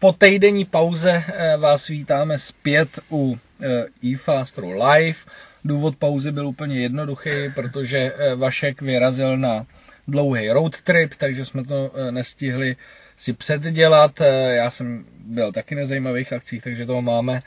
po 0.00 0.12
týdenní 0.12 0.64
pauze 0.64 1.24
eh, 1.28 1.56
vás 1.56 1.88
vítáme 1.88 2.38
zpět 2.38 2.98
u 3.10 3.38
eFastro 4.12 4.66
Live. 4.84 5.18
Důvod 5.64 5.96
pauzy 5.96 6.32
byl 6.32 6.46
úplně 6.46 6.80
jednoduchý, 6.80 7.30
protože 7.54 8.12
Vašek 8.36 8.82
vyrazil 8.82 9.36
na 9.38 9.66
dlouhý 10.08 10.50
road 10.50 10.80
trip, 10.80 11.14
takže 11.18 11.44
jsme 11.44 11.64
to 11.64 11.92
nestihli 12.10 12.76
si 13.16 13.32
předdělat. 13.32 14.20
Já 14.50 14.70
jsem 14.70 15.04
byl 15.24 15.52
taky 15.52 15.74
na 15.74 15.86
zajímavých 15.86 16.32
akcích, 16.32 16.62
takže 16.62 16.86
toho 16.86 17.02
máme 17.02 17.42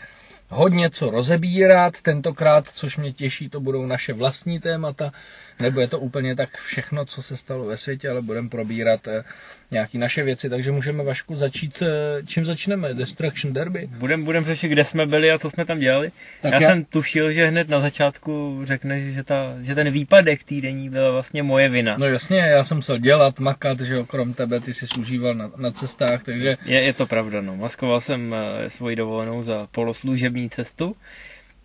hodně 0.49 0.89
co 0.89 1.09
rozebírat. 1.09 2.01
Tentokrát, 2.01 2.67
což 2.67 2.97
mě 2.97 3.13
těší, 3.13 3.49
to 3.49 3.59
budou 3.59 3.85
naše 3.85 4.13
vlastní 4.13 4.59
témata. 4.59 5.11
Nebo 5.59 5.79
je 5.79 5.87
to 5.87 5.99
úplně 5.99 6.35
tak 6.35 6.57
všechno, 6.57 7.05
co 7.05 7.21
se 7.21 7.37
stalo 7.37 7.65
ve 7.65 7.77
světě, 7.77 8.09
ale 8.09 8.21
budeme 8.21 8.49
probírat 8.49 9.07
eh, 9.07 9.23
nějaké 9.71 9.97
naše 9.97 10.23
věci, 10.23 10.49
takže 10.49 10.71
můžeme 10.71 11.03
Vašku 11.03 11.35
začít, 11.35 11.81
eh, 11.81 12.23
čím 12.25 12.45
začneme? 12.45 12.93
Destruction 12.93 13.53
Derby? 13.53 13.89
Budem, 13.97 14.23
budem 14.23 14.45
řešit, 14.45 14.67
kde 14.67 14.83
jsme 14.83 15.05
byli 15.05 15.31
a 15.31 15.39
co 15.39 15.49
jsme 15.49 15.65
tam 15.65 15.79
dělali. 15.79 16.11
Tak 16.41 16.53
já, 16.53 16.61
já, 16.61 16.69
jsem 16.69 16.85
tušil, 16.85 17.31
že 17.31 17.47
hned 17.47 17.69
na 17.69 17.79
začátku 17.79 18.61
řekneš, 18.63 19.13
že, 19.13 19.23
ta, 19.23 19.55
že 19.61 19.75
ten 19.75 19.91
výpadek 19.91 20.43
týdenní 20.43 20.89
byla 20.89 21.11
vlastně 21.11 21.43
moje 21.43 21.69
vina. 21.69 21.95
No 21.97 22.05
jasně, 22.05 22.37
já 22.39 22.63
jsem 22.63 22.81
se 22.81 22.99
dělat, 22.99 23.39
makat, 23.39 23.79
že 23.79 23.99
okrom 23.99 24.33
tebe 24.33 24.59
ty 24.59 24.73
jsi 24.73 24.85
užíval 24.99 25.33
na, 25.33 25.51
na 25.57 25.71
cestách, 25.71 26.23
takže... 26.23 26.55
Je, 26.65 26.81
je 26.83 26.93
to 26.93 27.05
pravda, 27.05 27.41
no. 27.41 27.55
Maskoval 27.57 28.01
jsem 28.01 28.35
eh, 28.35 28.69
svoji 28.69 28.95
dovolenou 28.95 29.41
za 29.41 29.67
poloslužební 29.71 30.49
cestu. 30.49 30.95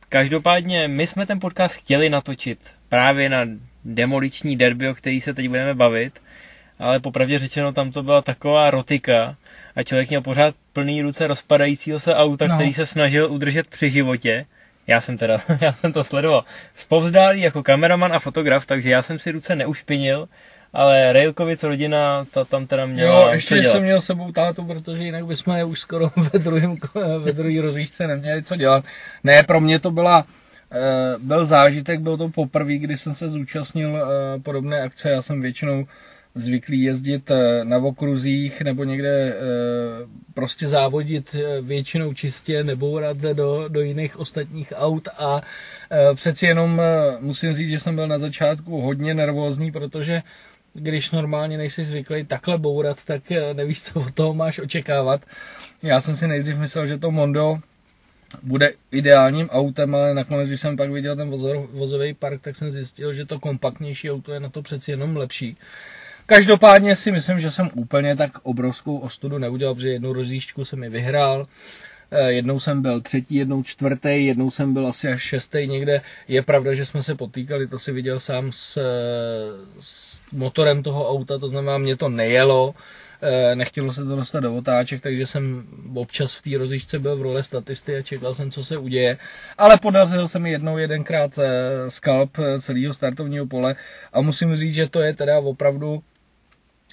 Každopádně 0.08 0.88
my 0.88 1.06
jsme 1.06 1.26
ten 1.26 1.40
podcast 1.40 1.74
chtěli 1.74 2.10
natočit 2.10 2.58
právě 2.88 3.28
na 3.28 3.44
demoliční 3.84 4.56
derby, 4.56 4.88
o 4.88 4.94
který 4.94 5.20
se 5.20 5.34
teď 5.34 5.48
budeme 5.48 5.74
bavit, 5.74 6.22
ale 6.78 7.00
popravdě 7.00 7.38
řečeno 7.38 7.72
tam 7.72 7.92
to 7.92 8.02
byla 8.02 8.22
taková 8.22 8.70
rotika 8.70 9.36
a 9.76 9.82
člověk 9.82 10.08
měl 10.08 10.22
pořád 10.22 10.54
plný 10.72 11.02
ruce 11.02 11.26
rozpadajícího 11.26 12.00
se 12.00 12.14
auta, 12.14 12.46
no. 12.46 12.54
který 12.54 12.72
se 12.72 12.86
snažil 12.86 13.32
udržet 13.32 13.68
při 13.68 13.90
životě. 13.90 14.46
Já 14.86 15.00
jsem 15.00 15.18
teda, 15.18 15.40
já 15.60 15.72
jsem 15.72 15.92
to 15.92 16.04
sledoval 16.04 16.44
z 16.74 16.84
povzdálí 16.84 17.40
jako 17.40 17.62
kameraman 17.62 18.12
a 18.12 18.18
fotograf, 18.18 18.66
takže 18.66 18.90
já 18.90 19.02
jsem 19.02 19.18
si 19.18 19.30
ruce 19.30 19.56
neušpinil, 19.56 20.28
ale 20.72 21.12
Railkovic 21.12 21.62
rodina, 21.62 22.24
ta 22.30 22.44
tam 22.44 22.66
teda 22.66 22.86
měla 22.86 23.22
Jo, 23.22 23.32
ještě 23.32 23.62
jsem 23.62 23.82
měl 23.82 24.00
sebou 24.00 24.32
tátu, 24.32 24.64
protože 24.64 25.02
jinak 25.02 25.26
bychom 25.26 25.56
je 25.56 25.64
už 25.64 25.80
skoro 25.80 26.10
ve 26.32 26.38
druhém, 26.38 26.76
ve 27.18 27.32
druhé 27.32 27.62
rozjížďce 27.62 28.06
neměli 28.06 28.42
co 28.42 28.56
dělat. 28.56 28.84
Ne, 29.24 29.42
pro 29.42 29.60
mě 29.60 29.78
to 29.78 29.90
byla 29.90 30.24
Eh, 30.70 31.18
byl 31.18 31.44
zážitek, 31.44 32.00
byl 32.00 32.16
to 32.16 32.28
poprvé, 32.28 32.74
kdy 32.78 32.96
jsem 32.96 33.14
se 33.14 33.28
zúčastnil 33.28 33.96
eh, 33.96 34.40
podobné 34.40 34.82
akce. 34.82 35.10
Já 35.10 35.22
jsem 35.22 35.40
většinou 35.40 35.86
zvyklý 36.34 36.82
jezdit 36.82 37.30
eh, 37.30 37.64
na 37.64 37.76
okruzích 37.76 38.62
nebo 38.62 38.84
někde 38.84 39.34
prostě 40.34 40.66
závodit 40.66 41.36
většinou 41.62 42.14
čistě 42.14 42.64
nebo 42.64 43.00
rád 43.00 43.16
do, 43.16 43.68
do 43.68 43.80
jiných 43.80 44.18
ostatních 44.18 44.72
aut 44.76 45.08
a 45.18 45.42
přeci 46.14 46.46
jenom 46.46 46.82
musím 47.20 47.52
říct, 47.52 47.68
že 47.68 47.80
jsem 47.80 47.94
byl 47.94 48.08
na 48.08 48.18
začátku 48.18 48.80
hodně 48.80 49.14
nervózní, 49.14 49.72
protože 49.72 50.22
když 50.72 51.10
normálně 51.10 51.58
nejsi 51.58 51.84
zvyklý 51.84 52.24
takhle 52.24 52.58
bourat, 52.58 53.04
tak 53.04 53.22
nevíš, 53.52 53.82
co 53.82 54.00
od 54.00 54.14
toho 54.14 54.34
máš 54.34 54.58
očekávat. 54.58 55.24
Já 55.82 56.00
jsem 56.00 56.16
si 56.16 56.26
nejdřív 56.26 56.58
myslel, 56.58 56.86
že 56.86 56.98
to 56.98 57.10
Mondo 57.10 57.58
bude 58.42 58.72
ideálním 58.90 59.50
autem, 59.50 59.94
ale 59.94 60.14
nakonec, 60.14 60.48
když 60.48 60.60
jsem 60.60 60.76
pak 60.76 60.90
viděl 60.90 61.16
ten 61.16 61.30
vozor, 61.30 61.68
vozový 61.72 62.14
park, 62.14 62.42
tak 62.42 62.56
jsem 62.56 62.70
zjistil, 62.70 63.14
že 63.14 63.26
to 63.26 63.40
kompaktnější 63.40 64.10
auto 64.10 64.32
je 64.32 64.40
na 64.40 64.48
to 64.48 64.62
přeci 64.62 64.90
jenom 64.90 65.16
lepší. 65.16 65.56
Každopádně 66.26 66.96
si 66.96 67.12
myslím, 67.12 67.40
že 67.40 67.50
jsem 67.50 67.70
úplně 67.74 68.16
tak 68.16 68.32
obrovskou 68.42 68.98
ostudu 68.98 69.38
neudělal, 69.38 69.74
protože 69.74 69.88
jednu 69.88 70.12
rozjížďku 70.12 70.64
jsem 70.64 70.78
mi 70.78 70.88
vyhrál, 70.88 71.46
eh, 71.46 71.97
jednou 72.26 72.60
jsem 72.60 72.82
byl 72.82 73.00
třetí, 73.00 73.34
jednou 73.34 73.62
čtvrtý, 73.62 74.26
jednou 74.26 74.50
jsem 74.50 74.72
byl 74.74 74.86
asi 74.86 75.08
až 75.08 75.22
šestý 75.22 75.66
někde. 75.66 76.00
Je 76.28 76.42
pravda, 76.42 76.74
že 76.74 76.86
jsme 76.86 77.02
se 77.02 77.14
potýkali, 77.14 77.66
to 77.66 77.78
si 77.78 77.92
viděl 77.92 78.20
sám 78.20 78.52
s, 78.52 78.78
s 79.80 80.20
motorem 80.32 80.82
toho 80.82 81.10
auta, 81.10 81.38
to 81.38 81.48
znamená, 81.48 81.78
mě 81.78 81.96
to 81.96 82.08
nejelo, 82.08 82.74
Eh, 83.22 83.54
nechtělo 83.56 83.92
se 83.92 84.04
to 84.04 84.16
dostat 84.16 84.40
do 84.40 84.54
otáček, 84.56 85.00
takže 85.02 85.26
jsem 85.26 85.66
občas 85.94 86.34
v 86.34 86.42
té 86.42 86.58
rozjížďce 86.58 86.98
byl 86.98 87.16
v 87.16 87.22
roli 87.22 87.44
statisty 87.44 87.96
a 87.96 88.02
čekal 88.02 88.34
jsem, 88.34 88.50
co 88.50 88.64
se 88.64 88.76
uděje. 88.78 89.18
Ale 89.58 89.78
podařil 89.78 90.28
se 90.28 90.38
mi 90.38 90.50
jednou 90.50 90.78
jedenkrát 90.78 91.38
eh, 91.38 91.90
skalp 91.90 92.38
eh, 92.38 92.60
celého 92.60 92.94
startovního 92.94 93.46
pole 93.46 93.76
a 94.12 94.20
musím 94.20 94.56
říct, 94.56 94.74
že 94.74 94.88
to 94.88 95.00
je 95.00 95.14
teda 95.14 95.38
opravdu 95.38 96.02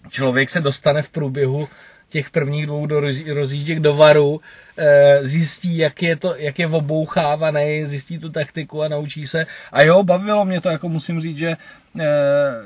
člověk 0.10 0.50
se 0.50 0.62
dostane 0.62 1.02
v 1.02 1.10
průběhu 1.10 1.68
těch 2.10 2.30
prvních 2.30 2.66
dvou 2.66 2.86
do 2.86 3.00
rozjížděk 3.34 3.80
do 3.80 3.96
varu, 3.96 4.42
eh, 4.78 5.20
zjistí, 5.22 5.78
jak 5.78 6.02
je, 6.04 6.16
to, 6.16 6.36
jak 6.36 6.60
je 6.60 6.68
obouchávaný, 6.68 7.86
zjistí 7.86 8.20
tu 8.20 8.30
taktiku 8.30 8.82
a 8.82 8.88
naučí 8.88 9.28
se. 9.28 9.46
A 9.72 9.84
jo, 9.84 10.04
bavilo 10.04 10.46
mě 10.46 10.62
to, 10.62 10.70
jako 10.70 10.90
musím 10.90 11.22
říct, 11.22 11.38
že, 11.38 11.58
eh, 12.00 12.06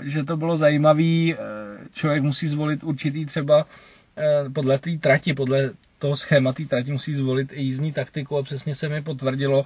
že 0.01 0.23
to 0.23 0.37
bylo 0.37 0.57
zajímavý. 0.57 1.33
Eh, 1.33 1.37
člověk 1.93 2.23
musí 2.23 2.47
zvolit 2.47 2.83
určitý 2.83 3.25
třeba 3.25 3.65
podle 4.53 4.79
té 4.79 4.97
trati, 4.97 5.33
podle 5.33 5.71
toho 5.99 6.17
schéma 6.17 6.53
té 6.53 6.65
trati 6.65 6.91
musí 6.91 7.13
zvolit 7.13 7.53
i 7.53 7.61
jízdní 7.61 7.91
taktiku 7.91 8.37
a 8.37 8.43
přesně 8.43 8.75
se 8.75 8.89
mi 8.89 9.01
potvrdilo, 9.01 9.65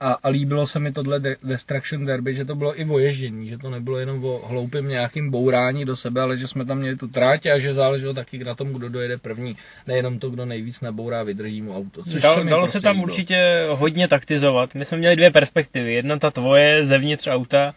a, 0.00 0.12
a 0.22 0.28
líbilo 0.28 0.66
se 0.66 0.78
mi 0.78 0.92
tohle 0.92 1.20
Destruction 1.44 2.06
Derby, 2.06 2.34
že 2.34 2.44
to 2.44 2.54
bylo 2.54 2.80
i 2.80 2.84
o 2.84 2.98
ježdění, 2.98 3.48
že 3.48 3.58
to 3.58 3.70
nebylo 3.70 3.98
jenom 3.98 4.24
o 4.24 4.46
hloupým 4.46 4.88
nějakým 4.88 5.30
bourání 5.30 5.84
do 5.84 5.96
sebe, 5.96 6.20
ale 6.20 6.36
že 6.36 6.46
jsme 6.46 6.64
tam 6.64 6.78
měli 6.78 6.96
tu 6.96 7.08
tráť 7.08 7.46
a 7.46 7.58
že 7.58 7.74
záleželo 7.74 8.14
taky 8.14 8.44
na 8.44 8.54
tom, 8.54 8.72
kdo 8.72 8.88
dojede 8.88 9.18
první. 9.18 9.56
Nejenom 9.86 10.18
to, 10.18 10.30
kdo 10.30 10.44
nejvíc 10.46 10.80
nabourá, 10.80 11.22
vydrží 11.22 11.62
mu 11.62 11.76
auto. 11.76 12.02
Což 12.04 12.22
Dal, 12.22 12.34
se 12.34 12.44
dalo 12.44 12.62
prostě 12.62 12.80
se 12.80 12.82
tam 12.82 12.96
líbilo. 12.96 13.08
určitě 13.12 13.66
hodně 13.68 14.08
taktizovat. 14.08 14.74
My 14.74 14.84
jsme 14.84 14.98
měli 14.98 15.16
dvě 15.16 15.30
perspektivy. 15.30 15.94
Jedna 15.94 16.18
ta 16.18 16.30
tvoje 16.30 16.86
zevnitř 16.86 17.26
auta, 17.28 17.74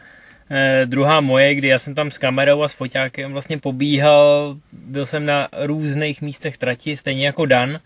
eh, 0.51 0.85
druhá 0.85 1.21
moje, 1.21 1.55
kdy 1.55 1.67
já 1.67 1.79
jsem 1.79 1.95
tam 1.95 2.11
s 2.11 2.17
kamerou 2.17 2.61
a 2.61 2.67
s 2.67 2.73
foťákem 2.73 3.31
vlastně 3.31 3.57
pobíhal, 3.57 4.57
byl 4.71 5.05
jsem 5.05 5.25
na 5.25 5.47
různých 5.65 6.21
místech 6.21 6.57
trati, 6.57 6.97
stejně 6.97 7.25
jako 7.25 7.45
Dan, 7.45 7.79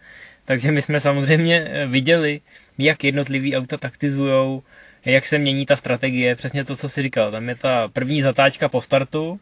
takže 0.48 0.72
my 0.72 0.82
jsme 0.82 1.00
samozřejmě 1.00 1.62
eh, 1.62 1.86
viděli, 1.86 2.42
jak 2.78 3.04
jednotlivý 3.04 3.58
auta 3.58 3.78
taktizujou, 3.78 4.64
jak 5.06 5.26
se 5.26 5.38
mění 5.38 5.66
ta 5.66 5.76
strategie, 5.76 6.36
přesně 6.36 6.64
to, 6.64 6.76
co 6.76 6.90
si 6.90 7.02
říkal. 7.02 7.32
Tam 7.32 7.50
je 7.50 7.56
ta 7.56 7.88
první 7.88 8.22
zatáčka 8.22 8.70
po 8.70 8.82
startu, 8.82 9.40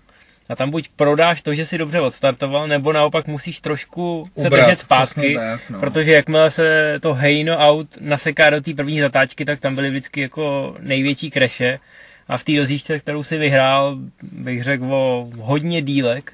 a 0.50 0.56
tam 0.56 0.72
buď 0.72 0.90
prodáš 0.96 1.42
to, 1.42 1.54
že 1.54 1.66
si 1.66 1.78
dobře 1.78 2.02
odstartoval, 2.02 2.68
nebo 2.68 2.94
naopak 2.94 3.28
musíš 3.28 3.60
trošku 3.60 4.26
se 4.38 4.48
Ubrat, 4.48 4.66
držet 4.66 4.80
zpátky, 4.80 5.36
tak, 5.36 5.70
no. 5.70 5.80
protože 5.80 6.14
jakmile 6.14 6.52
se 6.52 6.98
to 7.02 7.14
hejno 7.14 7.58
aut 7.58 7.88
naseká 8.02 8.50
do 8.50 8.62
té 8.62 8.74
první 8.74 9.00
zatáčky, 9.00 9.46
tak 9.46 9.60
tam 9.60 9.76
byly 9.76 9.90
vždycky 9.90 10.22
jako 10.22 10.76
největší 10.80 11.32
kreše 11.32 11.80
a 12.28 12.38
v 12.38 12.44
té 12.44 12.52
rozjížďce, 12.58 13.00
kterou 13.00 13.24
si 13.24 13.38
vyhrál, 13.38 13.98
bych 14.22 14.64
řekl 14.64 14.94
o 14.94 15.30
hodně 15.38 15.82
dílek, 15.82 16.34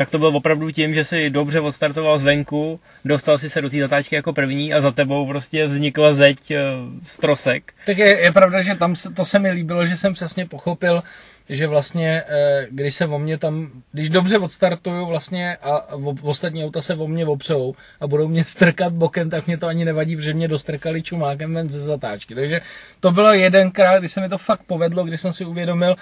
tak 0.00 0.10
to 0.10 0.18
bylo 0.18 0.30
opravdu 0.30 0.70
tím, 0.70 0.94
že 0.94 1.04
si 1.04 1.30
dobře 1.30 1.60
odstartoval 1.60 2.18
zvenku, 2.18 2.80
dostal 3.04 3.38
si 3.38 3.50
se 3.50 3.60
do 3.60 3.70
té 3.70 3.80
zatáčky 3.80 4.14
jako 4.14 4.32
první 4.32 4.72
a 4.72 4.80
za 4.80 4.90
tebou 4.90 5.26
prostě 5.26 5.66
vznikla 5.66 6.12
zeď 6.12 6.38
z 6.46 6.50
eh, 6.50 7.20
trosek. 7.20 7.72
Tak 7.86 7.98
je, 7.98 8.20
je 8.20 8.32
pravda, 8.32 8.62
že 8.62 8.74
tam 8.74 8.96
se, 8.96 9.10
to 9.12 9.24
se 9.24 9.38
mi 9.38 9.50
líbilo, 9.50 9.86
že 9.86 9.96
jsem 9.96 10.12
přesně 10.12 10.46
pochopil, 10.46 11.02
že 11.50 11.66
vlastně, 11.66 12.22
eh, 12.28 12.66
když 12.70 12.94
se 12.94 13.06
o 13.06 13.18
mě 13.18 13.38
tam, 13.38 13.70
když 13.92 14.10
dobře 14.10 14.38
odstartuju 14.38 15.06
vlastně 15.06 15.56
a 15.56 15.94
ostatní 16.22 16.64
auta 16.64 16.82
se 16.82 16.94
o 16.94 17.06
mě 17.06 17.26
opřou 17.26 17.74
a 18.00 18.06
budou 18.06 18.28
mě 18.28 18.44
strkat 18.44 18.92
bokem, 18.92 19.30
tak 19.30 19.46
mě 19.46 19.58
to 19.58 19.66
ani 19.66 19.84
nevadí, 19.84 20.16
protože 20.16 20.34
mě 20.34 20.48
dostrkali 20.48 21.02
čumákem 21.02 21.54
ven 21.54 21.70
ze 21.70 21.80
zatáčky. 21.80 22.34
Takže 22.34 22.60
to 23.00 23.12
bylo 23.12 23.32
jedenkrát, 23.34 23.98
kdy 23.98 24.08
se 24.08 24.20
mi 24.20 24.28
to 24.28 24.38
fakt 24.38 24.62
povedlo, 24.66 25.04
když 25.04 25.20
jsem 25.20 25.32
si 25.32 25.44
uvědomil, 25.44 25.94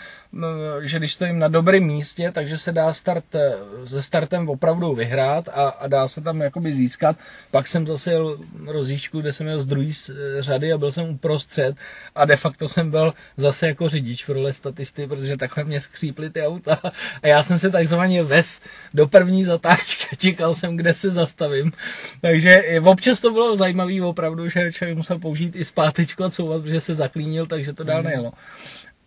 že 0.80 0.98
když 0.98 1.14
stojím 1.14 1.38
na 1.38 1.48
dobrém 1.48 1.82
místě, 1.82 2.30
takže 2.34 2.58
se 2.58 2.72
dá 2.72 2.92
start 2.92 3.34
eh, 3.34 3.52
se 3.86 4.02
startem 4.02 4.48
opravdu 4.48 4.94
vyhrát 4.94 5.48
a, 5.48 5.68
a 5.68 5.86
dá 5.86 6.08
se 6.08 6.20
tam 6.20 6.40
jakoby 6.40 6.72
získat. 6.72 7.16
Pak 7.50 7.66
jsem 7.66 7.86
zase 7.86 8.10
jel 8.10 8.38
rozjížďku, 8.66 9.20
kde 9.20 9.32
jsem 9.32 9.46
jel 9.46 9.60
z 9.60 9.66
druhé 9.66 9.90
řady 10.38 10.72
a 10.72 10.78
byl 10.78 10.92
jsem 10.92 11.08
uprostřed 11.08 11.76
a 12.14 12.24
de 12.24 12.36
facto 12.36 12.68
jsem 12.68 12.90
byl 12.90 13.14
zase 13.36 13.66
jako 13.66 13.88
řidič 13.88 14.24
v 14.24 14.32
roli 14.32 14.54
statisty, 14.54 15.06
protože 15.06 15.38
takhle 15.38 15.64
mě 15.64 15.81
skříply 15.81 16.31
ty 16.31 16.43
auta 16.43 16.81
a 17.23 17.26
já 17.26 17.43
jsem 17.43 17.58
se 17.58 17.70
takzvaně 17.70 18.23
ves 18.23 18.61
do 18.94 19.06
první 19.06 19.44
zatáčky 19.44 20.05
a 20.12 20.17
čekal 20.17 20.55
jsem, 20.55 20.76
kde 20.76 20.94
se 20.94 21.11
zastavím. 21.11 21.73
Takže 22.20 22.81
občas 22.85 23.20
to 23.20 23.31
bylo 23.31 23.56
zajímavé 23.56 24.02
opravdu, 24.02 24.49
že 24.49 24.73
člověk 24.73 24.96
musel 24.96 25.19
použít 25.19 25.56
i 25.56 25.64
zpátečku 25.64 26.25
a 26.25 26.31
couvat, 26.31 26.62
protože 26.62 26.81
se 26.81 26.94
zaklínil, 26.94 27.46
takže 27.46 27.73
to 27.73 27.85
dál 27.85 28.02
mhm. 28.02 28.06
nejelo. 28.06 28.32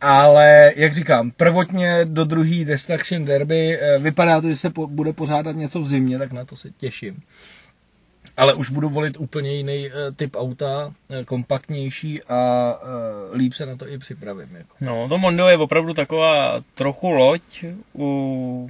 Ale, 0.01 0.73
jak 0.75 0.93
říkám, 0.93 1.31
prvotně 1.31 2.05
do 2.05 2.25
druhý 2.25 2.65
Destruction 2.65 3.25
Derby 3.25 3.79
eh, 3.79 3.99
vypadá 3.99 4.41
to, 4.41 4.49
že 4.49 4.57
se 4.57 4.69
po, 4.69 4.87
bude 4.87 5.13
pořádat 5.13 5.55
něco 5.55 5.79
v 5.79 5.87
zimě, 5.87 6.17
tak 6.17 6.31
na 6.31 6.45
to 6.45 6.55
se 6.55 6.69
těším 6.77 7.23
ale 8.37 8.53
už 8.53 8.69
budu 8.69 8.89
volit 8.89 9.17
úplně 9.19 9.53
jiný 9.53 9.87
uh, 9.87 10.15
typ 10.15 10.35
auta, 10.35 10.87
uh, 10.87 11.23
kompaktnější 11.25 12.23
a 12.23 12.73
uh, 12.73 13.37
líp 13.37 13.53
se 13.53 13.65
na 13.65 13.75
to 13.75 13.87
i 13.87 13.97
připravím. 13.97 14.55
Jako. 14.55 14.75
No, 14.81 15.09
to 15.09 15.17
Mondo 15.17 15.47
je 15.47 15.57
opravdu 15.57 15.93
taková 15.93 16.63
trochu 16.75 17.09
loď 17.09 17.65
u 17.95 18.69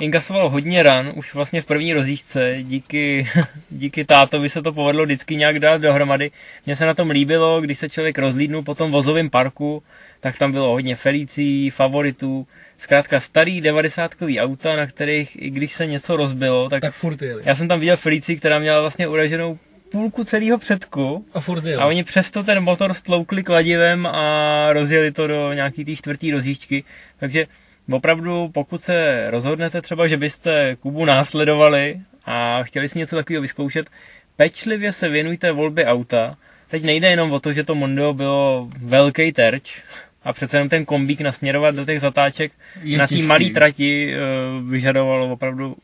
inkasoval 0.00 0.48
hodně 0.48 0.82
ran, 0.82 1.12
už 1.14 1.34
vlastně 1.34 1.62
v 1.62 1.66
první 1.66 1.94
rozjížďce, 1.94 2.58
díky, 2.62 3.28
díky 3.70 4.04
tátovi 4.04 4.48
se 4.48 4.62
to 4.62 4.72
povedlo 4.72 5.04
vždycky 5.04 5.36
nějak 5.36 5.58
dát 5.58 5.80
dohromady. 5.80 6.30
Mně 6.66 6.76
se 6.76 6.86
na 6.86 6.94
tom 6.94 7.10
líbilo, 7.10 7.60
když 7.60 7.78
se 7.78 7.88
člověk 7.88 8.18
rozlídnul 8.18 8.62
po 8.62 8.74
tom 8.74 8.90
vozovém 8.90 9.30
parku, 9.30 9.82
tak 10.24 10.38
tam 10.38 10.52
bylo 10.52 10.70
hodně 10.72 10.96
Felicí, 10.96 11.70
favoritů, 11.70 12.46
zkrátka 12.78 13.20
starý 13.20 13.60
90 13.60 14.10
auta, 14.38 14.76
na 14.76 14.86
kterých, 14.86 15.42
i 15.42 15.50
když 15.50 15.72
se 15.72 15.86
něco 15.86 16.16
rozbilo, 16.16 16.68
tak, 16.68 16.82
tak 16.82 16.94
furt 16.94 17.22
jeli. 17.22 17.42
já 17.46 17.54
jsem 17.54 17.68
tam 17.68 17.80
viděl 17.80 17.96
Felicí, 17.96 18.36
která 18.36 18.58
měla 18.58 18.80
vlastně 18.80 19.08
uraženou 19.08 19.58
půlku 19.92 20.24
celého 20.24 20.58
předku 20.58 21.24
a, 21.34 21.40
furt 21.40 21.64
jeli. 21.64 21.82
a 21.82 21.86
oni 21.86 22.04
přesto 22.04 22.42
ten 22.42 22.62
motor 22.62 22.94
stloukli 22.94 23.42
kladivem 23.42 24.06
a 24.06 24.72
rozjeli 24.72 25.12
to 25.12 25.26
do 25.26 25.52
nějaký 25.52 25.84
té 25.84 25.96
čtvrtý 25.96 26.30
rozjížďky, 26.30 26.84
takže 27.18 27.46
opravdu 27.92 28.48
pokud 28.54 28.82
se 28.82 29.30
rozhodnete 29.30 29.82
třeba, 29.82 30.06
že 30.06 30.16
byste 30.16 30.76
Kubu 30.80 31.04
následovali 31.04 32.00
a 32.24 32.62
chtěli 32.62 32.88
si 32.88 32.98
něco 32.98 33.16
takového 33.16 33.42
vyzkoušet, 33.42 33.90
pečlivě 34.36 34.92
se 34.92 35.08
věnujte 35.08 35.52
volbě 35.52 35.86
auta. 35.86 36.36
Teď 36.68 36.82
nejde 36.82 37.08
jenom 37.08 37.32
o 37.32 37.40
to, 37.40 37.52
že 37.52 37.64
to 37.64 37.74
Mondeo 37.74 38.14
bylo 38.14 38.68
velký 38.78 39.32
terč, 39.32 39.82
a 40.24 40.32
přece 40.32 40.56
jenom 40.56 40.68
ten 40.68 40.84
kombík 40.84 41.20
nasměrovat 41.20 41.74
do 41.74 41.84
těch 41.84 42.00
zatáček 42.00 42.52
je 42.82 42.98
na 42.98 43.06
té 43.06 43.22
malé 43.22 43.50
trati 43.50 44.14
uh, 44.14 44.70
vyžadovalo 44.70 45.32
opravdu 45.32 45.76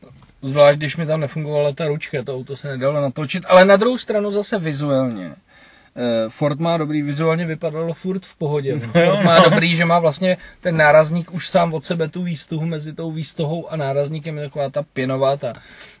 Zvlášť, 0.43 0.77
když 0.77 0.97
mi 0.97 1.05
tam 1.05 1.19
nefungovala 1.19 1.71
ta 1.71 1.87
ručka, 1.87 2.23
to 2.23 2.35
auto 2.35 2.57
se 2.57 2.67
nedalo 2.67 3.01
natočit, 3.01 3.45
ale 3.47 3.65
na 3.65 3.75
druhou 3.77 3.97
stranu 3.97 4.31
zase 4.31 4.59
vizuálně 4.59 5.31
Eh, 5.95 6.29
Ford 6.29 6.59
má 6.59 6.77
dobrý, 6.77 7.01
vizuálně 7.01 7.45
vypadalo 7.45 7.93
furt 7.93 8.25
v 8.25 8.35
pohodě. 8.35 8.75
No, 8.79 8.91
Ford 8.91 9.23
má 9.23 9.39
dobrý, 9.39 9.75
že 9.75 9.85
má 9.85 9.99
vlastně 9.99 10.37
ten 10.61 10.77
nárazník 10.77 11.31
už 11.33 11.49
sám 11.49 11.73
od 11.73 11.83
sebe 11.85 12.07
tu 12.07 12.23
výstuhu 12.23 12.65
mezi 12.65 12.93
tou 12.93 13.11
výstuhou 13.11 13.71
a 13.71 13.75
nárazníkem 13.75 14.37
je 14.37 14.43
taková 14.43 14.69
ta 14.69 14.83
pěnová 14.83 15.37
ta. 15.37 15.53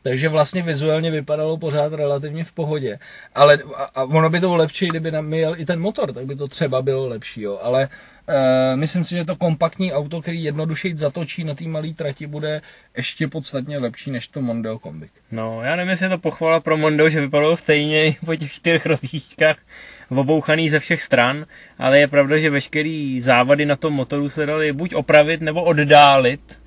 Takže 0.03 0.29
vlastně 0.29 0.61
vizuálně 0.61 1.11
vypadalo 1.11 1.57
pořád 1.57 1.93
relativně 1.93 2.43
v 2.43 2.51
pohodě. 2.51 2.99
Ale 3.35 3.59
a, 3.75 3.83
a 3.83 4.03
ono 4.03 4.29
by 4.29 4.39
to 4.39 4.47
bylo 4.47 4.55
lepší, 4.55 4.87
kdyby 4.87 5.11
nám 5.11 5.33
jel 5.33 5.55
i 5.57 5.65
ten 5.65 5.79
motor, 5.79 6.13
tak 6.13 6.25
by 6.25 6.35
to 6.35 6.47
třeba 6.47 6.81
bylo 6.81 7.07
lepší, 7.07 7.41
jo. 7.41 7.59
Ale 7.61 7.89
e, 8.27 8.75
myslím 8.75 9.03
si, 9.03 9.15
že 9.15 9.25
to 9.25 9.35
kompaktní 9.35 9.93
auto, 9.93 10.21
který 10.21 10.43
jednodušeji 10.43 10.97
zatočí 10.97 11.43
na 11.43 11.55
té 11.55 11.63
malé 11.67 11.93
trati, 11.93 12.27
bude 12.27 12.61
ještě 12.97 13.27
podstatně 13.27 13.77
lepší 13.77 14.11
než 14.11 14.27
to 14.27 14.41
Mondeo 14.41 14.79
Kombik. 14.79 15.11
No, 15.31 15.63
já 15.63 15.75
nevím, 15.75 15.89
jestli 15.89 16.05
je 16.05 16.09
to 16.09 16.17
pochvala 16.17 16.59
pro 16.59 16.77
Mondeo, 16.77 17.09
že 17.09 17.21
vypadalo 17.21 17.57
stejně 17.57 18.15
po 18.25 18.35
těch 18.35 18.51
čtyřech 18.51 18.85
rozjížďkách 18.85 19.57
obouchaný 20.09 20.69
ze 20.69 20.79
všech 20.79 21.01
stran, 21.01 21.45
ale 21.79 21.99
je 21.99 22.07
pravda, 22.07 22.37
že 22.37 22.49
veškerý 22.49 23.21
závady 23.21 23.65
na 23.65 23.75
tom 23.75 23.93
motoru 23.93 24.29
se 24.29 24.45
daly 24.45 24.73
buď 24.73 24.95
opravit 24.95 25.41
nebo 25.41 25.63
oddálit, 25.63 26.59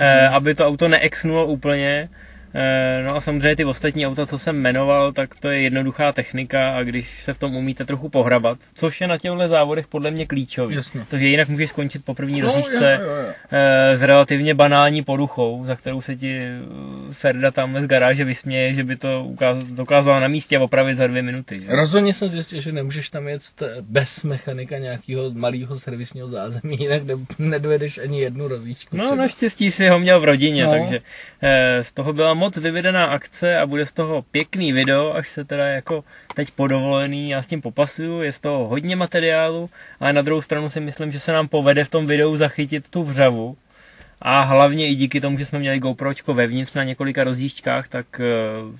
eh, 0.00 0.28
aby 0.28 0.54
to 0.54 0.66
auto 0.66 0.88
neexnulo 0.88 1.46
úplně 1.46 2.08
no 3.06 3.16
a 3.16 3.20
samozřejmě 3.20 3.56
ty 3.56 3.64
ostatní 3.64 4.06
auta, 4.06 4.26
co 4.26 4.38
jsem 4.38 4.56
jmenoval, 4.56 5.12
tak 5.12 5.34
to 5.40 5.48
je 5.48 5.62
jednoduchá 5.62 6.12
technika 6.12 6.70
a 6.70 6.82
když 6.82 7.22
se 7.22 7.34
v 7.34 7.38
tom 7.38 7.56
umíte 7.56 7.84
trochu 7.84 8.08
pohrabat, 8.08 8.58
což 8.74 9.00
je 9.00 9.06
na 9.06 9.18
těchto 9.18 9.48
závodech 9.48 9.86
podle 9.86 10.10
mě 10.10 10.26
klíčový. 10.26 10.74
Jasně. 10.74 11.00
Protože 11.00 11.26
jinak 11.26 11.48
můžeš 11.48 11.70
skončit 11.70 12.04
po 12.04 12.14
první 12.14 12.40
no, 12.40 12.46
rozjížďce 12.46 12.98
eh, 13.52 13.96
s 13.96 14.02
relativně 14.02 14.54
banální 14.54 15.02
poruchou, 15.02 15.64
za 15.64 15.76
kterou 15.76 16.00
se 16.00 16.16
ti 16.16 16.38
eh, 16.38 16.58
Ferda 17.12 17.50
tam 17.50 17.80
z 17.80 17.86
garáže 17.86 18.24
vysměje, 18.24 18.74
že 18.74 18.84
by 18.84 18.96
to 18.96 19.28
dokázala 19.70 20.18
na 20.22 20.28
místě 20.28 20.58
opravit 20.58 20.94
za 20.94 21.06
dvě 21.06 21.22
minuty. 21.22 21.60
Že? 21.60 21.72
Rozhodně 21.72 22.14
jsem 22.14 22.28
zjistil, 22.28 22.60
že 22.60 22.72
nemůžeš 22.72 23.10
tam 23.10 23.28
jet 23.28 23.42
bez 23.80 24.22
mechanika 24.22 24.78
nějakého 24.78 25.30
malého 25.30 25.78
servisního 25.78 26.28
zázemí, 26.28 26.76
jinak 26.80 27.02
nedojedeš 27.38 27.98
ani 27.98 28.20
jednu 28.20 28.48
rozjížďku. 28.48 28.96
No 28.96 29.04
třeba. 29.04 29.22
naštěstí 29.22 29.70
si 29.70 29.88
ho 29.88 29.98
měl 29.98 30.20
v 30.20 30.24
rodině, 30.24 30.64
no. 30.64 30.70
takže 30.70 31.00
z 31.82 31.92
toho 31.92 32.12
byla 32.12 32.34
moc 32.34 32.45
vyvedená 32.56 33.06
akce 33.06 33.56
a 33.56 33.66
bude 33.66 33.86
z 33.86 33.92
toho 33.92 34.22
pěkný 34.22 34.72
video, 34.72 35.14
až 35.14 35.28
se 35.28 35.44
teda 35.44 35.66
jako 35.66 36.04
teď 36.34 36.50
podovolený, 36.50 37.30
já 37.30 37.42
s 37.42 37.46
tím 37.46 37.62
popasuju, 37.62 38.22
je 38.22 38.32
z 38.32 38.40
toho 38.40 38.68
hodně 38.68 38.96
materiálu, 38.96 39.70
ale 40.00 40.12
na 40.12 40.22
druhou 40.22 40.42
stranu 40.42 40.70
si 40.70 40.80
myslím, 40.80 41.12
že 41.12 41.20
se 41.20 41.32
nám 41.32 41.48
povede 41.48 41.84
v 41.84 41.90
tom 41.90 42.06
videu 42.06 42.36
zachytit 42.36 42.88
tu 42.88 43.02
vřavu, 43.02 43.56
a 44.20 44.42
hlavně 44.42 44.88
i 44.88 44.94
díky 44.94 45.20
tomu, 45.20 45.38
že 45.38 45.46
jsme 45.46 45.58
měli 45.58 45.78
GoPročko 45.78 46.34
vevnitř 46.34 46.74
na 46.74 46.84
několika 46.84 47.24
rozjížďkách, 47.24 47.88
tak 47.88 48.20
eh, 48.20 48.24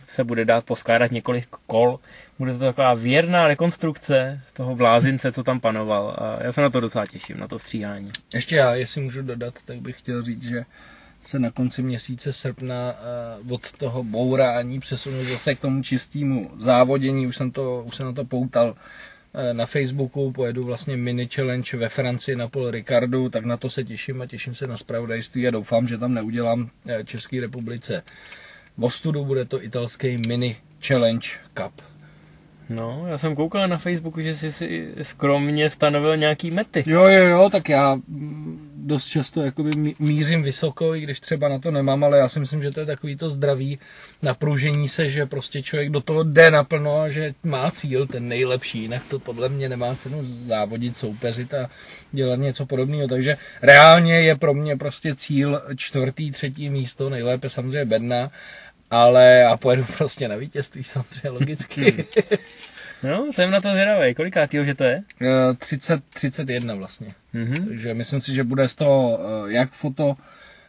se 0.08 0.24
bude 0.24 0.44
dát 0.44 0.64
poskládat 0.64 1.10
několik 1.10 1.48
kol. 1.66 2.00
Bude 2.38 2.52
to 2.52 2.58
taková 2.58 2.94
věrná 2.94 3.48
rekonstrukce 3.48 4.40
toho 4.52 4.76
blázince, 4.76 5.32
co 5.32 5.42
tam 5.42 5.60
panoval. 5.60 6.16
A 6.18 6.44
já 6.44 6.52
se 6.52 6.60
na 6.60 6.70
to 6.70 6.80
docela 6.80 7.06
těším, 7.06 7.38
na 7.38 7.48
to 7.48 7.58
stříhání. 7.58 8.10
Ještě 8.34 8.56
já, 8.56 8.74
jestli 8.74 9.00
můžu 9.00 9.22
dodat, 9.22 9.54
tak 9.64 9.80
bych 9.80 9.98
chtěl 9.98 10.22
říct, 10.22 10.48
že 10.48 10.64
se 11.28 11.38
na 11.38 11.50
konci 11.50 11.82
měsíce 11.82 12.32
srpna 12.32 12.94
uh, 13.46 13.52
od 13.52 13.72
toho 13.72 14.04
bourání 14.04 14.80
přesunu 14.80 15.24
zase 15.24 15.54
k 15.54 15.60
tomu 15.60 15.82
čistému 15.82 16.50
závodění. 16.56 17.26
Už 17.26 17.36
jsem, 17.36 17.50
to, 17.50 17.82
už 17.86 17.96
jsem 17.96 18.06
na 18.06 18.12
to 18.12 18.24
poutal 18.24 18.68
uh, 18.68 19.40
na 19.52 19.66
Facebooku, 19.66 20.32
pojedu 20.32 20.64
vlastně 20.64 20.96
mini 20.96 21.26
challenge 21.26 21.76
ve 21.76 21.88
Francii 21.88 22.36
na 22.36 22.48
Pol 22.48 22.70
Ricardu, 22.70 23.28
tak 23.28 23.44
na 23.44 23.56
to 23.56 23.70
se 23.70 23.84
těším 23.84 24.22
a 24.22 24.26
těším 24.26 24.54
se 24.54 24.66
na 24.66 24.76
spravodajství 24.76 25.48
a 25.48 25.50
doufám, 25.50 25.88
že 25.88 25.98
tam 25.98 26.14
neudělám 26.14 26.60
uh, 26.60 26.92
České 27.04 27.40
republice. 27.40 28.02
V 28.78 28.84
ostudu 28.84 29.24
bude 29.24 29.44
to 29.44 29.64
italský 29.64 30.18
mini 30.28 30.56
challenge 30.86 31.28
cup. 31.54 31.82
No, 32.68 33.04
já 33.08 33.18
jsem 33.18 33.36
koukal 33.36 33.68
na 33.68 33.76
Facebooku, 33.76 34.20
že 34.20 34.36
jsi 34.36 34.52
si 34.52 34.88
skromně 35.02 35.70
stanovil 35.70 36.16
nějaký 36.16 36.50
mety. 36.50 36.84
Jo, 36.86 37.04
jo, 37.04 37.24
jo, 37.24 37.50
tak 37.52 37.68
já 37.68 37.98
dost 38.86 39.06
často 39.06 39.42
jakoby 39.42 39.70
mířím 39.98 40.42
vysoko, 40.42 40.94
i 40.94 41.00
když 41.00 41.20
třeba 41.20 41.48
na 41.48 41.58
to 41.58 41.70
nemám, 41.70 42.04
ale 42.04 42.18
já 42.18 42.28
si 42.28 42.40
myslím, 42.40 42.62
že 42.62 42.70
to 42.70 42.80
je 42.80 42.86
takový 42.86 43.16
to 43.16 43.30
zdravý 43.30 43.78
napružení 44.22 44.88
se, 44.88 45.10
že 45.10 45.26
prostě 45.26 45.62
člověk 45.62 45.90
do 45.90 46.00
toho 46.00 46.22
jde 46.22 46.50
naplno 46.50 47.00
a 47.00 47.08
že 47.08 47.34
má 47.44 47.70
cíl 47.70 48.06
ten 48.06 48.28
nejlepší, 48.28 48.82
jinak 48.82 49.02
to 49.10 49.18
podle 49.18 49.48
mě 49.48 49.68
nemá 49.68 49.94
cenu 49.94 50.18
závodit, 50.22 50.96
soupeřit 50.96 51.54
a 51.54 51.70
dělat 52.12 52.38
něco 52.38 52.66
podobného. 52.66 53.08
Takže 53.08 53.36
reálně 53.62 54.14
je 54.14 54.36
pro 54.36 54.54
mě 54.54 54.76
prostě 54.76 55.14
cíl 55.14 55.62
čtvrtý, 55.76 56.30
třetí 56.30 56.70
místo, 56.70 57.10
nejlépe 57.10 57.50
samozřejmě 57.50 57.84
bedna, 57.84 58.30
ale 58.90 59.44
a 59.44 59.56
pojedu 59.56 59.84
prostě 59.96 60.28
na 60.28 60.36
vítězství, 60.36 60.84
samozřejmě 60.84 61.30
logicky. 61.30 62.04
No, 63.02 63.32
jsem 63.32 63.50
na 63.50 63.60
to 63.60 63.70
zvědavý. 63.70 64.14
Kolikátýho, 64.14 64.64
že 64.64 64.74
to 64.74 64.84
je? 64.84 65.02
30, 65.58 66.04
31 66.04 66.74
vlastně. 66.74 67.14
Mm-hmm. 67.34 67.68
Takže 67.68 67.94
myslím 67.94 68.20
si, 68.20 68.34
že 68.34 68.44
bude 68.44 68.68
z 68.68 68.74
toho 68.74 69.20
eh, 69.20 69.52
jak 69.52 69.70
foto, 69.70 70.16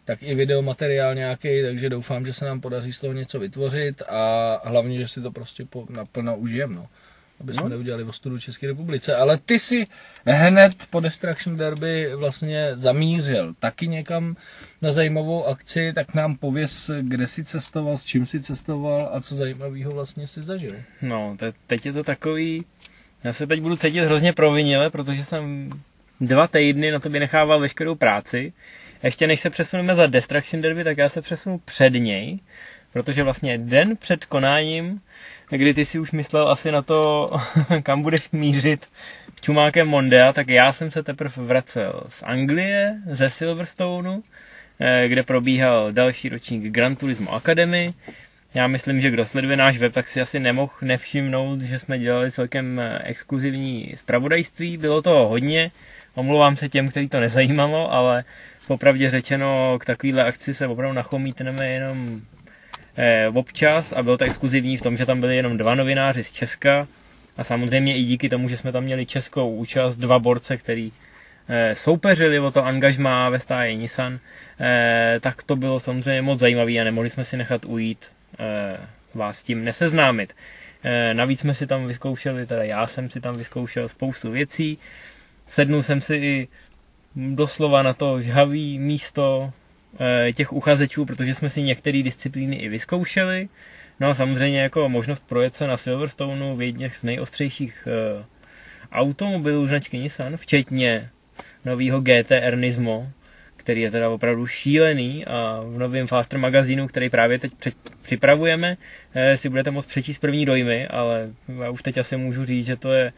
tak 0.06 0.24
i 0.24 0.36
videomateriál 0.36 1.16
nějaký, 1.16 1.62
takže 1.62 1.90
doufám, 1.90 2.26
že 2.26 2.34
se 2.34 2.46
nám 2.46 2.62
podaří 2.62 2.94
z 2.94 3.00
toho 3.00 3.14
něco 3.14 3.40
vytvořit 3.40 4.02
a 4.10 4.62
hlavně, 4.70 5.00
že 5.00 5.08
si 5.08 5.22
to 5.22 5.32
prostě 5.32 5.66
po, 5.66 5.86
naplno 5.90 6.38
užijeme. 6.38 6.76
No 6.76 6.88
aby 7.40 7.54
jsme 7.54 7.64
no. 7.64 7.70
neudělali 7.70 8.04
ostudu 8.04 8.40
České 8.40 8.68
republice. 8.68 9.16
Ale 9.16 9.38
ty 9.38 9.60
si 9.60 9.84
hned 10.26 10.74
po 10.90 11.00
Destruction 11.00 11.58
Derby 11.58 12.16
vlastně 12.16 12.70
zamířil 12.74 13.54
taky 13.60 13.88
někam 13.88 14.36
na 14.82 14.92
zajímavou 14.92 15.46
akci, 15.46 15.94
tak 15.96 16.14
nám 16.14 16.36
pověs, 16.38 16.92
kde 17.02 17.28
jsi 17.28 17.44
cestoval, 17.46 17.98
s 17.98 18.06
čím 18.06 18.26
jsi 18.26 18.40
cestoval 18.42 19.10
a 19.14 19.22
co 19.22 19.36
zajímavého 19.36 19.92
vlastně 19.92 20.28
si 20.28 20.44
zažil. 20.44 20.76
No, 21.02 21.36
te- 21.40 21.54
teď 21.68 21.86
je 21.86 21.94
to 21.94 22.04
takový, 22.04 22.66
já 23.24 23.34
se 23.34 23.48
teď 23.48 23.62
budu 23.62 23.76
cítit 23.76 24.06
hrozně 24.06 24.34
provinile, 24.34 24.90
protože 24.90 25.26
jsem 25.26 25.70
dva 26.22 26.48
týdny 26.48 26.92
na 26.92 27.00
tobě 27.00 27.20
nechával 27.20 27.60
veškerou 27.60 27.96
práci. 27.96 28.54
Ještě 29.04 29.28
než 29.28 29.40
se 29.40 29.50
přesuneme 29.50 29.96
za 29.96 30.08
Destruction 30.08 30.62
Derby, 30.62 30.84
tak 30.84 30.98
já 30.98 31.10
se 31.10 31.22
přesunu 31.22 31.58
před 31.66 31.90
něj, 31.90 32.40
protože 32.98 33.24
vlastně 33.24 33.58
den 33.58 33.98
před 33.98 34.26
konáním 34.26 35.02
kdy 35.50 35.74
ty 35.74 35.86
si 35.86 36.00
už 36.00 36.12
myslel 36.12 36.50
asi 36.52 36.72
na 36.72 36.82
to, 36.82 37.30
kam 37.84 38.02
budeš 38.02 38.30
mířit 38.32 38.88
čumákem 39.42 39.88
Mondea, 39.88 40.34
tak 40.34 40.50
já 40.50 40.74
jsem 40.74 40.92
se 40.92 41.04
teprve 41.04 41.44
vracel 41.44 42.04
z 42.10 42.24
Anglie, 42.24 42.96
ze 43.12 43.30
Silverstoneu, 43.30 44.24
eh, 44.80 45.08
kde 45.08 45.24
probíhal 45.24 45.92
další 45.92 46.30
ročník 46.30 46.64
Gran 46.64 46.96
Turismo 46.96 47.34
Academy. 47.34 47.94
Já 48.54 48.68
myslím, 48.68 49.02
že 49.02 49.12
kdo 49.12 49.26
sleduje 49.26 49.58
náš 49.58 49.78
web, 49.78 49.94
tak 49.94 50.08
si 50.08 50.22
asi 50.22 50.40
nemohl 50.40 50.74
nevšimnout, 50.82 51.62
že 51.62 51.80
jsme 51.80 52.00
dělali 52.00 52.32
celkem 52.32 52.80
eh, 52.80 53.00
exkluzivní 53.04 53.94
zpravodajství. 53.96 54.78
Bylo 54.78 55.02
to 55.02 55.28
hodně, 55.28 55.72
omlouvám 56.16 56.56
se 56.56 56.70
těm, 56.70 56.90
který 56.90 57.10
to 57.10 57.20
nezajímalo, 57.20 57.94
ale 57.94 58.24
popravdě 58.68 59.10
řečeno 59.10 59.78
k 59.80 59.86
takovéhle 59.86 60.24
akci 60.24 60.54
se 60.54 60.68
opravdu 60.68 60.94
nachomítneme 60.94 61.70
jenom 61.70 62.22
eh, 62.98 63.28
občas 63.28 63.94
a 63.94 64.04
bylo 64.04 64.18
to 64.18 64.26
exkluzivní 64.26 64.78
v 64.78 64.82
tom, 64.82 64.98
že 64.98 65.06
tam 65.06 65.20
byli 65.20 65.36
jenom 65.36 65.58
dva 65.58 65.76
novináři 65.76 66.24
z 66.24 66.32
Česka 66.32 66.88
a 67.38 67.44
samozřejmě 67.44 67.98
i 67.98 68.04
díky 68.04 68.30
tomu, 68.30 68.50
že 68.50 68.58
jsme 68.58 68.72
tam 68.72 68.84
měli 68.84 69.06
českou 69.06 69.56
účast, 69.56 69.98
dva 69.98 70.20
borce, 70.20 70.58
který 70.58 70.92
eh, 71.50 71.76
soupeřili 71.76 72.40
o 72.40 72.52
to 72.52 72.66
angažmá 72.66 73.30
ve 73.30 73.40
stáji 73.40 73.78
Nissan, 73.78 74.20
eh, 74.60 75.20
tak 75.22 75.44
to 75.44 75.56
bylo 75.56 75.80
samozřejmě 75.80 76.22
moc 76.22 76.40
zajímavé 76.40 76.72
a 76.72 76.84
nemohli 76.84 77.10
jsme 77.10 77.26
si 77.26 77.38
nechat 77.38 77.66
ujít 77.66 78.06
eh, 78.40 78.78
vás 79.14 79.40
s 79.40 79.44
tím 79.44 79.64
neseznámit. 79.64 80.36
Eh, 80.84 81.14
navíc 81.14 81.40
jsme 81.40 81.54
si 81.54 81.68
tam 81.68 81.88
vyzkoušeli, 81.88 82.46
teda 82.46 82.64
já 82.64 82.88
jsem 82.88 83.10
si 83.10 83.22
tam 83.22 83.36
vyzkoušel 83.36 83.88
spoustu 83.88 84.32
věcí, 84.32 84.78
sednul 85.46 85.84
jsem 85.84 86.02
si 86.02 86.16
i 86.16 86.48
doslova 87.16 87.84
na 87.84 87.94
to 87.94 88.22
žhavý 88.22 88.80
místo 88.80 89.54
těch 90.34 90.54
uchazečů, 90.54 91.06
protože 91.06 91.36
jsme 91.36 91.50
si 91.50 91.62
některé 91.62 92.04
disciplíny 92.04 92.56
i 92.56 92.70
vyzkoušeli. 92.70 93.50
No 94.00 94.08
a 94.08 94.14
samozřejmě 94.14 94.62
jako 94.62 94.90
možnost 94.90 95.28
projet 95.28 95.56
se 95.56 95.68
na 95.68 95.78
Silverstoneu 95.78 96.56
v 96.56 96.62
jedných 96.62 96.96
z 96.96 97.04
nejostřejších 97.04 97.88
uh, 98.18 98.26
automobilů 98.92 99.68
značky 99.68 99.98
Nissan, 99.98 100.38
včetně 100.38 101.10
nového 101.66 102.02
GTR 102.02 102.58
Nismo, 102.58 103.12
který 103.58 103.82
je 103.82 103.92
teda 103.92 104.10
opravdu 104.10 104.48
šílený 104.48 105.26
a 105.26 105.62
v 105.66 105.78
novém 105.78 106.08
Faster 106.08 106.40
magazínu, 106.40 106.88
který 106.88 107.10
právě 107.10 107.40
teď 107.40 107.54
před, 107.56 107.76
připravujeme, 108.02 108.78
eh, 109.14 109.38
si 109.38 109.50
budete 109.50 109.72
moct 109.72 109.86
přečíst 109.86 110.20
první 110.20 110.46
dojmy, 110.46 110.88
ale 110.88 111.30
já 111.64 111.70
už 111.70 111.82
teď 111.82 111.98
asi 111.98 112.18
můžu 112.18 112.46
říct, 112.46 112.66
že 112.66 112.76
to 112.76 112.94
je 112.94 113.14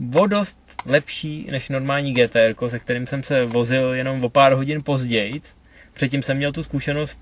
vodost 0.00 0.58
lepší 0.86 1.48
než 1.50 1.68
normální 1.68 2.14
GTR, 2.14 2.54
se 2.68 2.78
kterým 2.78 3.06
jsem 3.06 3.22
se 3.22 3.44
vozil 3.44 3.94
jenom 3.94 4.24
o 4.24 4.28
pár 4.28 4.52
hodin 4.52 4.82
později. 4.84 5.40
Předtím 5.98 6.22
jsem 6.22 6.36
měl 6.36 6.52
tu 6.52 6.62
zkušenost 6.62 7.18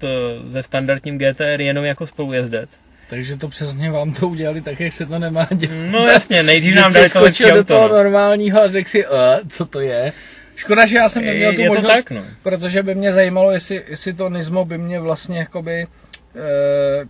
se 0.52 0.58
eh, 0.58 0.62
standardním 0.62 1.18
GTR 1.18 1.60
jenom 1.60 1.84
jako 1.84 2.06
spolujezdec. 2.06 2.70
Takže 3.10 3.36
to 3.36 3.48
přesně 3.48 3.90
vám 3.90 4.12
to 4.12 4.28
udělali 4.28 4.60
tak, 4.60 4.80
jak 4.80 4.92
se 4.92 5.06
to 5.06 5.18
nemá 5.18 5.48
dělat. 5.54 5.90
No 5.90 6.06
jasně, 6.06 6.42
nejdřív 6.42 6.74
nám 6.74 6.92
dali 6.92 7.08
to 7.08 7.20
lepší 7.20 7.44
do 7.54 7.64
toho 7.64 7.88
no. 7.88 7.94
normálního 7.94 8.60
a 8.60 8.68
řekl 8.68 8.88
si, 8.88 9.06
uh, 9.06 9.14
co 9.48 9.66
to 9.66 9.80
je. 9.80 10.12
Škoda, 10.56 10.86
že 10.86 10.96
já 10.96 11.08
jsem 11.08 11.24
neměl 11.24 11.54
tu 11.54 11.60
je 11.60 11.68
možnost, 11.68 12.04
tak, 12.04 12.10
no. 12.10 12.24
protože 12.42 12.82
by 12.82 12.94
mě 12.94 13.12
zajímalo, 13.12 13.50
jestli, 13.50 13.82
jestli 13.88 14.12
to 14.12 14.28
Nismo 14.28 14.64
by 14.64 14.78
mě 14.78 15.00
vlastně 15.00 15.38
jakoby 15.38 15.82
e, 15.82 15.86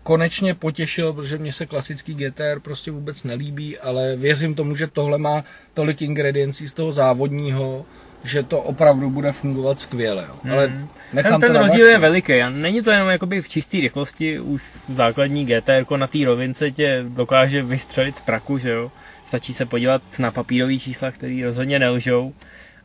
konečně 0.03 0.55
potěšilo, 0.55 1.15
protože 1.15 1.39
mně 1.39 1.53
se 1.53 1.67
klasický 1.67 2.15
GTR 2.15 2.61
prostě 2.63 2.91
vůbec 2.91 3.25
nelíbí, 3.25 3.79
ale 3.79 4.17
věřím 4.17 4.55
tomu, 4.55 4.77
že 4.77 4.87
tohle 4.87 5.19
má 5.19 5.45
tolik 5.75 6.03
ingrediencí 6.03 6.69
z 6.69 6.75
toho 6.75 6.93
závodního, 6.93 7.87
že 8.27 8.43
to 8.43 8.61
opravdu 8.61 9.11
bude 9.11 9.33
fungovat 9.33 9.81
skvěle. 9.81 10.25
Jo. 10.29 10.35
Hmm. 10.43 10.53
Ale 10.53 10.73
nechám 11.13 11.41
ten, 11.41 11.53
ten 11.53 11.63
rozdíl 11.63 11.87
je 11.87 11.99
veliký. 11.99 12.43
A 12.43 12.51
není 12.51 12.83
to 12.83 12.91
jenom 12.91 13.09
jakoby 13.09 13.41
v 13.41 13.49
čisté 13.49 13.81
rychlosti, 13.81 14.41
už 14.41 14.63
základní 14.89 15.47
GTR 15.47 15.97
na 15.97 16.07
té 16.07 16.19
rovince 16.25 16.71
tě 16.71 17.05
dokáže 17.09 17.63
vystřelit 17.63 18.17
z 18.17 18.21
praku, 18.21 18.59
že 18.59 18.71
jo. 18.71 18.91
Stačí 19.27 19.55
se 19.55 19.67
podívat 19.67 20.03
na 20.19 20.31
papírové 20.31 20.79
čísla, 20.79 21.11
které 21.11 21.41
rozhodně 21.45 21.79
nelžou. 21.79 22.33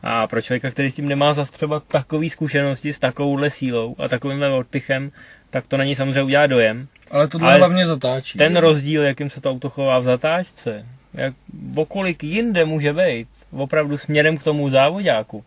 A 0.02 0.26
pro 0.26 0.42
člověka, 0.42 0.70
který 0.70 0.90
s 0.90 0.94
tím 0.94 1.08
nemá 1.08 1.34
zase 1.34 1.52
třeba 1.52 1.80
takový 1.80 2.30
zkušenosti 2.30 2.92
s 2.92 2.98
takovouhle 2.98 3.50
sílou 3.50 3.96
a 3.98 4.08
takovýmhle 4.08 4.48
odpichem, 4.48 5.12
tak 5.50 5.66
to 5.66 5.76
na 5.76 5.84
něj 5.84 5.94
samozřejmě 5.94 6.22
udělá 6.22 6.46
dojem. 6.46 6.86
Ale 7.10 7.28
to 7.28 7.38
hlavně 7.38 7.86
zatáčí. 7.86 8.38
Ten 8.38 8.54
je. 8.54 8.60
rozdíl, 8.60 9.02
jakým 9.02 9.30
se 9.30 9.40
to 9.40 9.50
auto 9.50 9.70
chová 9.70 9.98
v 9.98 10.02
zatáčce, 10.02 10.86
jak 11.14 11.34
okolik 11.76 12.24
jinde 12.24 12.64
může 12.64 12.92
být, 12.92 13.28
opravdu 13.50 13.96
směrem 13.96 14.38
k 14.38 14.42
tomu 14.42 14.70
závodáku, 14.70 15.44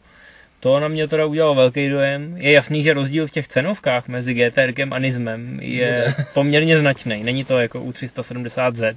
to 0.59 0.79
na 0.79 0.87
mě 0.87 1.07
teda 1.07 1.25
udělalo 1.25 1.55
velký 1.55 1.89
dojem. 1.89 2.37
Je 2.37 2.51
jasný, 2.51 2.83
že 2.83 2.93
rozdíl 2.93 3.27
v 3.27 3.31
těch 3.31 3.47
cenovkách 3.47 4.07
mezi 4.07 4.33
GTRkem 4.33 4.93
a 4.93 4.99
Nismem 4.99 5.59
je 5.61 6.13
poměrně 6.33 6.79
značný. 6.79 7.23
Není 7.23 7.45
to 7.45 7.59
jako 7.59 7.81
u 7.81 7.91
370Z, 7.91 8.95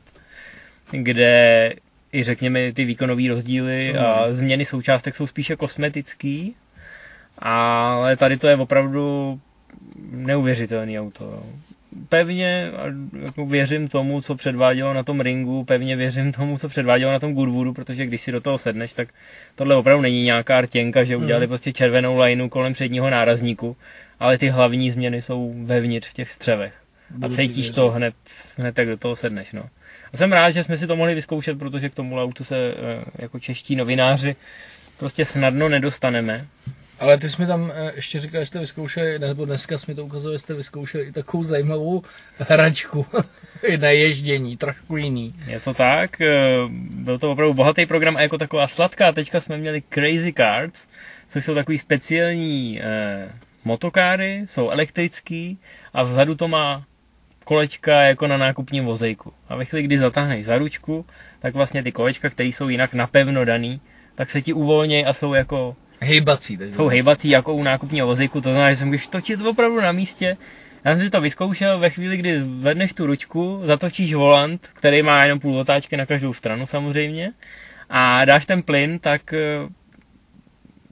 kde 0.91 1.73
i 2.13 2.23
řekněme 2.23 2.73
ty 2.73 2.85
výkonové 2.85 3.29
rozdíly 3.29 3.95
a 3.97 4.27
no. 4.27 4.35
změny 4.35 4.65
součástek 4.65 5.17
jsou 5.17 5.27
spíše 5.27 5.57
kosmetický, 5.57 6.55
ale 7.39 8.17
tady 8.17 8.37
to 8.37 8.49
je 8.49 8.57
opravdu 8.57 9.41
neuvěřitelný 10.11 11.01
auto. 11.01 11.43
Pevně 12.09 12.71
jako 13.25 13.47
věřím 13.47 13.89
tomu, 13.89 14.21
co 14.21 14.35
předvádělo 14.35 14.95
na 14.95 15.03
tom 15.03 15.21
ringu, 15.21 15.65
pevně 15.65 15.97
věřím 15.97 16.33
tomu, 16.33 16.59
co 16.59 16.69
předvádělo 16.69 17.13
na 17.13 17.19
tom 17.19 17.35
Goodwoodu, 17.35 17.73
protože 17.73 18.07
když 18.07 18.21
si 18.21 18.33
do 18.33 18.41
toho 18.41 18.59
sedneš, 18.59 18.93
tak 18.93 19.09
tohle 19.55 19.77
opravdu 19.77 20.03
není 20.03 20.23
nějaká 20.23 20.61
rtěnka, 20.61 21.05
že 21.05 21.17
udělali 21.17 21.45
hmm. 21.47 21.51
prostě 21.51 21.73
červenou 21.73 22.19
lineu 22.19 22.49
kolem 22.49 22.73
předního 22.73 23.11
nárazníku, 23.11 23.77
ale 24.21 24.39
ty 24.39 24.49
hlavní 24.49 24.91
změny 24.91 25.23
jsou 25.23 25.55
vevnitř 25.65 26.09
v 26.09 26.13
těch 26.13 26.31
střevech. 26.31 26.75
A 27.23 27.29
cítíš 27.29 27.71
to 27.71 27.91
hned, 27.91 28.15
hned 28.57 28.75
tak 28.75 28.89
do 28.89 28.97
toho 28.97 29.17
sedneš. 29.17 29.53
No. 29.53 29.63
A 30.13 30.17
jsem 30.17 30.33
rád, 30.33 30.51
že 30.51 30.65
jsme 30.65 30.77
si 30.77 30.87
to 30.87 30.97
mohli 30.97 31.15
vyzkoušet, 31.15 31.59
protože 31.59 31.89
k 31.89 31.95
tomu 31.95 32.21
autu 32.21 32.45
se 32.45 32.57
eh, 32.57 33.05
jako 33.19 33.39
čeští 33.39 33.77
novináři 33.77 34.37
prostě 34.99 35.25
snadno 35.25 35.69
nedostaneme. 35.69 36.47
Ale 37.01 37.19
ty 37.19 37.29
jsi 37.29 37.43
mi 37.43 37.49
tam 37.49 37.73
eh, 37.75 37.93
ještě 37.97 38.21
říkal, 38.21 38.41
že 38.41 38.47
jste 38.47 38.59
vyzkoušeli, 38.59 39.19
nebo 39.19 39.45
dneska 39.45 39.79
jsi 39.79 39.85
mi 39.89 39.95
to 39.95 40.05
ukázal, 40.05 40.33
že 40.33 40.39
jste 40.39 40.55
vyzkoušeli 40.55 41.05
i 41.05 41.13
takovou 41.13 41.43
zajímavou 41.43 42.03
hračku 42.39 43.07
na 43.81 43.89
ježdění, 43.89 44.57
trošku 44.57 44.97
jiný. 44.97 45.35
Je 45.47 45.61
to 45.61 45.75
tak, 45.75 46.21
eh, 46.21 46.27
byl 46.91 47.19
to 47.19 47.31
opravdu 47.31 47.55
bohatý 47.55 47.87
program 47.87 48.17
a 48.17 48.21
jako 48.23 48.39
taková 48.39 48.69
sladká. 48.69 49.13
Teďka 49.13 49.41
jsme 49.41 49.59
měli 49.59 49.83
Crazy 49.95 50.33
Cards, 50.33 50.89
což 51.29 51.45
jsou 51.45 51.55
takový 51.55 51.79
speciální 51.79 52.81
eh, 52.83 53.29
motokáry, 53.65 54.47
jsou 54.49 54.71
elektrický 54.71 55.59
a 55.93 56.03
vzadu 56.03 56.35
to 56.35 56.49
má 56.49 56.85
kolečka 57.45 58.03
jako 58.03 58.27
na 58.27 58.37
nákupním 58.37 58.85
vozejku. 58.85 59.33
A 59.49 59.57
ve 59.57 59.65
chvíli, 59.65 59.83
kdy 59.83 59.99
zatáhneš 59.99 60.45
za 60.45 60.59
ručku, 60.59 61.07
tak 61.41 61.55
vlastně 61.55 61.83
ty 61.83 61.93
kolečka, 61.93 62.31
které 62.31 62.49
jsou 62.49 62.69
jinak 62.69 62.95
napevno 62.95 63.45
daný, 63.45 63.81
tak 64.15 64.31
se 64.31 64.43
ti 64.43 64.53
uvolnějí 64.53 65.05
a 65.05 65.13
jsou 65.13 65.35
jako 65.35 65.77
Hejbací. 66.01 66.57
Takže. 66.57 66.75
Jsou 66.75 66.87
hejbací 66.87 67.29
jako 67.29 67.55
u 67.55 67.63
nákupního 67.63 68.07
vozíku, 68.07 68.41
to 68.41 68.51
znamená, 68.51 68.71
že 68.71 68.77
jsem 68.77 68.89
můžeš 68.89 69.09
točit 69.09 69.41
opravdu 69.41 69.81
na 69.81 69.93
místě. 69.93 70.37
Já 70.85 70.97
jsem 70.97 71.05
si 71.05 71.11
to 71.11 71.21
vyzkoušel 71.21 71.79
ve 71.79 71.91
chvíli, 71.91 72.17
kdy 72.17 72.39
vedneš 72.39 72.93
tu 72.93 73.07
ručku, 73.07 73.61
zatočíš 73.65 74.15
volant, 74.15 74.71
který 74.75 75.03
má 75.03 75.23
jenom 75.25 75.41
půl 75.41 75.59
otáčky 75.59 75.97
na 75.97 76.07
každou 76.07 76.33
stranu 76.33 76.67
samozřejmě, 76.67 77.33
a 77.91 78.25
dáš 78.25 78.47
ten 78.47 78.63
plyn, 78.63 78.99
tak 78.99 79.33
eh, 79.33 79.39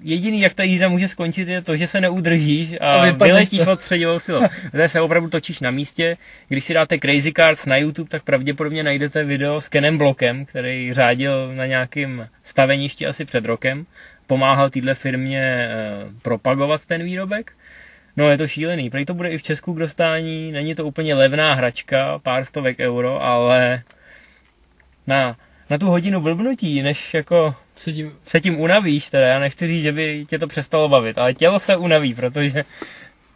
jediný, 0.03 0.41
jak 0.41 0.55
ta 0.55 0.63
jízda 0.63 0.89
může 0.89 1.09
skončit, 1.09 1.49
je 1.49 1.63
to, 1.63 1.77
že 1.77 1.87
se 1.87 2.01
neudržíš 2.01 2.75
a 2.81 3.11
vyletíš 3.11 3.67
od 3.67 3.81
středního 3.81 4.21
silu. 4.21 4.43
Zde 4.73 4.89
se 4.89 5.01
opravdu 5.01 5.29
točíš 5.29 5.61
na 5.61 5.71
místě. 5.71 6.17
Když 6.49 6.65
si 6.65 6.75
dáte 6.75 6.99
Crazy 6.99 7.33
Cars 7.33 7.67
na 7.67 7.77
YouTube, 7.77 8.09
tak 8.09 8.23
pravděpodobně 8.23 8.83
najdete 8.83 9.25
video 9.25 9.61
s 9.61 9.69
Kenem 9.69 9.99
Blokem, 9.99 10.45
který 10.45 10.93
řádil 10.93 11.55
na 11.55 11.67
nějakém 11.67 12.29
staveništi 12.45 13.07
asi 13.07 13.25
před 13.25 13.45
rokem. 13.45 13.87
Pomáhal 14.27 14.71
téhle 14.71 14.95
firmě 14.95 15.41
eh, 15.43 16.05
propagovat 16.23 16.87
ten 16.87 17.03
výrobek. 17.03 17.53
No 18.17 18.31
je 18.31 18.39
to 18.39 18.49
šílený, 18.49 18.91
prej 18.91 19.05
to 19.05 19.15
bude 19.15 19.29
i 19.29 19.39
v 19.39 19.43
Česku 19.43 19.75
k 19.75 19.79
dostání, 19.79 20.53
není 20.53 20.75
to 20.75 20.87
úplně 20.87 21.15
levná 21.15 21.55
hračka, 21.55 22.19
pár 22.19 22.45
stovek 22.45 22.79
euro, 22.81 23.23
ale 23.23 23.83
na 25.07 25.37
na 25.71 25.79
tu 25.79 25.87
hodinu 25.87 26.21
blbnutí, 26.21 26.83
než 26.83 27.15
jako 27.15 27.55
se 27.75 27.93
tím, 27.93 28.13
se 28.27 28.41
tím 28.41 28.61
unavíš, 28.61 29.11
teda 29.11 29.27
já 29.27 29.39
nechci 29.39 29.67
říct, 29.67 29.83
že 29.83 29.93
by 29.93 30.25
tě 30.29 30.39
to 30.39 30.47
přestalo 30.47 30.89
bavit, 30.89 31.19
ale 31.19 31.35
tělo 31.35 31.61
se 31.61 31.77
unaví, 31.77 32.15
protože 32.15 32.65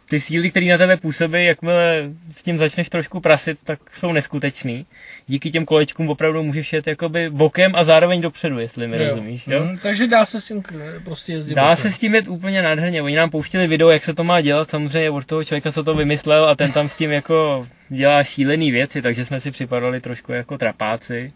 ty 0.09 0.19
síly, 0.19 0.49
které 0.49 0.65
na 0.65 0.77
tebe 0.77 0.97
působí, 0.97 1.45
jakmile 1.45 2.09
s 2.35 2.43
tím 2.43 2.57
začneš 2.57 2.89
trošku 2.89 3.19
prasit, 3.19 3.59
tak 3.63 3.79
jsou 3.93 4.11
neskutečný. 4.11 4.85
Díky 5.31 5.51
těm 5.51 5.65
kolečkům 5.65 6.09
opravdu 6.09 6.43
můžeš 6.43 6.73
jet 6.73 6.87
jakoby 6.87 7.29
bokem 7.29 7.71
a 7.75 7.83
zároveň 7.83 8.21
dopředu, 8.21 8.59
jestli 8.59 8.87
mi 8.87 8.97
jo. 8.97 9.09
rozumíš. 9.09 9.47
Jo? 9.47 9.63
Mm, 9.63 9.77
takže 9.77 10.07
dá 10.07 10.25
se 10.25 10.41
s 10.41 10.45
tím 10.45 10.63
prostě 11.03 11.33
jezdit. 11.33 11.55
Dá 11.55 11.61
bokem. 11.61 11.77
se 11.77 11.91
s 11.91 11.99
tím 11.99 12.15
jet 12.15 12.27
úplně 12.27 12.61
nádherně. 12.61 13.01
Oni 13.01 13.15
nám 13.15 13.29
pouštili 13.29 13.67
video, 13.67 13.89
jak 13.89 14.03
se 14.03 14.13
to 14.13 14.23
má 14.23 14.41
dělat, 14.41 14.69
samozřejmě 14.69 15.09
od 15.09 15.25
toho 15.25 15.43
člověka, 15.43 15.71
co 15.71 15.83
to 15.83 15.95
vymyslel 15.95 16.49
a 16.49 16.55
ten 16.55 16.71
tam 16.71 16.89
s 16.89 16.97
tím 16.97 17.11
jako 17.11 17.67
dělá 17.89 18.23
šílený 18.23 18.71
věci, 18.71 19.01
takže 19.01 19.25
jsme 19.25 19.39
si 19.39 19.51
připadali 19.51 20.01
trošku 20.01 20.31
jako 20.31 20.57
trapáci. 20.57 21.33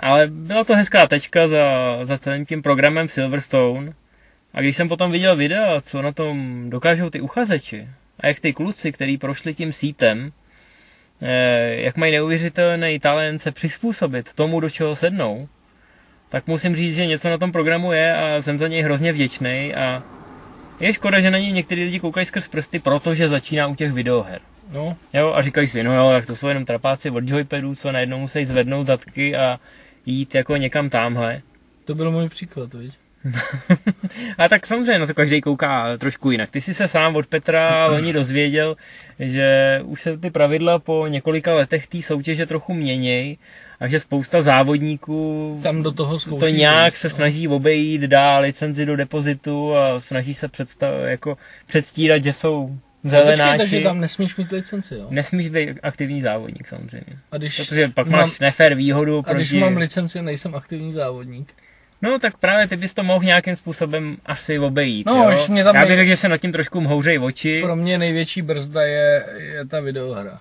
Ale 0.00 0.26
byla 0.26 0.64
to 0.64 0.76
hezká 0.76 1.06
tečka 1.06 1.48
za, 1.48 1.64
za 2.04 2.18
celým 2.18 2.46
tím 2.46 2.62
programem 2.62 3.08
Silverstone. 3.08 3.92
A 4.54 4.60
když 4.60 4.76
jsem 4.76 4.88
potom 4.88 5.12
viděl 5.12 5.36
videa, 5.36 5.80
co 5.80 6.02
na 6.02 6.12
tom 6.12 6.64
dokážou 6.70 7.10
ty 7.10 7.20
uchazeči, 7.20 7.88
a 8.20 8.26
jak 8.26 8.40
ty 8.40 8.52
kluci, 8.52 8.92
kteří 8.92 9.18
prošli 9.18 9.54
tím 9.54 9.72
sítem, 9.72 10.32
jak 11.70 11.96
mají 11.96 12.12
neuvěřitelný 12.12 12.98
talent 12.98 13.38
se 13.38 13.52
přizpůsobit 13.52 14.32
tomu, 14.32 14.60
do 14.60 14.70
čeho 14.70 14.96
sednou, 14.96 15.48
tak 16.28 16.46
musím 16.46 16.76
říct, 16.76 16.96
že 16.96 17.06
něco 17.06 17.30
na 17.30 17.38
tom 17.38 17.52
programu 17.52 17.92
je 17.92 18.16
a 18.16 18.42
jsem 18.42 18.58
za 18.58 18.68
něj 18.68 18.82
hrozně 18.82 19.12
vděčný 19.12 19.74
a 19.74 20.02
je 20.80 20.92
škoda, 20.92 21.20
že 21.20 21.30
na 21.30 21.38
něj 21.38 21.52
někteří 21.52 21.84
lidi 21.84 22.00
koukají 22.00 22.26
skrz 22.26 22.48
prsty, 22.48 22.78
protože 22.78 23.28
začíná 23.28 23.66
u 23.66 23.74
těch 23.74 23.92
videoher. 23.92 24.40
No. 24.72 24.96
Jo, 25.12 25.32
a 25.34 25.42
říkají 25.42 25.66
si, 25.66 25.82
no 25.82 25.94
jo, 25.94 26.10
tak 26.10 26.26
to 26.26 26.36
jsou 26.36 26.48
jenom 26.48 26.64
trapáci 26.64 27.10
od 27.10 27.28
joypadů, 27.28 27.74
co 27.74 27.92
najednou 27.92 28.18
musí 28.18 28.44
zvednout 28.44 28.86
zadky 28.86 29.36
a 29.36 29.60
jít 30.06 30.34
jako 30.34 30.56
někam 30.56 30.90
tamhle. 30.90 31.42
To 31.84 31.94
byl 31.94 32.10
můj 32.10 32.28
příklad, 32.28 32.74
viď? 32.74 32.99
a 34.38 34.48
tak 34.48 34.66
samozřejmě 34.66 34.98
na 34.98 35.06
to 35.06 35.14
každý 35.14 35.40
kouká 35.40 35.98
trošku 35.98 36.30
jinak. 36.30 36.50
Ty 36.50 36.60
jsi 36.60 36.74
se 36.74 36.88
sám 36.88 37.16
od 37.16 37.26
Petra 37.26 37.86
loni 37.86 38.12
dozvěděl, 38.12 38.76
že 39.18 39.80
už 39.84 40.02
se 40.02 40.18
ty 40.18 40.30
pravidla 40.30 40.78
po 40.78 41.06
několika 41.06 41.54
letech 41.54 41.86
té 41.86 42.02
soutěže 42.02 42.46
trochu 42.46 42.74
měnějí 42.74 43.38
a 43.80 43.88
že 43.88 44.00
spousta 44.00 44.42
závodníků 44.42 45.60
tam 45.62 45.82
do 45.82 45.92
toho 45.92 46.18
to 46.18 46.48
nějak 46.48 46.96
se 46.96 47.08
no. 47.08 47.14
snaží 47.14 47.48
obejít, 47.48 48.02
dá 48.02 48.38
licenzi 48.38 48.86
do 48.86 48.96
depozitu 48.96 49.76
a 49.76 50.00
snaží 50.00 50.34
se 50.34 50.48
představ, 50.48 50.94
jako 51.04 51.36
předstírat, 51.66 52.24
že 52.24 52.32
jsou 52.32 52.78
zelenáči. 53.04 53.58
takže 53.58 53.80
tam 53.80 54.00
nesmíš 54.00 54.36
mít 54.36 54.52
licenci, 54.52 54.94
jo? 54.94 55.06
Nesmíš 55.10 55.48
být 55.48 55.78
aktivní 55.82 56.22
závodník 56.22 56.66
samozřejmě. 56.66 57.18
A 57.32 57.36
když 57.36 57.56
Protože 57.56 57.88
pak 57.88 58.06
mám, 58.06 58.20
máš 58.20 58.40
nefér 58.40 58.74
výhodu. 58.74 59.18
A 59.18 59.22
proti... 59.22 59.36
když 59.36 59.52
mám 59.52 59.76
licenci, 59.76 60.22
nejsem 60.22 60.54
aktivní 60.54 60.92
závodník. 60.92 61.54
No 62.02 62.18
tak 62.18 62.36
právě 62.38 62.68
ty 62.68 62.76
bys 62.76 62.94
to 62.94 63.02
mohl 63.02 63.24
nějakým 63.24 63.56
způsobem 63.56 64.16
asi 64.26 64.58
obejít. 64.58 65.06
No, 65.06 65.16
jo? 65.30 65.36
už 65.36 65.48
mě 65.48 65.64
tam 65.64 65.74
Já 65.76 65.80
bych 65.80 65.88
nej- 65.88 65.96
řekl, 65.96 66.08
že 66.10 66.16
se 66.16 66.28
nad 66.28 66.36
tím 66.36 66.52
trošku 66.52 66.80
mhouřej 66.80 67.18
oči. 67.18 67.60
Pro 67.62 67.76
mě 67.76 67.98
největší 67.98 68.42
brzda 68.42 68.82
je, 68.82 69.26
je 69.38 69.66
ta 69.66 69.80
videohra. 69.80 70.40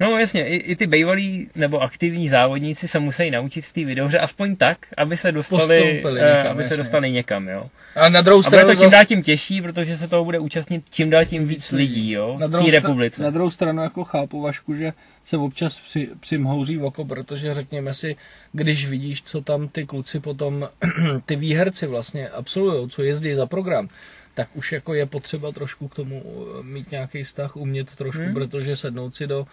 No 0.00 0.18
jasně, 0.18 0.48
i, 0.48 0.56
i 0.56 0.76
ty 0.76 0.86
bývalí 0.86 1.50
nebo 1.54 1.80
aktivní 1.82 2.28
závodníci 2.28 2.88
se 2.88 2.98
musí 2.98 3.30
naučit 3.30 3.64
v 3.64 3.72
té 3.72 3.84
videohře 3.84 4.18
aspoň 4.18 4.56
tak, 4.56 4.78
aby 4.96 5.16
se 5.16 5.32
dostali, 5.32 5.82
eh, 5.82 6.12
někam, 6.12 6.46
aby 6.46 6.62
se 6.62 6.68
jasně. 6.68 6.76
dostali 6.76 7.10
někam, 7.10 7.48
jo. 7.48 7.70
A 7.94 8.08
na 8.08 8.20
druhou 8.20 8.38
A 8.38 8.42
bude 8.42 8.48
stranu 8.48 8.74
to 8.74 8.82
čím 8.82 8.90
dál 8.90 9.04
tím 9.04 9.22
těžší, 9.22 9.62
protože 9.62 9.98
se 9.98 10.08
toho 10.08 10.24
bude 10.24 10.38
účastnit 10.38 10.84
čím 10.90 11.10
dál 11.10 11.24
tím 11.24 11.48
víc 11.48 11.72
lidí, 11.72 12.10
jo, 12.12 12.36
Na 12.40 12.46
v 12.46 12.50
druhou, 12.50 12.66
té 12.66 12.70
stra- 12.70 12.74
republice. 12.74 13.22
na 13.22 13.30
druhou 13.30 13.50
stranu 13.50 13.82
jako 13.82 14.04
chápu 14.04 14.40
Vašku, 14.40 14.74
že 14.74 14.92
se 15.24 15.36
občas 15.36 15.78
při, 15.78 16.08
přimhouří 16.20 16.76
v 16.76 16.84
oko, 16.84 17.04
protože 17.04 17.54
řekněme 17.54 17.94
si, 17.94 18.16
když 18.52 18.88
vidíš, 18.88 19.22
co 19.22 19.40
tam 19.40 19.68
ty 19.68 19.84
kluci 19.86 20.20
potom, 20.20 20.68
ty 21.26 21.36
výherci 21.36 21.86
vlastně 21.86 22.28
absolvují, 22.28 22.88
co 22.90 23.02
jezdí 23.02 23.34
za 23.34 23.46
program, 23.46 23.88
tak 24.34 24.48
už 24.54 24.72
jako 24.72 24.94
je 24.94 25.06
potřeba 25.06 25.52
trošku 25.52 25.88
k 25.88 25.94
tomu 25.94 26.22
eh, 26.26 26.62
mít 26.62 26.90
nějaký 26.90 27.22
vztah, 27.22 27.56
umět 27.56 27.94
trošku, 27.94 28.22
hmm. 28.22 28.34
protože 28.34 28.76
sednout 28.76 29.14
si 29.14 29.26
do 29.26 29.46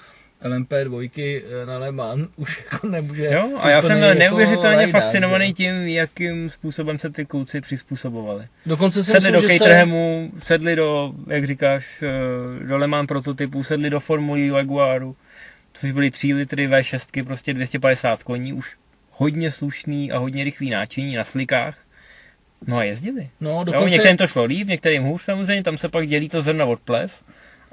LMP 0.44 0.74
dvojky 0.84 1.44
eh, 1.44 1.66
na 1.66 1.78
Le 1.78 1.92
Mans 1.92 2.30
už 2.36 2.64
jako 2.72 2.88
nemůže. 2.88 3.26
Jo, 3.26 3.58
a 3.60 3.70
já 3.70 3.82
jsem 3.82 3.98
jako 3.98 4.20
neuvěřitelně 4.20 4.78
lajda, 4.78 4.92
fascinovaný 4.92 5.48
že? 5.48 5.54
tím, 5.54 5.88
jakým 5.88 6.50
způsobem 6.50 6.98
se 6.98 7.10
ty 7.10 7.26
kluci 7.26 7.62
přizpůsobovali. 7.62 8.48
Dokonce 8.66 9.04
si 9.04 9.12
Sedli 9.12 9.32
myslím, 9.32 9.34
do 9.34 9.42
že 9.42 9.48
se... 9.48 9.60
Caterhamu, 9.60 10.32
sedli 10.44 10.76
do, 10.76 11.14
jak 11.28 11.46
říkáš, 11.46 12.04
eh, 12.04 12.66
do 12.66 12.78
Le 12.78 12.88
Mans 12.88 13.08
prototypů, 13.08 13.64
sedli 13.64 13.90
do 13.90 14.00
Formuli 14.00 14.48
Jaguaru, 14.48 15.16
což 15.74 15.92
byly 15.92 16.12
3 16.12 16.34
litry 16.34 16.68
V6, 16.68 17.26
prostě 17.26 17.54
250 17.54 18.24
koní, 18.24 18.54
už 18.54 18.76
hodně 19.12 19.52
slušný 19.52 20.12
a 20.12 20.18
hodně 20.18 20.44
rychlý 20.44 20.70
náčiní 20.70 21.16
na 21.16 21.24
slikách. 21.24 21.78
No 22.68 22.78
a 22.78 22.84
jezdili. 22.84 23.30
No, 23.42 23.50
Jo, 23.50 23.64
dokonce... 23.64 23.90
některým 23.90 24.18
to 24.18 24.28
šlo 24.28 24.44
líp, 24.44 24.68
některým 24.68 25.04
hůř 25.04 25.22
samozřejmě, 25.24 25.64
tam 25.64 25.78
se 25.78 25.90
pak 25.90 26.08
dělí 26.08 26.30
to 26.30 26.42
zrna 26.42 26.66
od 26.66 26.80
plev, 26.80 27.12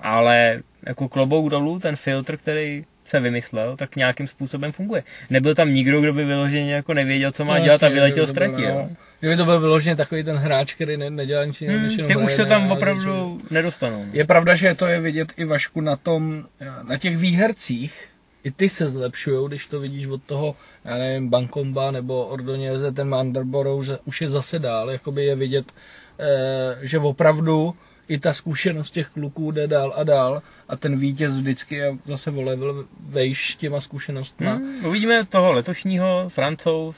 ale 0.02 0.62
jako 0.86 1.08
klobouk 1.08 1.50
dolů, 1.50 1.78
ten 1.78 1.96
filtr, 1.96 2.36
který 2.36 2.84
se 3.04 3.20
vymyslel, 3.20 3.76
tak 3.76 3.96
nějakým 3.96 4.26
způsobem 4.26 4.72
funguje. 4.72 5.02
Nebyl 5.30 5.54
tam 5.54 5.72
nikdo, 5.74 6.00
kdo 6.00 6.12
by 6.12 6.24
vyloženě 6.24 6.74
jako 6.74 6.94
nevěděl, 6.94 7.30
co 7.32 7.44
má 7.44 7.58
No, 7.58 7.64
dělat 7.64 7.82
a 7.82 7.88
vyletěl 7.88 8.26
ztratí. 8.26 8.62
jo. 8.62 8.68
no. 8.74 8.96
Kdyby 9.20 9.36
to 9.36 9.44
byl 9.44 9.60
vyloženě 9.60 9.96
takový 9.96 10.24
ten 10.24 10.36
hráč, 10.36 10.74
který 10.74 10.96
ne, 10.96 11.10
nedělá 11.10 11.44
nic 11.44 11.60
jiného, 11.60 11.78
Hmm, 11.88 12.06
ty 12.06 12.16
už 12.16 12.32
se 12.32 12.46
tam 12.46 12.72
opravdu 12.72 13.40
nedostanou. 13.50 14.04
no. 14.04 14.10
Je 14.12 14.24
pravda, 14.24 14.54
že 14.54 14.74
to 14.74 14.86
je 14.86 15.00
vidět 15.00 15.32
i 15.36 15.44
Vašku 15.44 15.80
na 15.80 15.96
tom, 15.96 16.44
na 16.88 16.96
těch 16.98 17.16
výhercích, 17.16 18.06
i 18.44 18.50
ty 18.50 18.68
se 18.68 18.88
zlepšují, 18.88 19.48
když 19.48 19.66
to 19.66 19.80
vidíš 19.80 20.06
od 20.06 20.22
toho, 20.22 20.54
já 20.84 20.98
nevím, 20.98 21.28
Bankomba 21.28 21.90
nebo 21.90 22.24
Ordoněze, 22.26 22.92
ten 22.92 23.08
Manderborough, 23.08 23.84
že 23.86 23.98
už 24.04 24.20
je 24.20 24.30
zase 24.30 24.58
dál, 24.58 24.90
jakoby 24.90 25.24
je 25.24 25.36
vidět, 25.36 25.72
eh, 26.20 26.76
že 26.82 26.98
opravdu 26.98 27.74
i 28.10 28.18
ta 28.18 28.32
zkušenost 28.32 28.90
těch 28.90 29.08
kluků 29.08 29.50
jde 29.50 29.66
dál 29.66 29.92
a 29.96 30.04
dál 30.04 30.42
a 30.68 30.76
ten 30.76 30.98
vítěz 30.98 31.36
vždycky 31.36 31.74
je 31.74 31.96
zase 32.04 32.30
o 32.30 32.42
level 32.42 32.84
vejš 33.08 33.56
těma 33.56 33.80
zkušenostma. 33.80 34.52
Hmm, 34.52 34.84
uvidíme 34.84 35.24
toho 35.26 35.52
letošního, 35.52 36.28
francouz, 36.28 36.96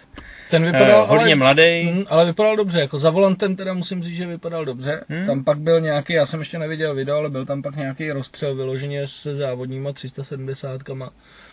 Ten 0.50 0.62
eh, 0.64 0.66
vypadal 0.66 1.06
hodně 1.06 1.24
ale, 1.24 1.34
mladý. 1.34 1.84
Mm, 1.84 2.04
ale 2.08 2.24
vypadal 2.26 2.56
dobře, 2.56 2.80
jako 2.80 2.98
za 2.98 3.10
volantem 3.10 3.56
teda 3.56 3.74
musím 3.74 4.02
říct, 4.02 4.16
že 4.16 4.26
vypadal 4.26 4.64
dobře. 4.64 5.04
Hmm. 5.08 5.26
Tam 5.26 5.44
pak 5.44 5.58
byl 5.58 5.80
nějaký, 5.80 6.12
já 6.12 6.26
jsem 6.26 6.40
ještě 6.40 6.58
neviděl 6.58 6.94
video, 6.94 7.16
ale 7.16 7.30
byl 7.30 7.46
tam 7.46 7.62
pak 7.62 7.76
nějaký 7.76 8.10
rozstřel 8.10 8.54
vyloženě 8.54 9.08
se 9.08 9.34
závodníma 9.34 9.92
370 9.92 10.82
kama. 10.82 11.10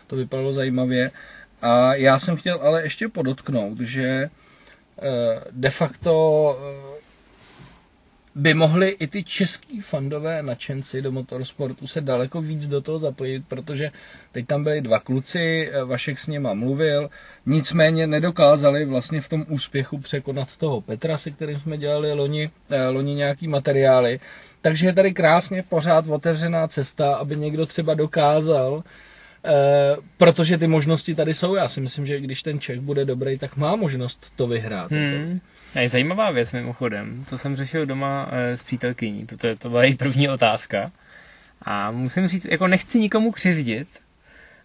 To 0.08 0.16
vypadalo 0.16 0.54
zajímavě. 0.54 1.12
A 1.62 1.96
já 1.96 2.20
jsem 2.20 2.36
chtěl 2.36 2.60
ale 2.62 2.84
ještě 2.84 3.08
podotknout, 3.08 3.80
že 3.80 4.10
eh, 4.10 5.42
de 5.52 5.70
facto 5.70 6.14
eh, 6.96 7.00
by 8.36 8.54
mohli 8.54 8.90
i 8.90 9.08
ty 9.08 9.24
český 9.24 9.82
fandové 9.82 10.44
nadšenci 10.44 11.02
do 11.02 11.12
motorsportu 11.12 11.88
se 11.88 12.02
daleko 12.02 12.42
víc 12.42 12.68
do 12.68 12.82
toho 12.82 13.00
zapojit, 13.00 13.44
protože 13.48 13.92
teď 14.32 14.48
tam 14.48 14.64
byli 14.64 14.82
dva 14.82 15.00
kluci, 15.00 15.70
eh, 15.72 15.84
Vašek 15.84 16.20
s 16.20 16.28
něma 16.28 16.54
mluvil, 16.54 17.10
nicméně 17.46 18.08
nedokázali 18.08 18.86
vlastně 18.86 19.22
v 19.22 19.30
tom 19.30 19.46
úspěchu 19.50 19.98
překonat 19.98 20.58
toho 20.58 20.82
Petra, 20.82 21.18
se 21.18 21.32
kterým 21.32 21.60
jsme 21.60 21.78
dělali 21.78 22.14
loni, 22.14 22.50
eh, 22.70 22.88
loni 22.88 23.14
nějaký 23.16 23.48
materiály. 23.48 24.20
Takže 24.62 24.86
je 24.86 24.94
tady 24.94 25.14
krásně 25.14 25.64
pořád 25.64 26.08
otevřená 26.08 26.68
cesta, 26.68 27.16
aby 27.16 27.36
někdo 27.36 27.66
třeba 27.66 27.94
dokázal 27.94 28.84
protože 30.18 30.58
ty 30.58 30.68
možnosti 30.68 31.16
tady 31.16 31.34
jsou. 31.34 31.56
Já 31.56 31.68
si 31.68 31.82
myslím, 31.82 32.06
že 32.06 32.20
když 32.20 32.44
ten 32.44 32.60
Čech 32.60 32.80
bude 32.80 33.06
dobrý, 33.06 33.38
tak 33.38 33.58
má 33.58 33.76
možnost 33.76 34.34
to 34.36 34.48
vyhrát. 34.48 34.92
Hmm. 34.92 35.40
A 35.76 35.80
je 35.80 35.90
zajímavá 35.90 36.32
věc 36.32 36.52
mimochodem, 36.52 37.26
to 37.30 37.38
jsem 37.38 37.56
řešil 37.56 37.86
doma 37.86 38.30
e, 38.32 38.58
s 38.58 38.64
přítelkyní, 38.64 39.26
protože 39.26 39.56
to 39.56 39.70
byla 39.70 39.84
její 39.84 39.96
první 39.96 40.30
otázka. 40.30 40.92
A 41.62 41.92
musím 41.92 42.28
říct, 42.28 42.46
jako 42.46 42.68
nechci 42.68 43.00
nikomu 43.00 43.32
křivdit, 43.32 43.88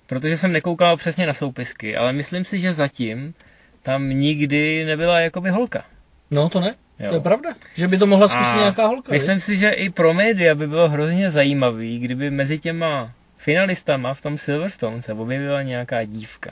protože 0.06 0.36
jsem 0.36 0.52
nekoukal 0.52 0.96
přesně 0.96 1.26
na 1.26 1.32
soupisky, 1.32 1.96
ale 1.96 2.12
myslím 2.12 2.44
si, 2.44 2.58
že 2.58 2.72
zatím 2.72 3.34
tam 3.82 4.10
nikdy 4.10 4.84
nebyla 4.84 5.20
jakoby 5.20 5.50
holka. 5.50 5.84
No 6.30 6.48
to 6.48 6.60
ne, 6.60 6.74
Jo. 6.98 7.08
to 7.08 7.14
je 7.14 7.20
pravda. 7.20 7.50
Že 7.74 7.88
by 7.88 7.98
to 7.98 8.06
mohla 8.06 8.28
zkusit 8.28 8.56
A 8.56 8.58
nějaká 8.60 8.86
holka. 8.86 9.12
Myslím 9.12 9.40
si, 9.40 9.56
že 9.56 9.70
i 9.70 9.90
pro 9.90 10.14
média 10.14 10.54
by 10.54 10.66
bylo 10.66 10.88
hrozně 10.88 11.30
zajímavý, 11.30 11.98
kdyby 11.98 12.30
mezi 12.30 12.58
těma 12.58 13.12
finalistama 13.44 14.14
v 14.14 14.20
tom 14.22 14.38
Silverstone 14.38 15.02
se 15.02 15.12
objevila 15.12 15.62
nějaká 15.62 16.04
dívka. 16.04 16.50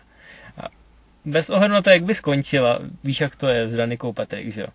A 0.63 0.69
bez 1.25 1.51
ohledu 1.51 1.75
na 1.75 1.83
to, 1.83 1.91
jak 1.91 2.05
by 2.05 2.15
skončila, 2.15 2.79
víš, 3.05 3.21
jak 3.21 3.37
to 3.37 3.49
je 3.49 3.69
s 3.69 3.75
Danikou 3.77 4.13
Patrik, 4.13 4.53
že 4.53 4.61
jo? 4.61 4.67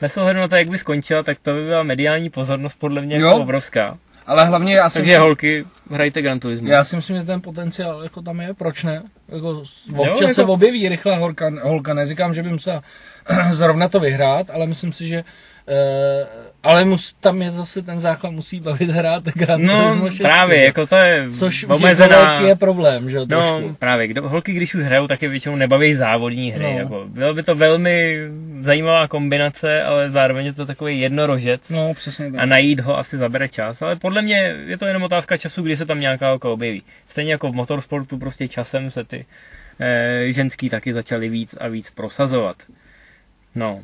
Bez 0.00 0.16
ohledu 0.16 0.40
na 0.40 0.48
to, 0.48 0.56
jak 0.56 0.70
by 0.70 0.78
skončila, 0.78 1.22
tak 1.22 1.40
to 1.40 1.52
by 1.54 1.64
byla 1.64 1.82
mediální 1.82 2.30
pozornost 2.30 2.76
podle 2.78 3.02
mě 3.02 3.14
jako 3.16 3.26
Jo. 3.26 3.36
obrovská. 3.38 3.98
Ale 4.26 4.44
hlavně 4.44 4.74
já 4.74 4.90
si, 4.90 4.98
Takže 4.98 5.10
myslím, 5.12 5.22
holky, 5.22 5.64
hrajte 5.90 6.22
Gran 6.22 6.40
Turismo. 6.40 6.68
já 6.68 6.84
si 6.84 6.96
myslím, 6.96 7.16
že 7.16 7.22
ten 7.24 7.40
potenciál 7.40 8.02
jako 8.02 8.22
tam 8.22 8.40
je, 8.40 8.54
proč 8.54 8.84
ne? 8.84 9.02
Jako, 9.28 9.48
Jo, 9.48 9.62
občas 9.96 10.20
jako- 10.20 10.34
se 10.34 10.44
objeví 10.44 10.88
rychlá 10.88 11.16
holka, 11.16 11.50
holka, 11.62 11.94
neříkám, 11.94 12.34
že 12.34 12.42
by 12.42 12.48
musela 12.50 12.82
zrovna 13.50 13.88
to 13.88 14.00
vyhrát, 14.00 14.50
ale 14.50 14.66
myslím 14.66 14.92
si, 14.92 15.06
že 15.08 15.24
ale 16.62 16.84
mus, 16.84 17.12
tam 17.12 17.42
je 17.42 17.50
zase 17.50 17.82
ten 17.82 18.00
základ, 18.00 18.30
musí 18.30 18.60
bavit 18.60 18.90
hrát 18.90 19.24
Gran 19.24 19.62
No, 19.62 19.82
Turismo 19.82 20.10
6. 20.10 20.18
právě, 20.18 20.64
jako 20.64 20.86
to 20.86 20.96
je 20.96 21.30
Což 21.30 21.64
omezená... 21.68 22.40
je 22.40 22.56
problém, 22.56 23.10
že 23.10 23.16
jo, 23.16 23.26
No, 23.30 23.58
trošku. 23.58 23.74
právě, 23.78 24.06
kdo, 24.08 24.28
holky, 24.28 24.52
když 24.52 24.74
už 24.74 24.82
hrajou, 24.84 25.06
tak 25.06 25.22
je 25.22 25.28
většinou 25.28 25.56
nebaví 25.56 25.94
závodní 25.94 26.50
hry. 26.50 26.62
No. 26.72 26.78
Jako, 26.78 27.04
bylo 27.08 27.34
by 27.34 27.42
to 27.42 27.54
velmi 27.54 28.18
zajímavá 28.60 29.08
kombinace, 29.08 29.82
ale 29.82 30.10
zároveň 30.10 30.46
je 30.46 30.52
to 30.52 30.66
takový 30.66 31.00
jednorožec. 31.00 31.70
No, 31.70 31.94
přesně 31.94 32.32
tak. 32.32 32.40
A 32.40 32.46
najít 32.46 32.80
ho 32.80 32.98
asi 32.98 33.16
zabere 33.18 33.48
čas, 33.48 33.82
ale 33.82 33.96
podle 33.96 34.22
mě 34.22 34.56
je 34.66 34.78
to 34.78 34.86
jenom 34.86 35.02
otázka 35.02 35.36
času, 35.36 35.62
kdy 35.62 35.76
se 35.76 35.86
tam 35.86 36.00
nějaká 36.00 36.28
holka 36.28 36.48
objeví. 36.48 36.82
Stejně 37.08 37.32
jako 37.32 37.48
v 37.48 37.54
motorsportu, 37.54 38.18
prostě 38.18 38.48
časem 38.48 38.90
se 38.90 39.04
ty 39.04 39.26
e, 39.80 40.32
ženský 40.32 40.70
taky 40.70 40.92
začaly 40.92 41.28
víc 41.28 41.54
a 41.60 41.68
víc 41.68 41.90
prosazovat. 41.90 42.56
No. 43.54 43.80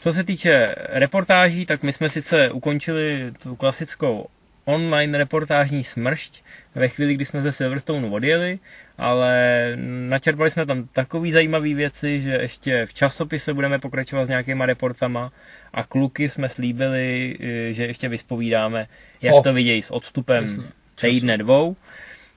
Co 0.00 0.12
se 0.12 0.24
týče 0.24 0.66
reportáží, 0.78 1.66
tak 1.66 1.82
my 1.82 1.92
jsme 1.92 2.08
sice 2.08 2.50
ukončili 2.50 3.32
tu 3.42 3.56
klasickou 3.56 4.26
online 4.64 5.18
reportážní 5.18 5.84
smršť 5.84 6.42
ve 6.74 6.88
chvíli, 6.88 7.14
kdy 7.14 7.24
jsme 7.24 7.40
ze 7.40 7.52
Silverstone 7.52 8.08
odjeli, 8.08 8.58
ale 8.98 9.72
načerpali 10.08 10.50
jsme 10.50 10.66
tam 10.66 10.88
takové 10.92 11.30
zajímavé 11.30 11.74
věci, 11.74 12.20
že 12.20 12.30
ještě 12.30 12.86
v 12.86 12.94
časopise 12.94 13.54
budeme 13.54 13.78
pokračovat 13.78 14.26
s 14.26 14.28
nějakýma 14.28 14.66
reportama 14.66 15.32
a 15.72 15.84
kluky 15.84 16.28
jsme 16.28 16.48
slíbili, 16.48 17.36
že 17.70 17.86
ještě 17.86 18.08
vyspovídáme, 18.08 18.86
jak 19.22 19.34
O. 19.34 19.42
to 19.42 19.52
vidějí 19.52 19.82
s 19.82 19.90
odstupem 19.90 20.44
Jasně. 20.44 20.64
týdne 21.00 21.38
dvou. 21.38 21.76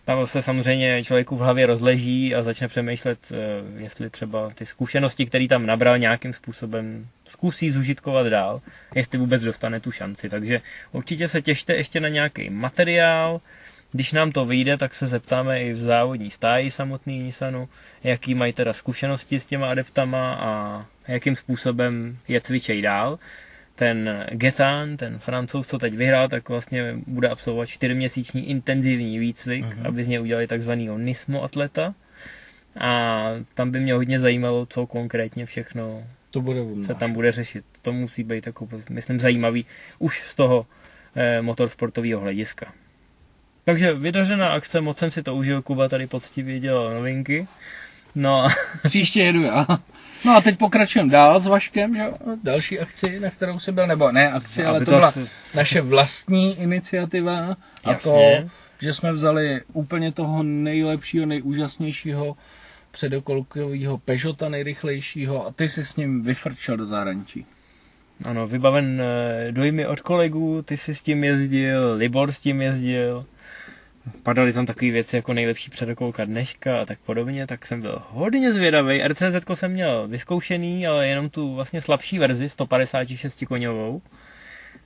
Tam 0.09 0.27
se 0.27 0.41
samozřejmě 0.41 1.03
člověku 1.03 1.35
v 1.35 1.39
hlavě 1.39 1.65
rozleží 1.65 2.35
a 2.35 2.43
začne 2.43 2.67
přemýšlet, 2.67 3.19
eh, 3.31 3.35
jestli 3.81 4.09
třeba 4.09 4.49
ty 4.49 4.65
zkušenosti, 4.65 5.25
které 5.25 5.47
tam 5.47 5.65
nabral 5.65 5.97
nějakým 5.97 6.33
způsobem, 6.33 7.07
zkusí 7.27 7.71
zužitkovat 7.71 8.27
dál, 8.27 8.61
jestli 8.95 9.19
vůbec 9.19 9.43
dostane 9.43 9.79
tu 9.79 9.91
šanci. 9.91 10.29
Takže 10.29 10.61
určitě 10.91 11.27
se 11.27 11.41
těšte 11.41 11.75
ještě 11.75 11.99
na 11.99 12.09
nějaký 12.09 12.49
materiál. 12.49 13.41
Když 13.91 14.13
nám 14.13 14.31
to 14.31 14.45
vyjde, 14.45 14.77
tak 14.77 14.93
se 14.93 15.07
zeptáme 15.07 15.61
i 15.63 15.73
v 15.73 15.81
závodní 15.81 16.31
stáji 16.31 16.71
samotný 16.71 17.23
Nissanu, 17.23 17.69
jaký 18.03 18.35
mají 18.35 18.53
teda 18.53 18.73
zkušenosti 18.73 19.39
s 19.39 19.45
těma 19.45 19.69
adeptama 19.69 20.33
a 20.33 20.85
jakým 21.07 21.35
způsobem 21.35 22.17
je 22.27 22.41
cvičej 22.41 22.81
dál 22.81 23.19
ten 23.79 24.25
Getan, 24.31 24.97
ten 24.97 25.19
francouz, 25.19 25.67
co 25.67 25.77
teď 25.77 25.93
vyhrál, 25.93 26.29
tak 26.29 26.49
vlastně 26.49 26.93
bude 27.07 27.29
absolvovat 27.29 27.69
čtyřměsíční 27.69 28.49
intenzivní 28.49 29.19
výcvik, 29.19 29.65
uh-huh. 29.65 29.87
aby 29.87 30.03
z 30.03 30.07
něj 30.07 30.21
udělali 30.21 30.47
takzvaného 30.47 30.97
Nismo 30.97 31.43
atleta. 31.43 31.93
A 32.79 33.23
tam 33.53 33.71
by 33.71 33.79
mě 33.79 33.93
hodně 33.93 34.19
zajímalo, 34.19 34.65
co 34.65 34.87
konkrétně 34.87 35.45
všechno 35.45 36.03
To 36.31 36.41
bude 36.41 36.59
se 36.85 36.95
tam 36.95 37.13
bude 37.13 37.31
řešit. 37.31 37.65
To 37.81 37.93
musí 37.93 38.23
být 38.23 38.47
jako, 38.47 38.67
myslím, 38.89 39.19
zajímavý 39.19 39.65
už 39.99 40.23
z 40.31 40.35
toho 40.35 40.65
eh, 41.15 41.41
motorsportového 41.41 42.19
hlediska. 42.21 42.73
Takže 43.65 43.93
vydařená 43.93 44.49
akce, 44.49 44.81
moc 44.81 44.97
jsem 44.97 45.11
si 45.11 45.23
to 45.23 45.35
užil, 45.35 45.61
Kuba 45.61 45.89
tady 45.89 46.07
poctivě 46.07 46.59
dělal 46.59 46.93
novinky. 46.93 47.47
No. 48.15 48.47
Příště 48.83 49.19
jedu 49.23 49.41
já. 49.41 49.67
No 50.25 50.35
a 50.35 50.41
teď 50.41 50.57
pokračujeme 50.57 51.11
dál 51.11 51.39
s 51.39 51.47
Vaškem, 51.47 51.95
že 51.95 52.03
Další 52.43 52.79
akci, 52.79 53.19
na 53.19 53.29
kterou 53.29 53.59
si 53.59 53.71
byl, 53.71 53.87
nebo 53.87 54.11
ne 54.11 54.31
akci, 54.31 54.63
no, 54.63 54.69
ale 54.69 54.79
to, 54.79 54.85
byla 54.85 55.13
naše 55.55 55.81
vlastní 55.81 56.59
iniciativa. 56.61 57.57
A 57.83 57.91
Jasně. 57.91 58.11
to, 58.11 58.49
že 58.81 58.93
jsme 58.93 59.11
vzali 59.11 59.61
úplně 59.73 60.11
toho 60.11 60.43
nejlepšího, 60.43 61.25
nejúžasnějšího 61.25 62.37
předokolkového 62.91 63.97
Peugeota 63.97 64.49
nejrychlejšího 64.49 65.47
a 65.47 65.51
ty 65.51 65.69
si 65.69 65.85
s 65.85 65.95
ním 65.95 66.23
vyfrčel 66.23 66.77
do 66.77 66.85
zahraničí. 66.85 67.45
Ano, 68.25 68.47
vybaven 68.47 69.01
eh, 69.01 69.51
dojmy 69.51 69.87
od 69.87 70.01
kolegů, 70.01 70.61
ty 70.61 70.77
si 70.77 70.95
s 70.95 71.01
tím 71.01 71.23
jezdil, 71.23 71.93
Libor 71.93 72.31
s 72.31 72.39
tím 72.39 72.61
jezdil, 72.61 73.25
padaly 74.23 74.53
tam 74.53 74.65
takové 74.65 74.91
věci 74.91 75.15
jako 75.15 75.33
nejlepší 75.33 75.69
předokolka 75.69 76.25
dneška 76.25 76.81
a 76.81 76.85
tak 76.85 76.99
podobně, 76.99 77.47
tak 77.47 77.65
jsem 77.65 77.81
byl 77.81 78.01
hodně 78.09 78.53
zvědavý. 78.53 79.03
RCZ 79.07 79.45
jsem 79.53 79.71
měl 79.71 80.07
vyzkoušený, 80.07 80.87
ale 80.87 81.07
jenom 81.07 81.29
tu 81.29 81.55
vlastně 81.55 81.81
slabší 81.81 82.19
verzi, 82.19 82.49
156 82.49 83.45
koňovou. 83.47 84.01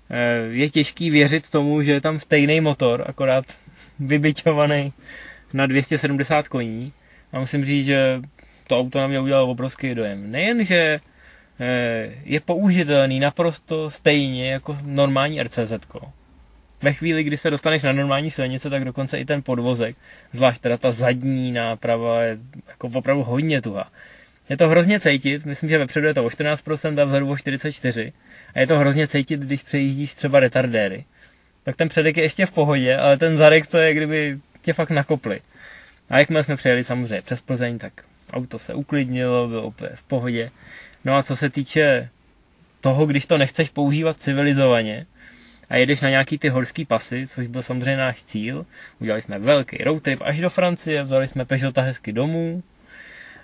Eh, 0.09 0.37
je 0.49 0.69
těžký 0.69 1.09
věřit 1.09 1.49
tomu, 1.49 1.81
že 1.81 1.91
je 1.91 2.01
tam 2.01 2.19
stejný 2.19 2.61
motor, 2.61 3.03
akorát 3.07 3.45
vybičovaný 3.99 4.93
na 5.53 5.65
270 5.65 6.47
koní. 6.47 6.93
A 7.31 7.39
musím 7.39 7.65
říct, 7.65 7.85
že 7.85 8.21
to 8.67 8.79
auto 8.79 8.99
na 8.99 9.07
mě 9.07 9.19
udělalo 9.19 9.47
obrovský 9.49 9.95
dojem. 9.95 10.31
Nejen, 10.31 10.65
že 10.65 10.99
eh, 11.59 12.11
je 12.23 12.39
použitelný 12.39 13.19
naprosto 13.19 13.89
stejně 13.91 14.51
jako 14.51 14.77
normální 14.83 15.43
RCZ. 15.43 15.73
Ve 16.83 16.93
chvíli, 16.93 17.23
kdy 17.23 17.37
se 17.37 17.49
dostaneš 17.49 17.83
na 17.83 17.91
normální 17.91 18.31
silnice, 18.31 18.69
tak 18.69 18.85
dokonce 18.85 19.19
i 19.19 19.25
ten 19.25 19.41
podvozek, 19.41 19.95
zvlášť 20.33 20.61
teda 20.61 20.77
ta 20.77 20.91
zadní 20.91 21.51
náprava, 21.51 22.23
je 22.23 22.37
jako 22.67 22.87
opravdu 22.93 23.23
hodně 23.23 23.61
tuhá. 23.61 23.91
Je 24.49 24.57
to 24.57 24.67
hrozně 24.69 24.99
cítit, 24.99 25.45
myslím, 25.45 25.69
že 25.69 25.77
vepředu 25.77 26.07
je 26.07 26.13
to 26.13 26.23
o 26.23 26.27
14% 26.27 27.01
a 27.01 27.05
vzadu 27.05 27.29
o 27.29 27.33
44%. 27.33 28.13
A 28.55 28.59
je 28.59 28.67
to 28.67 28.77
hrozně 28.79 29.07
cítit, 29.07 29.39
když 29.39 29.63
přejíždíš 29.63 30.13
třeba 30.13 30.39
retardéry. 30.39 31.05
Tak 31.63 31.75
ten 31.75 31.89
předek 31.89 32.17
je 32.17 32.23
ještě 32.23 32.45
v 32.45 32.51
pohodě, 32.51 32.97
ale 32.97 33.17
ten 33.17 33.37
zadek 33.37 33.67
to 33.67 33.77
je, 33.77 33.93
kdyby 33.93 34.37
tě 34.61 34.73
fakt 34.73 34.89
nakopli. 34.89 35.39
A 36.09 36.19
jakmile 36.19 36.43
jsme 36.43 36.55
přejeli 36.55 36.83
samozřejmě 36.83 37.21
přes 37.21 37.41
Plzeň, 37.41 37.79
tak 37.79 37.93
auto 38.33 38.59
se 38.59 38.73
uklidnilo, 38.73 39.47
bylo 39.47 39.67
úplně 39.67 39.89
v 39.95 40.03
pohodě. 40.03 40.51
No 41.05 41.15
a 41.15 41.23
co 41.23 41.35
se 41.35 41.49
týče 41.49 42.09
toho, 42.81 43.05
když 43.05 43.25
to 43.25 43.37
nechceš 43.37 43.69
používat 43.69 44.19
civilizovaně 44.19 45.05
a 45.73 45.77
jedeš 45.77 46.01
na 46.01 46.09
nějaký 46.09 46.37
ty 46.37 46.49
horský 46.49 46.85
pasy, 46.85 47.27
což 47.27 47.47
byl 47.47 47.61
samozřejmě 47.61 47.97
náš 47.97 48.23
cíl, 48.23 48.65
udělali 48.99 49.21
jsme 49.21 49.39
velký 49.39 49.77
road 49.83 50.03
trip 50.03 50.21
až 50.21 50.39
do 50.39 50.49
Francie, 50.49 51.03
vzali 51.03 51.27
jsme 51.27 51.45
Peugeota 51.45 51.81
hezky 51.81 52.11
domů, 52.13 52.63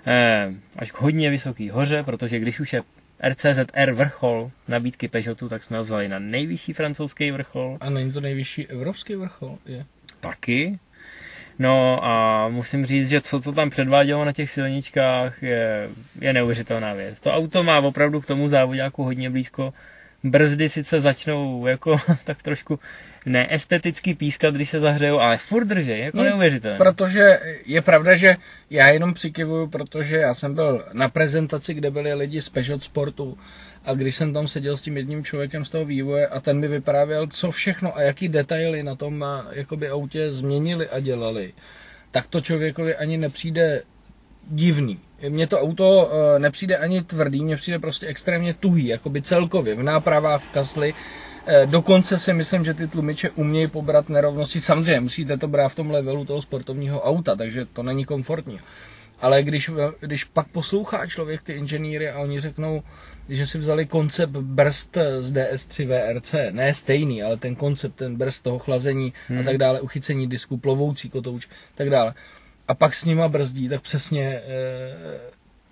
eh, 0.06 0.52
až 0.76 0.90
k 0.92 1.00
hodně 1.00 1.30
vysoký 1.30 1.70
hoře, 1.70 2.02
protože 2.02 2.38
když 2.38 2.60
už 2.60 2.72
je 2.72 2.82
RCZR 3.22 3.92
vrchol 3.92 4.50
nabídky 4.68 5.08
Peugeotu, 5.08 5.48
tak 5.48 5.62
jsme 5.62 5.76
ho 5.76 5.82
vzali 5.82 6.08
na 6.08 6.18
nejvyšší 6.18 6.72
francouzský 6.72 7.30
vrchol. 7.30 7.78
A 7.80 7.90
není 7.90 8.12
to 8.12 8.20
nejvyšší 8.20 8.66
evropský 8.66 9.14
vrchol? 9.14 9.58
Je. 9.66 9.84
Taky, 10.20 10.78
No 11.58 12.04
a 12.04 12.48
musím 12.48 12.86
říct, 12.86 13.08
že 13.08 13.20
co 13.20 13.40
to 13.40 13.52
tam 13.52 13.70
předvádělo 13.70 14.24
na 14.24 14.32
těch 14.32 14.50
silničkách 14.50 15.42
je, 15.42 15.88
je 16.20 16.32
neuvěřitelná 16.32 16.94
věc. 16.94 17.20
To 17.20 17.32
auto 17.32 17.62
má 17.62 17.78
opravdu 17.80 18.20
k 18.20 18.26
tomu 18.26 18.48
závodňáku 18.48 19.04
hodně 19.04 19.30
blízko. 19.30 19.72
Brzdy 20.24 20.68
sice 20.68 21.00
začnou 21.00 21.66
jako 21.66 21.96
tak 22.24 22.42
trošku 22.42 22.78
neesteticky 23.26 24.14
pískat, 24.14 24.54
když 24.54 24.70
se 24.70 24.80
zahřejou, 24.80 25.18
ale 25.18 25.38
furt 25.38 25.64
drží, 25.64 25.98
jako 25.98 26.16
no, 26.16 26.24
neuvěřitelné. 26.24 26.78
Protože 26.78 27.40
je 27.66 27.82
pravda, 27.82 28.16
že 28.16 28.36
já 28.70 28.88
jenom 28.88 29.14
přikivuju, 29.14 29.66
protože 29.66 30.16
já 30.16 30.34
jsem 30.34 30.54
byl 30.54 30.84
na 30.92 31.08
prezentaci, 31.08 31.74
kde 31.74 31.90
byli 31.90 32.14
lidi 32.14 32.42
z 32.42 32.48
Peugeot 32.48 32.82
Sportu 32.82 33.38
a 33.84 33.94
když 33.94 34.14
jsem 34.14 34.32
tam 34.32 34.48
seděl 34.48 34.76
s 34.76 34.82
tím 34.82 34.96
jedním 34.96 35.24
člověkem 35.24 35.64
z 35.64 35.70
toho 35.70 35.84
vývoje 35.84 36.26
a 36.26 36.40
ten 36.40 36.58
mi 36.58 36.68
vyprávěl, 36.68 37.26
co 37.26 37.50
všechno 37.50 37.96
a 37.96 38.02
jaký 38.02 38.28
detaily 38.28 38.82
na 38.82 38.94
tom 38.94 39.24
jakoby 39.50 39.88
autě 39.88 40.32
změnili 40.32 40.88
a 40.88 41.00
dělali, 41.00 41.52
tak 42.10 42.26
to 42.26 42.40
člověkovi 42.40 42.96
ani 42.96 43.18
nepřijde 43.18 43.82
divný. 44.48 44.98
Mně 45.28 45.46
to 45.46 45.60
auto 45.60 46.10
eh, 46.12 46.38
nepřijde 46.38 46.76
ani 46.76 47.02
tvrdý, 47.02 47.44
mně 47.44 47.56
přijde 47.56 47.78
prostě 47.78 48.06
extrémně 48.06 48.54
tuhý, 48.54 48.86
jakoby 48.86 49.22
celkově, 49.22 49.74
v 49.74 49.82
nápravách, 49.82 50.42
v 50.42 50.52
kasli. 50.52 50.94
Eh, 51.46 51.66
dokonce 51.66 52.18
si 52.18 52.32
myslím, 52.32 52.64
že 52.64 52.74
ty 52.74 52.88
tlumiče 52.88 53.30
umějí 53.30 53.66
pobrat 53.66 54.08
nerovnosti. 54.08 54.60
Samozřejmě 54.60 55.00
musíte 55.00 55.36
to 55.36 55.48
brát 55.48 55.68
v 55.68 55.74
tom 55.74 55.90
levelu 55.90 56.24
toho 56.24 56.42
sportovního 56.42 57.00
auta, 57.00 57.36
takže 57.36 57.64
to 57.64 57.82
není 57.82 58.04
komfortní. 58.04 58.58
Ale 59.20 59.42
když, 59.42 59.70
když 60.00 60.24
pak 60.24 60.48
poslouchá 60.48 61.06
člověk 61.06 61.42
ty 61.42 61.52
inženýry 61.52 62.10
a 62.10 62.18
oni 62.18 62.40
řeknou, 62.40 62.82
že 63.28 63.46
si 63.46 63.58
vzali 63.58 63.86
koncept 63.86 64.30
brzd 64.30 64.96
z 65.18 65.32
DS3 65.32 65.86
VRC, 65.86 66.34
ne 66.50 66.74
stejný, 66.74 67.22
ale 67.22 67.36
ten 67.36 67.56
koncept, 67.56 67.94
ten 67.94 68.16
brzd 68.16 68.42
toho 68.42 68.58
chlazení 68.58 69.12
hmm. 69.28 69.38
a 69.38 69.42
tak 69.42 69.58
dále, 69.58 69.80
uchycení 69.80 70.26
disku, 70.26 70.56
plovoucí 70.56 71.10
kotouč, 71.10 71.48
tak 71.74 71.90
dále. 71.90 72.14
A 72.70 72.74
pak 72.74 72.94
s 72.94 73.04
nima 73.04 73.28
brzdí, 73.28 73.68
tak 73.68 73.80
přesně 73.82 74.22
e, 74.22 74.42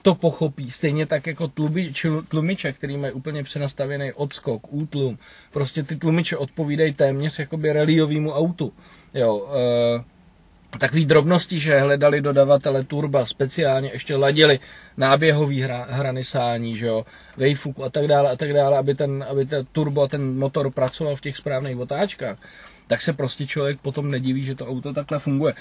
to 0.03 0.15
pochopí. 0.15 0.71
Stejně 0.71 1.07
tak 1.07 1.27
jako 1.27 1.49
tlumič, 1.49 2.07
tlumiče, 2.29 2.73
který 2.73 2.97
mají 2.97 3.13
úplně 3.13 3.43
přenastavený 3.43 4.13
odskok, 4.13 4.73
útlum. 4.73 5.19
Prostě 5.53 5.83
ty 5.83 5.97
tlumiče 5.97 6.37
odpovídají 6.37 6.93
téměř 6.93 7.39
jakoby 7.39 7.73
reliovému 7.73 8.33
autu. 8.33 8.73
Jo, 9.15 9.49
e, 9.55 10.79
takový 10.79 11.07
drobnosti, 11.07 11.61
že 11.61 11.79
hledali 11.79 12.21
dodavatele 12.21 12.85
turba, 12.85 13.27
speciálně 13.27 13.91
ještě 13.93 14.17
ladili 14.17 14.61
náběhový 14.97 15.61
hra, 15.61 15.87
hranisání, 15.91 16.77
že 16.77 16.87
jo, 16.87 17.07
vejfuku 17.37 17.85
a 17.85 17.91
tak 17.91 18.07
dále 18.07 18.31
a 18.31 18.37
tak 18.37 18.53
dále, 18.53 18.79
aby 18.79 18.95
ten, 18.95 19.25
aby 19.31 19.45
ten 19.47 19.67
turbo 19.73 20.03
a 20.03 20.09
ten 20.09 20.39
motor 20.39 20.71
pracoval 20.71 21.17
v 21.17 21.21
těch 21.21 21.37
správných 21.37 21.79
otáčkách, 21.79 22.39
tak 22.87 23.01
se 23.01 23.13
prostě 23.13 23.47
člověk 23.47 23.81
potom 23.81 24.11
nediví, 24.11 24.45
že 24.45 24.55
to 24.55 24.67
auto 24.67 24.93
takhle 24.93 25.19
funguje. 25.19 25.55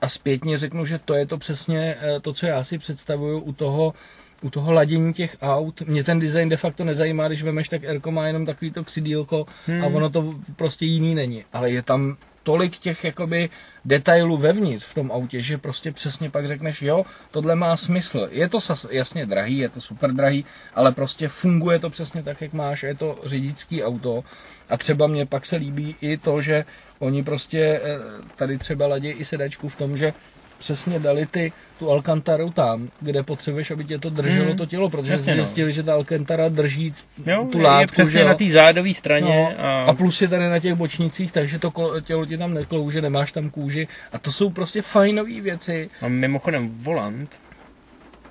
A 0.00 0.08
zpětně 0.08 0.58
řeknu, 0.58 0.86
že 0.86 0.98
to 0.98 1.14
je 1.14 1.26
to 1.26 1.38
přesně 1.38 1.96
eh, 2.00 2.20
to, 2.20 2.32
co 2.32 2.46
já 2.46 2.64
si 2.64 2.78
představuju 2.78 3.38
u 3.38 3.52
toho, 3.52 3.94
u 4.42 4.50
toho 4.50 4.72
ladění 4.72 5.12
těch 5.12 5.36
aut. 5.42 5.80
Mě 5.80 6.04
ten 6.04 6.18
design 6.18 6.48
de 6.48 6.56
facto 6.56 6.84
nezajímá, 6.84 7.28
když 7.28 7.42
vemeš, 7.42 7.68
tak 7.68 7.84
Erko 7.84 8.10
má 8.10 8.26
jenom 8.26 8.46
takový 8.46 8.70
to 8.70 8.82
přidílko 8.82 9.46
hmm. 9.66 9.84
a 9.84 9.86
ono 9.86 10.10
to 10.10 10.34
prostě 10.56 10.86
jiný 10.86 11.14
není. 11.14 11.44
Ale 11.52 11.70
je 11.70 11.82
tam 11.82 12.16
tolik 12.48 12.78
těch 12.78 13.04
jakoby 13.04 13.50
detailů 13.84 14.36
vevnitř 14.36 14.84
v 14.84 14.94
tom 14.94 15.12
autě, 15.12 15.42
že 15.42 15.58
prostě 15.58 15.92
přesně 15.92 16.30
pak 16.30 16.46
řekneš, 16.48 16.82
jo, 16.82 17.04
tohle 17.30 17.54
má 17.54 17.76
smysl. 17.76 18.28
Je 18.30 18.48
to 18.48 18.58
jasně 18.90 19.26
drahý, 19.26 19.58
je 19.58 19.68
to 19.68 19.80
super 19.80 20.12
drahý, 20.12 20.44
ale 20.74 20.92
prostě 20.92 21.28
funguje 21.28 21.78
to 21.78 21.90
přesně 21.90 22.22
tak, 22.22 22.40
jak 22.40 22.52
máš, 22.52 22.82
je 22.82 22.94
to 22.94 23.18
řidičský 23.24 23.84
auto. 23.84 24.24
A 24.68 24.76
třeba 24.76 25.06
mě 25.06 25.26
pak 25.26 25.46
se 25.46 25.56
líbí 25.56 25.96
i 26.00 26.16
to, 26.16 26.40
že 26.42 26.64
oni 26.98 27.22
prostě 27.24 27.60
eh, 27.60 27.98
tady 28.36 28.58
třeba 28.58 28.86
ladí 28.86 29.08
i 29.08 29.24
sedačku 29.24 29.68
v 29.68 29.76
tom, 29.76 29.96
že 29.96 30.12
přesně 30.58 30.98
dali 30.98 31.26
ty, 31.26 31.52
tu 31.78 31.90
Alcantaru 31.90 32.50
tam, 32.50 32.88
kde 33.00 33.22
potřebuješ, 33.22 33.70
aby 33.70 33.84
tě 33.84 33.98
to 33.98 34.10
drželo 34.10 34.48
hmm. 34.48 34.56
to 34.56 34.66
tělo, 34.66 34.90
protože 34.90 35.12
přesně, 35.12 35.34
zjistili, 35.34 35.66
no. 35.68 35.72
že 35.74 35.82
ta 35.82 35.94
Alcantara 35.94 36.48
drží 36.48 36.94
jo, 37.26 37.48
tu 37.52 37.58
látku. 37.58 37.80
Je 37.80 37.86
přesně 37.86 38.12
že 38.12 38.24
na 38.24 38.34
té 38.34 38.44
zádové 38.50 38.94
straně. 38.94 39.26
No, 39.26 39.64
a... 39.64 39.82
a 39.82 39.94
plus 39.94 40.22
je 40.22 40.28
tady 40.28 40.48
na 40.48 40.58
těch 40.58 40.74
bočnicích, 40.74 41.32
takže 41.32 41.58
to 41.58 41.72
tělo 42.00 42.26
ti 42.26 42.38
tam 42.38 42.54
neklouže, 42.54 43.00
nemáš 43.00 43.32
tam 43.32 43.50
kůži. 43.50 43.88
A 44.12 44.18
to 44.18 44.32
jsou 44.32 44.50
prostě 44.50 44.82
fajnové 44.82 45.40
věci. 45.40 45.90
A 46.02 46.08
mimochodem 46.08 46.70
volant 46.82 47.30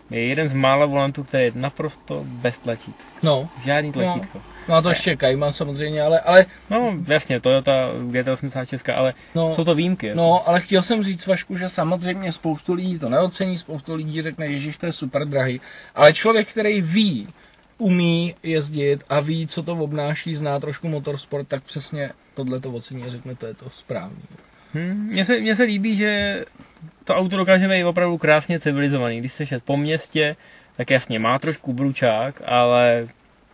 je 0.09 0.27
jeden 0.27 0.47
z 0.47 0.53
mála 0.53 0.85
volantů, 0.85 1.23
který 1.23 1.43
je 1.43 1.51
naprosto 1.55 2.23
bez 2.25 2.59
tlačítka. 2.59 3.03
No. 3.23 3.49
Žádný 3.65 3.91
tlačítko. 3.91 4.37
No. 4.37 4.43
No 4.67 4.75
a 4.75 4.81
to 4.81 4.89
ještě 4.89 5.15
Cayman 5.15 5.53
samozřejmě, 5.53 6.01
ale, 6.01 6.19
ale... 6.19 6.45
No 6.69 6.93
jasně, 7.07 7.39
Toyota 7.39 7.93
GT80 7.93 8.65
Česká, 8.65 8.95
ale 8.95 9.13
no, 9.35 9.55
jsou 9.55 9.63
to 9.63 9.75
výjimky. 9.75 10.15
No, 10.15 10.49
ale 10.49 10.61
chtěl 10.61 10.81
jsem 10.81 11.03
říct 11.03 11.27
Vašku, 11.27 11.57
že 11.57 11.69
samozřejmě 11.69 12.31
spoustu 12.31 12.73
lidí 12.73 12.99
to 12.99 13.09
neocení, 13.09 13.57
spoustu 13.57 13.95
lidí 13.95 14.21
řekne, 14.21 14.47
Ježíš, 14.47 14.77
to 14.77 14.85
je 14.85 14.93
super 14.93 15.27
drahý, 15.27 15.61
ale 15.95 16.13
člověk, 16.13 16.47
který 16.47 16.81
ví, 16.81 17.27
umí 17.77 18.35
jezdit 18.43 19.03
a 19.09 19.19
ví, 19.19 19.47
co 19.47 19.63
to 19.63 19.73
obnáší, 19.73 20.35
zná 20.35 20.59
trošku 20.59 20.87
motorsport, 20.87 21.47
tak 21.47 21.63
přesně 21.63 22.11
tohle 22.33 22.59
to 22.59 22.71
ocení 22.71 23.03
a 23.03 23.09
řekne, 23.09 23.35
to 23.35 23.45
je 23.45 23.53
to 23.53 23.69
správný. 23.69 24.23
Hmm, 24.73 25.07
mně, 25.11 25.25
se, 25.25 25.39
mně 25.39 25.55
se 25.55 25.63
líbí, 25.63 25.95
že 25.95 26.43
to 27.03 27.15
auto 27.15 27.37
dokáže 27.37 27.67
být 27.67 27.83
opravdu 27.83 28.17
krásně 28.17 28.59
civilizovaný. 28.59 29.19
Když 29.19 29.31
šet 29.45 29.63
po 29.63 29.77
městě, 29.77 30.35
tak 30.77 30.89
jasně 30.89 31.19
má 31.19 31.39
trošku 31.39 31.73
bručák, 31.73 32.41
ale 32.45 33.07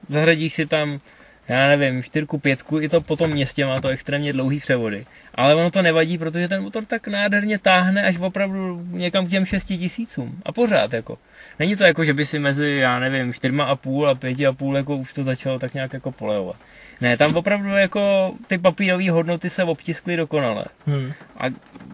zahradíš 0.10 0.54
si 0.54 0.66
tam, 0.66 1.00
já 1.48 1.68
nevím, 1.68 2.04
čtyřku, 2.04 2.38
pětku, 2.38 2.80
i 2.80 2.90
to 2.90 3.02
po 3.02 3.16
tom 3.16 3.32
městě 3.32 3.66
má 3.66 3.82
to 3.82 3.88
extrémně 3.88 4.34
dlouhý 4.34 4.60
převody. 4.60 5.06
Ale 5.36 5.56
ono 5.56 5.72
to 5.72 5.82
nevadí, 5.82 6.18
protože 6.18 6.48
ten 6.48 6.62
motor 6.64 6.86
tak 6.86 7.08
nádherně 7.08 7.60
táhne 7.60 8.04
až 8.04 8.18
opravdu 8.20 8.86
někam 8.92 9.28
k 9.28 9.30
těm 9.30 9.46
6 9.46 9.66
tisícům. 9.66 10.42
A 10.46 10.52
pořád 10.52 10.94
jako. 10.94 11.18
Není 11.60 11.76
to 11.76 11.84
jako, 11.84 12.04
že 12.04 12.14
by 12.14 12.26
si 12.26 12.40
mezi, 12.40 12.70
já 12.70 13.00
nevím, 13.00 13.34
čtyřma 13.34 13.64
a 13.64 13.76
půl 13.76 14.10
a 14.10 14.16
pěti 14.16 14.48
a 14.48 14.54
půl 14.54 14.78
jako 14.78 14.96
už 14.96 15.14
to 15.14 15.24
začalo 15.24 15.60
tak 15.60 15.74
nějak 15.74 15.94
jako 15.94 16.12
polejovat. 16.12 16.56
Ne, 17.02 17.18
tam 17.18 17.36
opravdu 17.36 17.70
jako 17.70 18.34
ty 18.48 18.58
papírové 18.58 19.12
hodnoty 19.12 19.50
se 19.50 19.64
obtiskly 19.64 20.18
dokonale. 20.18 20.66
Hmm. 20.86 21.14
A 21.38 21.46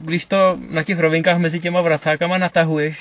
když 0.02 0.26
to 0.26 0.58
na 0.70 0.84
těch 0.84 1.00
rovinkách 1.00 1.38
mezi 1.38 1.60
těma 1.60 1.82
vracákama 1.82 2.38
natahuješ, 2.38 3.00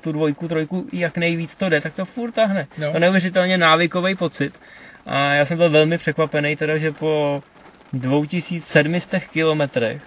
tu 0.00 0.12
dvojku, 0.12 0.48
trojku, 0.48 0.86
jak 0.92 1.16
nejvíc 1.16 1.54
to 1.54 1.68
jde, 1.68 1.80
tak 1.80 1.94
to 1.94 2.04
furt 2.04 2.32
tahne. 2.32 2.66
No. 2.78 2.92
To 2.92 2.98
neuvěřitelně 2.98 3.58
návykový 3.58 4.14
pocit. 4.14 4.60
A 5.06 5.34
já 5.34 5.44
jsem 5.44 5.58
byl 5.58 5.70
velmi 5.70 5.98
překvapený, 5.98 6.56
teda, 6.56 6.78
že 6.78 6.92
po 6.92 7.42
2700 7.92 9.24
kilometrech 9.26 10.02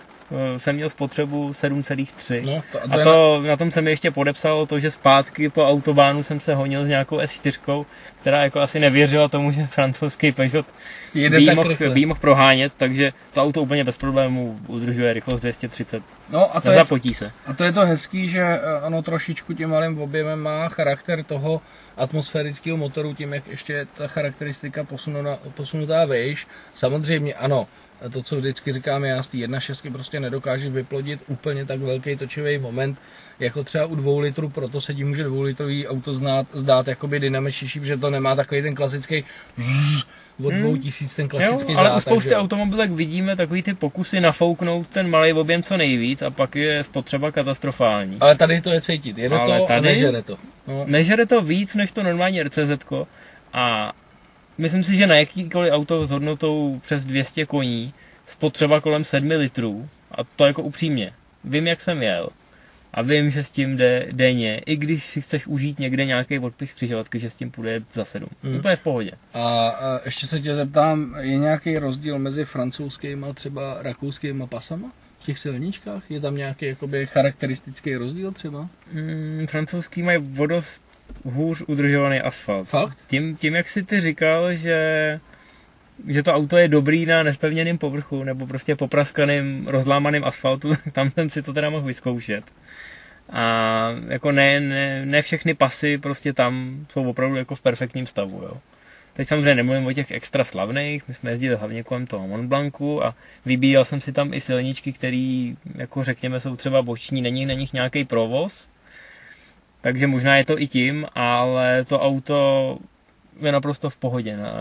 eh, 0.55 0.59
jsem 0.59 0.75
měl 0.75 0.89
spotřebu 0.89 1.51
7,3. 1.51 2.45
No, 2.45 2.61
to, 2.71 2.79
A 2.93 3.03
to, 3.03 3.41
na 3.41 3.57
tom 3.57 3.71
se 3.71 3.81
mi 3.81 3.89
ještě 3.89 4.11
podepsalo 4.11 4.65
to, 4.65 4.79
že 4.79 4.91
zpátky 4.91 5.49
po 5.49 5.67
autobánu 5.67 6.23
jsem 6.23 6.39
se 6.39 6.55
honil 6.55 6.85
s 6.85 6.87
nějakou 6.87 7.17
S4, 7.17 7.85
která 8.21 8.43
jako 8.43 8.59
asi 8.59 8.79
nevěřila 8.79 9.27
tomu, 9.27 9.51
že 9.51 9.65
francouzský 9.65 10.31
Peugeot 10.31 10.65
Jede 11.13 11.39
jí 11.39 11.45
tak 11.45 11.55
mohl 11.55 11.75
prohánět, 12.19 12.73
takže 12.77 13.11
to 13.33 13.43
auto 13.43 13.61
úplně 13.61 13.83
bez 13.83 13.97
problémů 13.97 14.59
udržuje 14.67 15.13
rychlost 15.13 15.41
230. 15.41 16.03
No 16.29 16.55
a 16.55 16.61
to, 16.61 16.67
je, 16.67 16.71
Nezapotí 16.71 17.13
se. 17.13 17.31
a 17.45 17.53
to 17.53 17.63
je 17.63 17.71
to 17.71 17.85
hezký, 17.85 18.29
že 18.29 18.39
eh, 18.41 18.59
ono 18.85 19.01
trošičku 19.01 19.53
tím 19.53 19.69
malým 19.69 20.01
objemem 20.01 20.39
má 20.39 20.69
charakter 20.69 21.23
toho 21.23 21.61
atmosférického 21.97 22.77
motoru, 22.77 23.13
tím 23.13 23.33
jak 23.33 23.47
ještě 23.47 23.73
je 23.73 23.85
ta 23.85 24.07
charakteristika 24.07 24.83
posunutá, 24.83 25.39
posunutá 25.55 26.05
vejš. 26.05 26.47
Samozřejmě 26.73 27.33
ano, 27.33 27.67
to, 28.11 28.23
co 28.23 28.35
vždycky 28.35 28.73
říkáme, 28.73 29.07
já 29.07 29.23
z 29.23 29.27
té 29.29 29.37
1.6 29.37 29.91
prostě 29.91 30.19
nedokážu 30.19 30.71
vyplodit 30.71 31.19
úplně 31.27 31.65
tak 31.65 31.79
velký 31.79 32.15
točivý 32.15 32.57
moment, 32.57 32.97
jako 33.39 33.63
třeba 33.63 33.85
u 33.85 33.95
2 33.95 34.21
litrů, 34.21 34.49
proto 34.49 34.81
se 34.81 34.93
tím 34.93 35.07
může 35.07 35.23
2 35.23 35.43
litrový 35.43 35.87
auto 35.87 36.13
znát, 36.13 36.47
zdát 36.53 36.87
jakoby 36.87 37.19
dynamičtější, 37.19 37.79
protože 37.79 37.97
to 37.97 38.09
nemá 38.09 38.35
takový 38.35 38.61
ten 38.61 38.75
klasický 38.75 39.23
od 40.43 40.53
Hmm. 40.53 40.63
2000 40.63 41.15
ten 41.15 41.27
klasický 41.27 41.73
Jo, 41.73 41.79
ale 41.79 41.97
u 41.97 41.99
spousty 41.99 42.29
že 42.29 42.35
jo. 42.35 42.41
automobilek 42.41 42.91
vidíme 42.91 43.35
takový 43.35 43.63
ty 43.63 43.73
pokusy 43.73 44.19
nafouknout 44.19 44.87
ten 44.87 45.09
malý 45.09 45.33
objem 45.33 45.63
co 45.63 45.77
nejvíc 45.77 46.21
a 46.21 46.29
pak 46.29 46.55
je 46.55 46.83
spotřeba 46.83 47.31
katastrofální. 47.31 48.17
Ale 48.19 48.35
tady 48.35 48.61
to 48.61 48.69
je 48.71 48.81
cítit, 48.81 49.17
jede 49.17 49.35
Ale 49.35 49.57
to 49.59 49.63
a 49.63 49.67
tady- 49.67 49.81
nežere 49.87 50.21
to. 50.21 50.37
No. 50.67 50.83
Nežere 50.87 51.25
to 51.25 51.41
víc 51.41 51.75
než 51.75 51.91
to 51.91 52.03
normální 52.03 52.43
RCZ 52.43 52.85
a 53.53 53.93
myslím 54.57 54.83
si, 54.83 54.95
že 54.95 55.07
na 55.07 55.15
jakýkoliv 55.15 55.73
auto 55.73 56.07
s 56.07 56.09
hodnotou 56.09 56.79
přes 56.83 57.05
200 57.05 57.45
koní 57.45 57.93
spotřeba 58.25 58.81
kolem 58.81 59.03
7 59.03 59.27
litrů 59.29 59.89
a 60.11 60.23
to 60.23 60.45
jako 60.45 60.63
upřímně. 60.63 61.13
Vím, 61.43 61.67
jak 61.67 61.81
jsem 61.81 62.03
jel 62.03 62.29
a 62.93 63.01
vím, 63.01 63.31
že 63.31 63.43
s 63.43 63.51
tím 63.51 63.77
jde 63.77 64.07
denně, 64.11 64.61
i 64.65 64.75
když 64.75 65.05
si 65.05 65.21
chceš 65.21 65.47
užít 65.47 65.79
někde 65.79 66.05
nějaký 66.05 66.39
odpis 66.39 66.73
křižovatky, 66.73 67.19
že 67.19 67.29
s 67.29 67.35
tím 67.35 67.51
půjde 67.51 67.81
za 67.93 68.05
7. 68.05 68.29
Hmm. 68.43 68.55
Úplně 68.55 68.75
v 68.75 68.81
pohodě. 68.81 69.11
A, 69.33 69.69
a 69.69 69.99
ještě 70.05 70.27
se 70.27 70.39
tě 70.39 70.55
zeptám, 70.55 71.15
je 71.19 71.37
nějaký 71.37 71.77
rozdíl 71.77 72.19
mezi 72.19 72.45
francouzskými 72.45 73.25
a 73.29 73.33
třeba 73.33 73.77
rakouskými 73.83 74.47
pasama 74.47 74.91
v 75.19 75.25
těch 75.25 75.39
silničkách? 75.39 76.11
Je 76.11 76.19
tam 76.19 76.37
nějaký 76.37 76.65
jakoby 76.65 77.05
charakteristický 77.05 77.95
rozdíl 77.95 78.31
třeba? 78.31 78.69
Mm, 78.93 79.45
francouzský 79.49 80.03
mají 80.03 80.17
vodost 80.21 80.83
hůř 81.31 81.63
udržovaný 81.67 82.19
asfalt. 82.19 82.67
Fakt? 82.67 82.97
Tím, 83.07 83.37
tím, 83.37 83.55
jak 83.55 83.69
jsi 83.69 83.83
ty 83.83 83.99
říkal, 83.99 84.53
že, 84.53 85.19
že 86.07 86.23
to 86.23 86.33
auto 86.33 86.57
je 86.57 86.67
dobrý 86.67 87.05
na 87.05 87.23
nespevněném 87.23 87.77
povrchu 87.77 88.23
nebo 88.23 88.47
prostě 88.47 88.75
popraskaným, 88.75 89.67
rozlámaným 89.67 90.23
asfaltu, 90.23 90.69
tak 90.69 90.81
tam 90.93 91.09
jsem 91.09 91.29
si 91.29 91.41
to 91.41 91.53
teda 91.53 91.69
mohl 91.69 91.85
vyzkoušet. 91.85 92.43
A 93.29 93.89
jako 94.07 94.31
ne, 94.31 94.59
ne, 94.59 95.05
ne 95.05 95.21
všechny 95.21 95.53
pasy 95.53 95.97
prostě 95.97 96.33
tam 96.33 96.85
jsou 96.89 97.09
opravdu 97.09 97.35
jako 97.35 97.55
v 97.55 97.61
perfektním 97.61 98.07
stavu, 98.07 98.41
jo. 98.43 98.57
Teď 99.13 99.27
samozřejmě 99.27 99.55
nemluvím 99.55 99.85
o 99.85 99.93
těch 99.93 100.11
extra 100.11 100.43
slavných, 100.43 101.07
my 101.07 101.13
jsme 101.13 101.31
jezdili 101.31 101.55
hlavně 101.55 101.83
kolem 101.83 102.07
toho 102.07 102.27
Mont 102.27 102.49
Blancu 102.49 103.05
a 103.05 103.15
vybíjel 103.45 103.85
jsem 103.85 104.01
si 104.01 104.11
tam 104.11 104.33
i 104.33 104.41
silničky, 104.41 104.93
které, 104.93 105.53
jako 105.75 106.03
řekněme, 106.03 106.39
jsou 106.39 106.55
třeba 106.55 106.81
boční, 106.81 107.21
není 107.21 107.45
na 107.45 107.53
nich 107.53 107.73
nějaký 107.73 108.05
provoz, 108.05 108.67
takže 109.87 110.07
možná 110.07 110.37
je 110.37 110.45
to 110.45 110.59
i 110.61 110.67
tím, 110.67 111.07
ale 111.15 111.85
to 111.87 111.99
auto 111.99 112.77
je 113.39 113.51
naprosto 113.51 113.89
v 113.89 113.97
pohodě 113.97 114.37
na, 114.37 114.51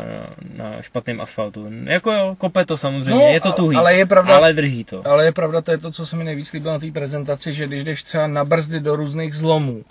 na, 0.56 0.82
špatném 0.82 1.20
asfaltu. 1.20 1.66
Jako 1.84 2.12
jo, 2.12 2.36
kope 2.38 2.64
to 2.64 2.76
samozřejmě, 2.76 3.14
No, 3.14 3.32
je 3.32 3.40
to 3.40 3.52
tuhý, 3.52 3.76
ale 3.76 3.94
je 3.94 4.06
pravda- 4.06 4.36
ale 4.36 4.52
drží 4.52 4.84
to. 4.84 5.02
Ale 5.06 5.24
je 5.24 5.32
pravda, 5.32 5.60
to 5.60 5.70
je 5.70 5.78
to, 5.78 5.90
co 5.90 6.06
se 6.06 6.16
mi 6.16 6.24
nejvíc 6.24 6.52
líbilo 6.52 6.72
na 6.72 6.78
té 6.78 6.90
prezentaci, 6.90 7.54
že 7.54 7.66
když 7.66 7.84
jdeš 7.84 8.02
třeba 8.02 8.26
na 8.26 8.44
brzdy 8.44 8.80
do 8.80 8.96
různých 8.96 9.34
zlomů, 9.34 9.84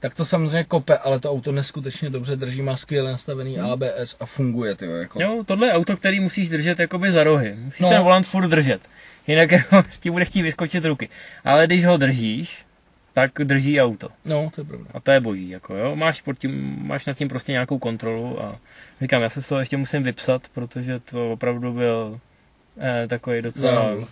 tak 0.00 0.14
to 0.14 0.24
samozřejmě 0.24 0.64
kope, 0.64 0.98
ale 0.98 1.20
to 1.20 1.30
auto 1.30 1.52
neskutečně 1.52 2.10
dobře 2.10 2.36
drží, 2.36 2.62
má 2.62 2.76
skvěle 2.76 3.10
nastavený 3.10 3.58
ABS 3.58 4.16
a 4.20 4.26
funguje, 4.26 4.74
ty 4.74 4.86
jako. 4.86 5.22
Jo, 5.22 5.42
tohle 5.46 5.66
je 5.66 5.72
auto, 5.72 5.96
který 5.96 6.20
musíš 6.20 6.48
držet 6.48 6.78
jakoby 6.78 7.12
za 7.12 7.24
rohy. 7.24 7.54
Musíš 7.58 7.80
no. 7.80 7.88
ten 7.88 8.02
volant 8.02 8.26
furt 8.26 8.48
držet. 8.48 8.80
Jinak 9.26 9.52
jako 9.52 9.82
ti 10.00 10.10
bude 10.10 10.24
chtít 10.24 10.42
vyskočit 10.42 10.84
ruky. 10.84 11.08
Ale 11.44 11.66
když 11.66 11.84
ho 11.84 11.96
držíš, 11.96 12.64
tak 13.12 13.32
drží 13.44 13.80
auto. 13.80 14.08
No, 14.24 14.50
to 14.54 14.60
je 14.60 14.64
pravda. 14.64 14.90
A 14.94 15.00
to 15.00 15.10
je 15.10 15.20
boží, 15.20 15.48
jako 15.48 15.76
jo. 15.76 15.96
Máš, 15.96 16.20
pod 16.20 16.38
tím, 16.38 16.78
máš 16.86 17.06
nad 17.06 17.16
tím 17.16 17.28
prostě 17.28 17.52
nějakou 17.52 17.78
kontrolu 17.78 18.42
a 18.42 18.58
říkám, 19.00 19.22
já 19.22 19.28
se 19.28 19.42
z 19.42 19.48
toho 19.48 19.58
ještě 19.58 19.76
musím 19.76 20.02
vypsat, 20.02 20.42
protože 20.54 21.00
to 21.00 21.32
opravdu 21.32 21.72
byl 21.72 22.20
eh, 22.78 23.08
takový 23.08 23.42
docela... 23.42 23.72
Záhul. 23.72 24.08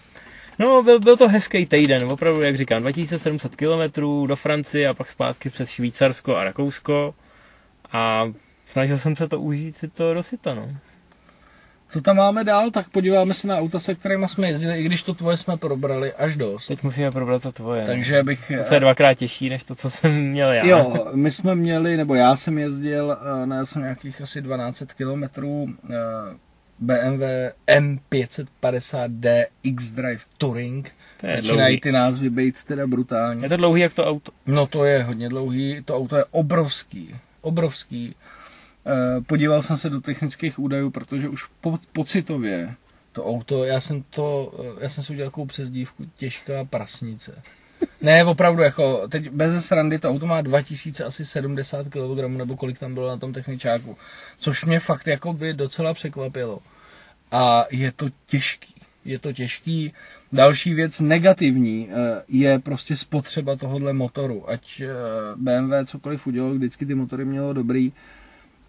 No, 0.58 0.82
byl, 0.82 1.00
byl 1.00 1.16
to 1.16 1.28
hezký 1.28 1.66
týden, 1.66 2.04
opravdu, 2.04 2.42
jak 2.42 2.56
říkám, 2.56 2.82
2700 2.82 3.56
km 3.56 4.00
do 4.26 4.36
Francie 4.36 4.88
a 4.88 4.94
pak 4.94 5.08
zpátky 5.08 5.50
přes 5.50 5.70
Švýcarsko 5.70 6.36
a 6.36 6.44
Rakousko 6.44 7.14
a 7.92 8.24
snažil 8.72 8.98
jsem 8.98 9.16
se 9.16 9.28
to 9.28 9.40
užít 9.40 9.76
si 9.76 9.88
to 9.88 10.14
do 10.14 10.22
syta, 10.22 10.54
no. 10.54 10.76
Co 11.90 12.00
tam 12.00 12.16
máme 12.16 12.44
dál, 12.44 12.70
tak 12.70 12.88
podíváme 12.88 13.34
se 13.34 13.48
na 13.48 13.58
auta, 13.58 13.80
se 13.80 13.94
kterými 13.94 14.28
jsme 14.28 14.48
jezdili, 14.48 14.80
i 14.80 14.82
když 14.82 15.02
to 15.02 15.14
tvoje 15.14 15.36
jsme 15.36 15.56
probrali 15.56 16.12
až 16.12 16.36
dost. 16.36 16.66
Teď 16.66 16.82
musíme 16.82 17.10
probrat 17.10 17.42
to 17.42 17.52
tvoje. 17.52 17.80
no. 17.80 17.86
Takže 17.86 18.22
bych... 18.22 18.52
To 18.68 18.74
je 18.74 18.80
dvakrát 18.80 19.14
těžší, 19.14 19.48
než 19.48 19.64
to, 19.64 19.74
co 19.74 19.90
jsem 19.90 20.30
měl 20.30 20.52
já. 20.52 20.66
Jo, 20.66 21.10
my 21.14 21.30
jsme 21.30 21.54
měli, 21.54 21.96
nebo 21.96 22.14
já 22.14 22.36
jsem 22.36 22.58
jezdil, 22.58 23.16
eh, 23.42 23.46
najel 23.46 23.66
jsem 23.66 23.82
nějakých 23.82 24.20
asi 24.20 24.42
12 24.42 24.82
kilometrů 24.96 25.68
eh, 25.90 25.96
BMW 26.78 27.22
M550D 27.66 29.46
X-Drive 29.62 30.22
Touring. 30.38 30.92
To 31.20 31.26
je 31.26 31.42
Začínají 31.42 31.80
ty 31.80 31.92
názvy 31.92 32.30
být 32.30 32.64
teda 32.64 32.86
brutální. 32.86 33.42
Je 33.42 33.48
to 33.48 33.56
dlouhý 33.56 33.82
jak 33.82 33.94
to 33.94 34.06
auto. 34.06 34.32
No 34.46 34.66
to 34.66 34.84
je 34.84 35.02
hodně 35.02 35.28
dlouhý, 35.28 35.82
to 35.84 35.96
auto 35.96 36.16
je 36.16 36.24
obrovský, 36.30 37.14
obrovský. 37.40 38.14
Eh, 38.86 39.20
Podíval 39.20 39.62
jsem 39.62 39.76
se 39.76 39.90
do 39.90 40.00
technických 40.00 40.58
údajů, 40.58 40.90
protože 40.90 41.28
už 41.28 41.44
po, 41.60 41.78
pocitově 41.92 42.74
to 43.12 43.24
auto, 43.26 43.64
já 43.64 43.80
jsem 43.80 44.02
to, 44.10 44.54
eh, 44.78 44.82
já 44.82 44.88
jsem 44.88 45.04
si 45.04 45.12
udělal 45.12 45.30
takovou 45.30 45.46
přezdívku 45.46 46.04
těžká 46.16 46.64
prasnice. 46.64 47.42
Ne, 48.00 48.24
opravdu, 48.24 48.62
jako, 48.62 49.08
teď 49.08 49.30
bez 49.30 49.66
srandy 49.66 49.98
to 49.98 50.10
auto 50.10 50.26
má 50.26 50.40
2070 50.40 51.86
kg, 51.88 52.28
nebo 52.28 52.56
kolik 52.56 52.78
tam 52.78 52.94
bylo 52.94 53.08
na 53.08 53.16
tom 53.16 53.32
techničáku, 53.32 53.96
což 54.38 54.64
mě 54.64 54.80
fakt 54.80 55.06
jako 55.06 55.32
by 55.32 55.52
docela 55.54 55.94
překvapilo. 55.94 56.58
A 57.32 57.66
je 57.70 57.92
to 57.92 58.06
těžký, 58.26 58.74
je 59.04 59.18
to 59.18 59.32
těžký. 59.32 59.92
Další 60.32 60.74
věc 60.74 61.00
negativní 61.00 61.88
eh, 61.90 62.22
je 62.28 62.58
prostě 62.58 62.96
spotřeba 62.96 63.56
tohohle 63.56 63.92
motoru. 63.92 64.50
Ať 64.50 64.82
BMW 65.36 65.72
cokoliv 65.84 66.26
udělalo, 66.26 66.54
vždycky 66.54 66.86
ty 66.86 66.94
motory 66.94 67.24
mělo 67.24 67.52
dobrý, 67.52 67.92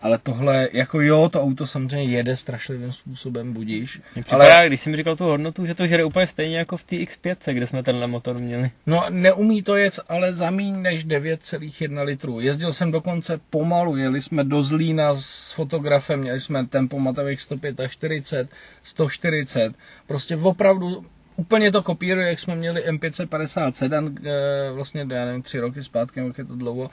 ale 0.02 0.18
tohle, 0.18 0.70
jako 0.74 1.02
jo, 1.02 1.30
to 1.30 1.42
auto 1.42 1.68
samozřejmě 1.68 2.18
jede 2.18 2.38
strašlivým 2.38 2.92
způsobem, 2.92 3.54
budíš. 3.54 4.02
Připadá, 4.12 4.56
Ale 4.56 4.68
když 4.68 4.82
jsem 4.82 4.96
říkal 4.96 5.16
tu 5.16 5.24
hodnotu, 5.24 5.66
že 5.66 5.76
to 5.76 5.88
žere 5.88 6.06
úplně 6.06 6.28
stejně 6.28 6.58
jako 6.58 6.78
v 6.78 6.84
té 6.84 6.96
X5, 6.96 7.54
kde 7.54 7.68
jsme 7.68 7.84
tenhle 7.84 8.08
motor 8.08 8.40
měli. 8.40 8.72
No, 8.86 9.04
neumí 9.10 9.62
to 9.62 9.76
jet, 9.76 10.00
ale 10.10 10.34
za 10.34 10.50
míň 10.50 10.82
než 10.82 11.06
9,1 11.06 12.04
litrů. 12.04 12.40
Jezdil 12.40 12.74
jsem 12.74 12.92
dokonce 12.92 13.40
pomalu, 13.50 13.98
jeli 13.98 14.22
jsme 14.22 14.44
do 14.44 14.64
Zlína 14.64 15.16
s 15.16 15.52
fotografem, 15.52 16.20
měli 16.20 16.40
jsme 16.40 16.68
tempomatových 16.68 17.42
145, 17.42 18.50
140. 18.84 19.74
Prostě 20.08 20.36
opravdu 20.36 21.06
úplně 21.36 21.72
to 21.72 21.82
kopíruje, 21.82 22.28
jak 22.28 22.40
jsme 22.40 22.56
měli 22.56 22.90
M550 22.90 23.72
sedan, 23.72 24.16
eh, 24.26 24.72
vlastně, 24.72 25.08
já 25.10 25.26
nevím, 25.26 25.42
tři 25.42 25.60
roky 25.60 25.84
zpátky, 25.84 26.20
jak 26.20 26.38
je 26.38 26.46
to 26.46 26.56
dlouho, 26.56 26.90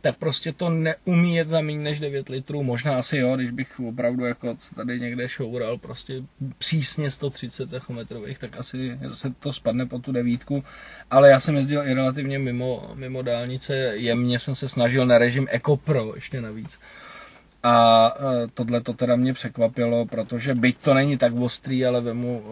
tak 0.00 0.16
prostě 0.16 0.52
to 0.52 0.70
neumí 0.70 1.36
jet 1.36 1.48
za 1.48 1.60
méně 1.60 1.78
než 1.78 2.00
9 2.00 2.28
litrů, 2.28 2.62
možná 2.62 2.98
asi 2.98 3.18
jo, 3.18 3.36
když 3.36 3.50
bych 3.50 3.80
opravdu 3.80 4.24
jako 4.24 4.56
tady 4.74 5.00
někde 5.00 5.28
šoural 5.28 5.78
prostě 5.78 6.22
přísně 6.58 7.10
130 7.10 7.70
tachometrových, 7.70 8.38
tak 8.38 8.58
asi 8.58 8.98
se 9.12 9.30
to 9.40 9.52
spadne 9.52 9.86
po 9.86 9.98
tu 9.98 10.12
devítku, 10.12 10.64
ale 11.10 11.30
já 11.30 11.40
jsem 11.40 11.56
jezdil 11.56 11.82
i 11.86 11.94
relativně 11.94 12.38
mimo, 12.38 12.90
mimo 12.94 13.22
dálnice, 13.22 13.74
jemně 13.94 14.38
jsem 14.38 14.54
se 14.54 14.68
snažil 14.68 15.06
na 15.06 15.18
režim 15.18 15.46
Eco 15.50 15.76
Pro 15.76 16.12
ještě 16.14 16.40
navíc. 16.40 16.78
A 17.62 18.08
e, 18.44 18.48
tohle 18.54 18.80
to 18.80 18.92
teda 18.92 19.16
mě 19.16 19.32
překvapilo, 19.34 20.06
protože 20.06 20.54
byť 20.54 20.76
to 20.76 20.94
není 20.94 21.18
tak 21.18 21.32
ostrý, 21.34 21.86
ale 21.86 22.00
vemu 22.00 22.42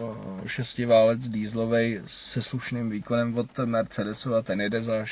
e, 0.45 0.49
šestiválec 0.49 1.27
dýzlovej 1.29 2.01
se 2.07 2.41
slušným 2.41 2.89
výkonem 2.89 3.37
od 3.37 3.57
Mercedesu 3.65 4.35
a 4.35 4.41
ten 4.41 4.61
jede 4.61 4.81
za 4.81 5.05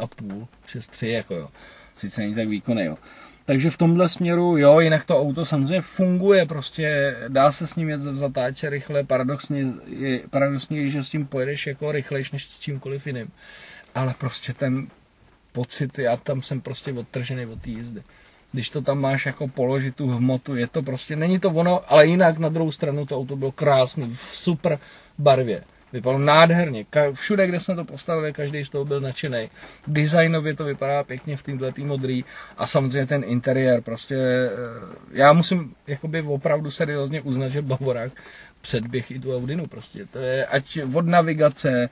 6,5, 0.00 0.46
6,3 0.66 1.06
jako 1.06 1.34
jo. 1.34 1.48
Sice 1.96 2.20
není 2.20 2.34
tak 2.34 2.48
výkonný, 2.48 2.84
jo. 2.84 2.98
Takže 3.48 3.70
v 3.70 3.78
tomhle 3.78 4.08
směru, 4.08 4.56
jo, 4.56 4.80
jinak 4.80 5.04
to 5.04 5.20
auto 5.20 5.46
samozřejmě 5.46 5.80
funguje, 5.80 6.46
prostě 6.46 7.16
dá 7.28 7.52
se 7.52 7.66
s 7.66 7.76
ním 7.76 7.88
jet 7.88 8.00
v 8.00 8.16
zatáče 8.16 8.70
rychle, 8.70 9.04
paradoxně 9.04 9.66
je, 9.86 10.20
paradoxně 10.30 10.90
že 10.90 11.04
s 11.04 11.10
tím 11.10 11.26
pojedeš 11.26 11.66
jako 11.66 11.92
rychlejš 11.92 12.32
než 12.32 12.50
s 12.50 12.58
čímkoliv 12.58 13.06
jiným. 13.06 13.32
Ale 13.94 14.14
prostě 14.18 14.52
ten 14.52 14.86
pocity, 15.52 16.02
já 16.02 16.16
tam 16.16 16.42
jsem 16.42 16.60
prostě 16.60 16.92
odtržený 16.92 17.46
od 17.46 17.60
té 17.62 17.70
jízdy. 17.70 18.02
Když 18.52 18.70
to 18.70 18.82
tam 18.82 19.00
máš 19.00 19.26
jako 19.26 19.48
položit 19.48 19.96
tu 19.96 20.08
hmotu, 20.08 20.56
je 20.56 20.66
to 20.66 20.82
prostě, 20.82 21.16
není 21.16 21.40
to 21.40 21.50
ono, 21.50 21.92
ale 21.92 22.06
jinak 22.06 22.38
na 22.38 22.48
druhou 22.48 22.72
stranu 22.72 23.06
to 23.06 23.16
auto 23.18 23.36
bylo 23.36 23.52
krásný, 23.52 24.14
v 24.14 24.36
super 24.36 24.78
barvě. 25.18 25.64
Vypadalo 25.92 26.18
nádherně. 26.24 26.84
Ka- 26.84 27.12
všude, 27.12 27.46
kde 27.46 27.60
jsme 27.60 27.74
to 27.74 27.84
postavili, 27.84 28.32
každý 28.32 28.64
z 28.64 28.70
toho 28.70 28.84
byl 28.84 29.00
nadšený. 29.00 29.50
Designově 29.86 30.54
to 30.54 30.64
vypadá 30.64 31.04
pěkně 31.04 31.36
v 31.36 31.42
této 31.42 31.72
tý 31.72 31.84
modrý 31.84 32.24
a 32.56 32.66
samozřejmě 32.66 33.06
ten 33.06 33.24
interiér. 33.26 33.80
Prostě 33.80 34.14
eh, 34.14 34.50
já 35.12 35.32
musím 35.32 35.74
jakoby 35.86 36.22
opravdu 36.22 36.70
seriózně 36.70 37.20
uznat, 37.20 37.48
že 37.48 37.62
Bavorák 37.62 38.12
předběh 38.60 39.10
i 39.10 39.18
tu 39.20 39.36
Audinu 39.36 39.66
prostě. 39.66 40.06
To 40.12 40.18
je 40.18 40.46
ať 40.46 40.78
od 40.94 41.06
navigace, 41.06 41.88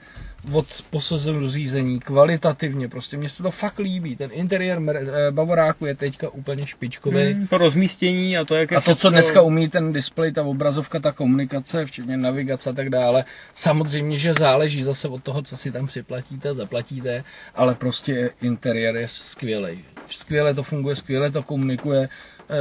od 0.51 0.65
posazení 0.89 1.49
řízení, 1.51 1.99
kvalitativně, 1.99 2.87
prostě 2.89 3.17
mně 3.17 3.29
se 3.29 3.43
to 3.43 3.51
fakt 3.51 3.79
líbí. 3.79 4.15
Ten 4.15 4.29
interiér 4.33 4.79
eh, 4.95 5.31
Bavoráku 5.31 5.85
je 5.85 5.95
teďka 5.95 6.29
úplně 6.29 6.65
špičkový. 6.67 7.33
Hmm, 7.33 7.47
to 7.47 7.57
rozmístění 7.57 8.37
a 8.37 8.45
to, 8.45 8.55
jak 8.55 8.71
je 8.71 8.77
A 8.77 8.81
to, 8.81 8.95
co 8.95 9.09
dneska 9.09 9.41
umí 9.41 9.69
ten 9.69 9.93
displej, 9.93 10.31
ta 10.31 10.43
obrazovka, 10.43 10.99
ta 10.99 11.11
komunikace, 11.11 11.85
včetně 11.85 12.17
navigace 12.17 12.69
a 12.69 12.73
tak 12.73 12.89
dále, 12.89 13.25
samozřejmě, 13.53 14.17
že 14.17 14.33
záleží 14.33 14.83
zase 14.83 15.07
od 15.07 15.23
toho, 15.23 15.41
co 15.41 15.57
si 15.57 15.71
tam 15.71 15.87
připlatíte, 15.87 16.53
zaplatíte, 16.53 17.23
ale 17.55 17.75
prostě 17.75 18.29
interiér 18.41 18.95
je 18.95 19.07
skvělý. 19.07 19.85
Skvěle 20.09 20.53
to 20.53 20.63
funguje, 20.63 20.95
skvěle 20.95 21.31
to 21.31 21.43
komunikuje, 21.43 22.09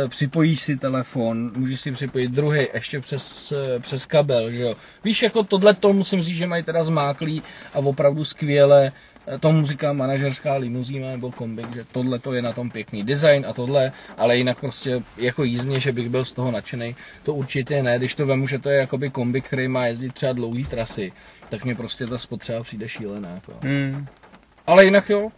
připojíš 0.09 0.61
si 0.61 0.77
telefon, 0.77 1.53
můžeš 1.57 1.81
si 1.81 1.92
připojit 1.92 2.31
druhý 2.31 2.66
ještě 2.75 3.01
přes, 3.01 3.53
eh, 3.53 3.81
přes 3.81 4.07
kabel, 4.07 4.51
že 4.51 4.61
jo. 4.61 4.75
Víš, 5.05 5.22
jako 5.22 5.42
tohle 5.42 5.75
to 5.75 5.92
musím 5.92 6.22
říct, 6.22 6.37
že 6.37 6.46
mají 6.46 6.62
teda 6.62 6.85
zmáklý 6.85 7.42
a 7.75 7.79
opravdu 7.79 8.25
skvěle, 8.25 8.92
eh, 9.27 9.38
tomu 9.38 9.66
říká 9.66 9.92
manažerská 9.92 10.55
limuzína 10.55 11.11
nebo 11.11 11.33
kombik, 11.33 11.75
že 11.75 11.85
tohle 11.92 12.18
to 12.18 12.33
je 12.33 12.42
na 12.42 12.53
tom 12.53 12.70
pěkný 12.70 13.05
design 13.05 13.46
a 13.49 13.53
tohle, 13.53 13.92
ale 14.16 14.37
jinak 14.37 14.61
prostě 14.61 15.03
jako 15.16 15.44
jízdně, 15.44 15.81
že 15.81 15.92
bych 15.92 16.09
byl 16.09 16.25
z 16.25 16.33
toho 16.33 16.51
nadšený, 16.51 16.96
to 17.22 17.35
určitě 17.35 17.83
ne, 17.83 17.99
když 17.99 18.14
to 18.14 18.27
vemu, 18.27 18.46
že 18.46 18.59
to 18.59 18.70
je 18.70 18.79
jakoby 18.79 19.11
kombik, 19.11 19.46
který 19.46 19.68
má 19.68 19.87
jezdit 19.87 20.14
třeba 20.14 20.33
dlouhý 20.33 20.64
trasy, 20.64 21.12
tak 21.49 21.64
mě 21.64 21.75
prostě 21.75 22.07
ta 22.07 22.18
spotřeba 22.18 22.62
přijde 22.62 22.88
šílená. 22.88 23.29
Jako. 23.29 23.53
Hmm. 23.62 24.07
Ale 24.66 24.85
jinak 24.85 25.11
jo, 25.11 25.29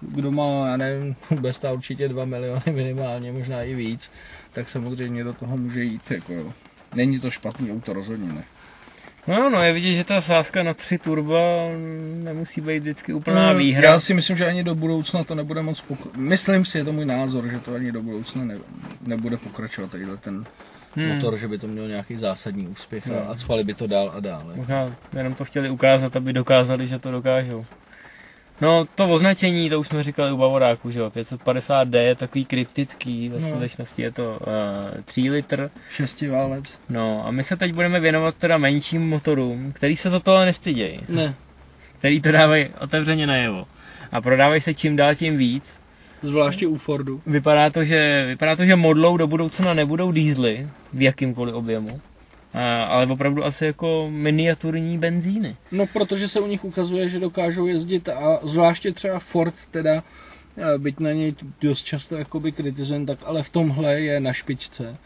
kdo 0.00 0.30
má, 0.30 0.68
já 0.68 0.76
nevím, 0.76 1.16
bez 1.40 1.60
ta 1.60 1.72
určitě 1.72 2.08
2 2.08 2.24
miliony 2.24 2.62
minimálně, 2.72 3.32
možná 3.32 3.62
i 3.62 3.74
víc, 3.74 4.12
tak 4.52 4.68
samozřejmě 4.68 5.24
do 5.24 5.32
toho 5.32 5.56
může 5.56 5.84
jít. 5.84 6.10
Jako 6.10 6.32
jo. 6.32 6.52
Není 6.94 7.20
to 7.20 7.30
špatný 7.30 7.72
auto, 7.72 7.92
rozhodně 7.92 8.32
ne. 8.32 8.44
No, 9.26 9.50
no, 9.50 9.58
je 9.64 9.72
vidět, 9.72 9.92
že 9.92 10.04
ta 10.04 10.20
sázka 10.20 10.62
na 10.62 10.74
tři 10.74 10.98
turba 10.98 11.68
nemusí 12.22 12.60
být 12.60 12.78
vždycky 12.78 13.12
úplná 13.12 13.52
no, 13.52 13.58
výhra. 13.58 13.90
Já 13.92 14.00
si 14.00 14.14
myslím, 14.14 14.36
že 14.36 14.46
ani 14.46 14.64
do 14.64 14.74
budoucna 14.74 15.24
to 15.24 15.34
nebude 15.34 15.62
moc 15.62 15.80
pokračovat. 15.80 16.16
Myslím 16.16 16.64
si, 16.64 16.78
je 16.78 16.84
to 16.84 16.92
můj 16.92 17.04
názor, 17.04 17.48
že 17.48 17.58
to 17.58 17.74
ani 17.74 17.92
do 17.92 18.02
budoucna 18.02 18.44
ne, 18.44 18.58
nebude 19.06 19.36
pokračovat 19.36 19.90
tadyhle 19.90 20.16
ten 20.16 20.44
hmm. 20.94 21.08
motor, 21.08 21.36
že 21.38 21.48
by 21.48 21.58
to 21.58 21.68
měl 21.68 21.88
nějaký 21.88 22.16
zásadní 22.16 22.66
úspěch 22.66 23.06
no. 23.06 23.30
a 23.30 23.34
cvali 23.34 23.64
by 23.64 23.74
to 23.74 23.86
dál 23.86 24.12
a 24.16 24.20
dál. 24.20 24.52
Možná 24.54 24.96
jenom 25.16 25.34
to 25.34 25.44
chtěli 25.44 25.70
ukázat, 25.70 26.16
aby 26.16 26.32
dokázali, 26.32 26.86
že 26.86 26.98
to 26.98 27.10
dokážou. 27.10 27.64
No 28.62 28.86
to 28.94 29.08
označení, 29.08 29.70
to 29.70 29.80
už 29.80 29.88
jsme 29.88 30.02
říkali 30.02 30.32
u 30.32 30.36
Bavoráku, 30.36 30.90
že 30.90 31.00
jo, 31.00 31.10
550D 31.10 31.98
je 31.98 32.14
takový 32.14 32.44
kryptický, 32.44 33.28
ve 33.28 33.40
no. 33.40 33.48
skutečnosti 33.48 34.02
je 34.02 34.12
to 34.12 34.38
uh, 34.40 35.02
3 35.04 35.30
litr. 35.30 35.70
Šestiválec. 35.90 36.78
No 36.88 37.26
a 37.26 37.30
my 37.30 37.44
se 37.44 37.56
teď 37.56 37.72
budeme 37.72 38.00
věnovat 38.00 38.34
teda 38.34 38.58
menším 38.58 39.08
motorům, 39.08 39.72
který 39.72 39.96
se 39.96 40.10
za 40.10 40.20
tohle 40.20 40.46
nestydějí. 40.46 41.00
Ne. 41.08 41.34
Který 41.98 42.20
to 42.20 42.32
dávají 42.32 42.68
otevřeně 42.80 43.26
najevo. 43.26 43.66
A 44.12 44.20
prodávají 44.20 44.60
se 44.60 44.74
čím 44.74 44.96
dál 44.96 45.14
tím 45.14 45.36
víc. 45.36 45.74
Zvláště 46.22 46.66
u 46.66 46.76
Fordu. 46.76 47.22
Vypadá 47.26 47.70
to, 47.70 47.84
že, 47.84 48.24
vypadá 48.26 48.56
to, 48.56 48.64
že 48.64 48.76
modlou 48.76 49.16
do 49.16 49.26
budoucna 49.26 49.74
nebudou 49.74 50.12
dýzly 50.12 50.68
v 50.92 51.02
jakýmkoliv 51.02 51.54
objemu 51.54 52.00
ale 52.88 53.06
opravdu 53.06 53.44
asi 53.44 53.64
jako 53.64 54.08
miniaturní 54.10 54.98
benzíny. 54.98 55.56
No, 55.72 55.86
protože 55.86 56.28
se 56.28 56.40
u 56.40 56.46
nich 56.46 56.64
ukazuje, 56.64 57.08
že 57.08 57.20
dokážou 57.20 57.66
jezdit 57.66 58.08
a 58.08 58.40
zvláště 58.42 58.92
třeba 58.92 59.18
Ford 59.18 59.54
teda, 59.70 60.02
byť 60.78 61.00
na 61.00 61.12
něj 61.12 61.34
dost 61.60 61.82
často 61.82 62.16
jakoby 62.16 62.52
kritizujem, 62.52 63.06
tak 63.06 63.18
ale 63.24 63.42
v 63.42 63.50
tomhle 63.50 64.00
je 64.00 64.20
na 64.20 64.32
špičce. 64.32 64.96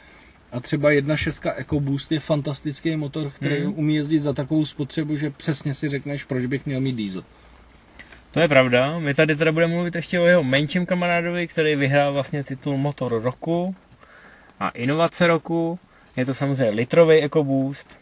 A 0.53 0.61
třeba 0.61 0.91
1.6 0.91 1.53
EcoBoost 1.57 2.13
je 2.13 2.21
fantastický 2.21 2.97
motor, 2.97 3.31
který 3.31 3.65
hmm. 3.65 3.75
umí 3.79 3.95
jezdit 3.95 4.19
za 4.19 4.33
takovou 4.33 4.67
spotřebu, 4.67 5.17
že 5.17 5.31
přesně 5.31 5.75
si 5.75 5.89
řekneš, 5.89 6.25
proč 6.25 6.47
bych 6.47 6.67
měl 6.67 6.81
mít 6.81 6.97
diesel. 6.97 7.23
To 8.31 8.41
je 8.41 8.49
pravda. 8.49 8.99
My 8.99 9.15
tady 9.15 9.37
teda 9.37 9.53
budeme 9.53 9.75
mluvit 9.75 9.95
ještě 9.95 10.21
o 10.21 10.27
jeho 10.27 10.45
menším 10.45 10.87
kamarádovi, 10.87 11.47
který 11.47 11.77
vyhrál 11.77 12.13
vlastně 12.13 12.45
titul 12.45 12.77
Motor 12.77 13.23
roku 13.23 13.75
a 14.61 14.69
inovace 14.69 15.27
roku. 15.27 15.79
Je 16.17 16.27
to 16.27 16.35
samozřejmě 16.35 16.71
litrový 16.71 17.25
EcoBoost. 17.25 17.99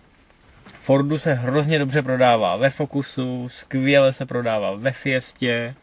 Fordu 0.81 1.19
se 1.19 1.35
hrozně 1.35 1.79
dobře 1.79 2.03
prodává 2.03 2.57
ve 2.57 2.71
Focusu, 2.71 3.49
skvěle 3.49 4.13
se 4.13 4.27
prodává 4.27 4.75
ve 4.75 4.93
Fiestě. 4.93 5.75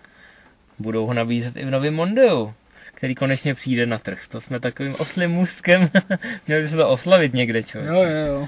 Budou 0.80 1.06
ho 1.06 1.14
nabízet 1.14 1.58
i 1.58 1.66
v 1.66 1.70
novém 1.72 1.94
Mondeu, 1.94 2.54
který 2.94 3.16
konečně 3.16 3.54
přijde 3.54 3.86
na 3.86 3.98
trh. 3.98 4.28
To 4.28 4.42
jsme 4.42 4.60
takovým 4.60 4.96
oslým 5.00 5.32
můstkem. 5.32 5.90
Měli 6.48 6.62
by 6.62 6.68
se 6.68 6.76
to 6.76 6.90
oslavit 6.90 7.34
někde, 7.34 7.64
čo? 7.64 7.80
Jo, 7.80 8.04
jo, 8.04 8.26
jo. 8.28 8.48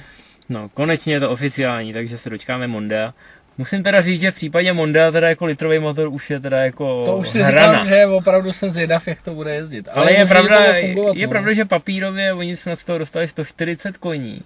No, 0.50 0.70
konečně 0.70 1.14
je 1.14 1.20
to 1.20 1.30
oficiální, 1.30 1.94
takže 1.94 2.18
se 2.18 2.30
dočkáme 2.30 2.68
Mondea. 2.68 3.14
Musím 3.58 3.84
teda 3.84 4.02
říct, 4.02 4.20
že 4.22 4.32
v 4.32 4.36
případě 4.36 4.74
Monda 4.74 5.12
teda 5.12 5.30
jako 5.30 5.46
litrový 5.46 5.80
motor 5.80 6.08
už 6.08 6.30
je 6.30 6.40
teda 6.40 6.58
jako 6.66 7.06
To 7.06 7.18
už 7.18 7.30
si 7.30 7.42
hrana. 7.44 7.84
říkal, 7.84 7.86
že 7.86 8.06
opravdu 8.06 8.52
jsem 8.54 8.70
zvědav, 8.70 9.08
jak 9.08 9.22
to 9.22 9.34
bude 9.34 9.56
jezdit. 9.56 9.90
Ale, 9.92 10.02
Ale 10.06 10.20
je, 10.20 10.26
pravda, 10.26 10.66
je 11.14 11.28
no. 11.28 11.30
pravda, 11.30 11.54
že 11.54 11.66
papírově 11.66 12.34
oni 12.34 12.56
snad 12.56 12.80
z 12.80 12.84
toho 12.84 12.98
dostali 12.98 13.28
140 13.28 13.98
koní. 13.98 14.42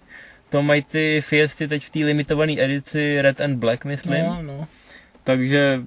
To 0.50 0.62
mají 0.62 0.84
ty 0.84 1.22
Fiesty 1.22 1.68
teď 1.68 1.86
v 1.86 1.90
té 1.90 2.00
limitované 2.00 2.54
edici 2.58 3.22
Red 3.22 3.42
and 3.42 3.56
Black, 3.56 3.86
myslím. 3.86 4.24
No, 4.26 4.42
no. 4.42 4.68
Takže 5.24 5.80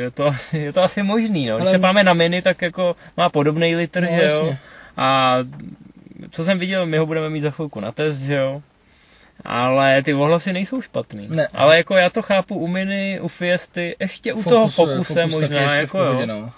je 0.00 0.10
to 0.10 0.26
asi, 0.26 0.58
je 0.58 0.72
to 0.72 0.82
asi 0.82 1.02
možný, 1.02 1.46
no. 1.46 1.56
Když 1.58 1.70
se 1.70 1.78
máme 1.78 2.04
na 2.04 2.14
Mini, 2.14 2.42
tak 2.42 2.62
jako 2.62 2.96
má 3.16 3.28
podobný 3.28 3.76
litr, 3.76 4.00
no, 4.02 4.08
že 4.08 4.14
jo. 4.14 4.20
Jasně. 4.22 4.58
A 4.96 5.38
co 6.30 6.44
jsem 6.44 6.58
viděl, 6.58 6.86
my 6.86 6.98
ho 6.98 7.06
budeme 7.06 7.30
mít 7.30 7.40
za 7.40 7.50
chvilku 7.50 7.80
na 7.80 7.92
test, 7.92 8.18
že 8.18 8.34
jo. 8.34 8.62
Ale 9.44 10.02
ty 10.02 10.14
ohlasy 10.14 10.52
nejsou 10.52 10.82
špatný. 10.82 11.28
Ne. 11.28 11.48
Ale 11.52 11.76
jako 11.76 11.94
já 11.94 12.10
to 12.10 12.22
chápu 12.22 12.54
u 12.58 12.66
Mini, 12.66 13.20
u 13.20 13.28
Fiesty, 13.28 13.96
ještě 14.00 14.32
u 14.32 14.42
toho 14.42 14.68
Focuse 14.68 15.26
možná, 15.26 15.74
jako 15.74 15.98
jo. 15.98 16.26
No. 16.26 16.52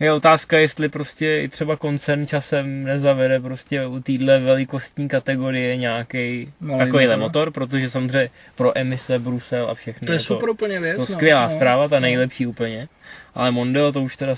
Je 0.00 0.12
otázka, 0.12 0.58
jestli 0.58 0.88
prostě 0.88 1.40
i 1.40 1.48
třeba 1.48 1.76
koncern 1.76 2.26
časem 2.26 2.84
nezavede 2.84 3.40
prostě 3.40 3.86
u 3.86 4.00
téhle 4.00 4.38
velikostní 4.38 5.08
kategorie 5.08 5.76
nějaký 5.76 6.52
takovýhle 6.78 7.16
no. 7.16 7.22
motor, 7.22 7.50
protože 7.50 7.90
samozřejmě 7.90 8.30
pro 8.56 8.78
emise 8.78 9.18
Brusel 9.18 9.70
a 9.70 9.74
všechno. 9.74 10.06
To 10.06 10.12
je, 10.12 10.16
je 10.16 10.20
super 10.20 10.46
to, 10.46 10.52
úplně 10.52 10.80
věc. 10.80 10.96
To 10.96 11.00
no, 11.00 11.06
skvělá 11.06 11.48
no, 11.48 11.56
zpráva, 11.56 11.88
ta 11.88 11.96
no. 11.96 12.00
nejlepší 12.00 12.46
úplně. 12.46 12.88
Ale 13.38 13.50
Mondeo 13.50 13.92
to 13.92 14.02
už 14.02 14.16
teda 14.16 14.34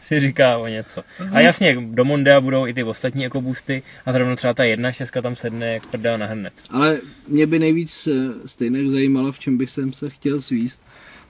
si 0.00 0.20
říká 0.20 0.58
o 0.58 0.66
něco. 0.66 1.00
Uh-huh. 1.00 1.36
A 1.36 1.40
jasně, 1.40 1.76
do 1.80 2.04
Mondea 2.04 2.40
budou 2.40 2.66
i 2.66 2.74
ty 2.74 2.82
ostatní 2.82 3.26
ekoboosty 3.26 3.82
a 4.06 4.12
zrovna 4.12 4.36
třeba 4.36 4.54
ta 4.54 4.64
jedna 4.64 4.92
šestka 4.92 5.22
tam 5.22 5.36
sedne 5.36 5.72
jak 5.72 5.86
prdel 5.86 6.18
na 6.18 6.26
hrnec. 6.26 6.52
Ale 6.70 7.00
mě 7.28 7.46
by 7.46 7.58
nejvíc 7.58 8.06
eh, 8.06 8.48
stejně 8.48 8.90
zajímalo, 8.90 9.32
v 9.32 9.38
čem 9.38 9.58
bych 9.58 9.70
jsem 9.70 9.92
se 9.92 10.10
chtěl 10.10 10.42
svíst, 10.42 10.82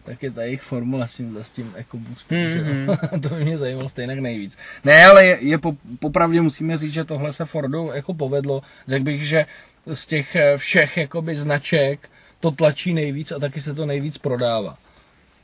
tak 0.05 0.23
je 0.23 0.31
ta 0.31 0.43
jejich 0.43 0.63
formula 0.63 1.07
s 1.07 1.17
tím, 1.17 1.39
s 1.43 1.51
tím 1.51 1.73
EcoBoostem, 1.77 2.39
mm-hmm. 2.39 3.21
to 3.29 3.29
by 3.29 3.45
mě 3.45 3.59
zajímalo 3.59 3.89
stejně 3.89 4.15
nejvíc. 4.15 4.59
Ne, 4.85 5.07
ale 5.07 5.27
je, 5.27 5.39
je 5.41 5.59
po, 5.59 5.77
popravdě 5.99 6.41
musíme 6.41 6.79
říct, 6.79 6.93
že 6.93 7.05
tohle 7.05 7.33
se 7.33 7.45
Fordu 7.45 7.91
jako 7.95 8.15
povedlo. 8.15 8.63
Řekl 8.87 9.05
bych, 9.05 9.27
že 9.29 9.47
z 9.95 10.07
těch 10.07 10.37
eh, 10.37 10.59
všech 10.59 10.97
jakoby 10.97 11.37
značek 11.37 12.11
to 12.41 12.51
tlačí 12.51 12.95
nejvíc 12.95 13.33
a 13.33 13.39
taky 13.39 13.61
se 13.61 13.75
to 13.75 13.87
nejvíc 13.87 14.19
prodává. 14.19 14.77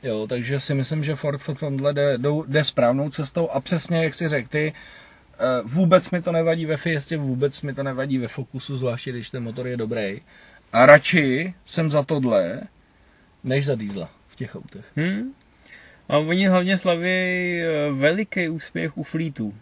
Jo, 0.03 0.27
takže 0.27 0.59
si 0.59 0.75
myslím, 0.75 1.03
že 1.03 1.15
Ford 1.15 1.41
v 1.41 1.59
tomhle 1.59 1.93
jde, 1.93 2.17
jde 2.47 2.63
správnou 2.63 3.09
cestou 3.09 3.49
a 3.49 3.59
přesně 3.59 4.03
jak 4.03 4.15
si 4.15 4.27
řekl 4.27 4.49
ty, 4.49 4.73
eh, 4.73 5.61
vůbec 5.63 6.11
mi 6.11 6.21
to 6.21 6.31
nevadí 6.31 6.65
ve 6.65 6.77
Fiestě, 6.77 7.17
vůbec 7.17 7.61
mi 7.61 7.73
to 7.73 7.83
nevadí 7.83 8.17
ve 8.17 8.27
Focusu, 8.27 8.77
zvláště 8.77 9.11
když 9.11 9.29
ten 9.29 9.43
motor 9.43 9.67
je 9.67 9.77
dobrý. 9.77 10.21
A 10.73 10.85
radši 10.85 11.53
jsem 11.65 11.89
za 11.89 12.03
tohle, 12.03 12.61
než 13.43 13.65
za 13.65 13.75
diesla 13.75 14.09
v 14.27 14.35
těch 14.35 14.55
autech. 14.55 14.85
Hmm. 14.95 15.33
A 16.09 16.17
oni 16.17 16.47
hlavně 16.47 16.77
slaví 16.77 17.09
eh, 17.09 17.91
veliký 17.91 18.49
úspěch 18.49 18.97
u 18.97 19.03
flítů. 19.03 19.53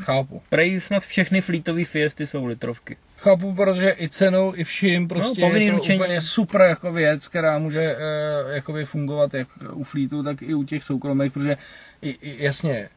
Chápu. 0.00 0.42
Prej 0.48 0.80
snad 0.80 1.02
všechny 1.02 1.40
flítové 1.40 1.84
Fiesty 1.84 2.26
jsou 2.26 2.44
litrovky. 2.44 2.96
Chápu, 3.16 3.54
protože 3.54 3.94
i 3.98 4.08
cenou, 4.08 4.52
i 4.56 4.64
vším 4.64 5.02
no, 5.02 5.08
prostě 5.08 5.40
no, 5.40 5.48
je 5.48 5.70
to 5.70 5.76
učení. 5.76 5.98
úplně 5.98 6.22
super 6.22 6.60
jako 6.60 6.92
věc, 6.92 7.28
která 7.28 7.58
může 7.58 7.96
uh, 7.96 8.50
jakoby 8.50 8.84
fungovat 8.84 9.34
jak 9.34 9.48
u 9.72 9.84
flítu, 9.84 10.22
tak 10.22 10.42
i 10.42 10.54
u 10.54 10.64
těch 10.64 10.84
soukromých, 10.84 11.32
protože 11.32 11.56
i, 12.02 12.10
i, 12.10 12.44
jasně, 12.44 12.88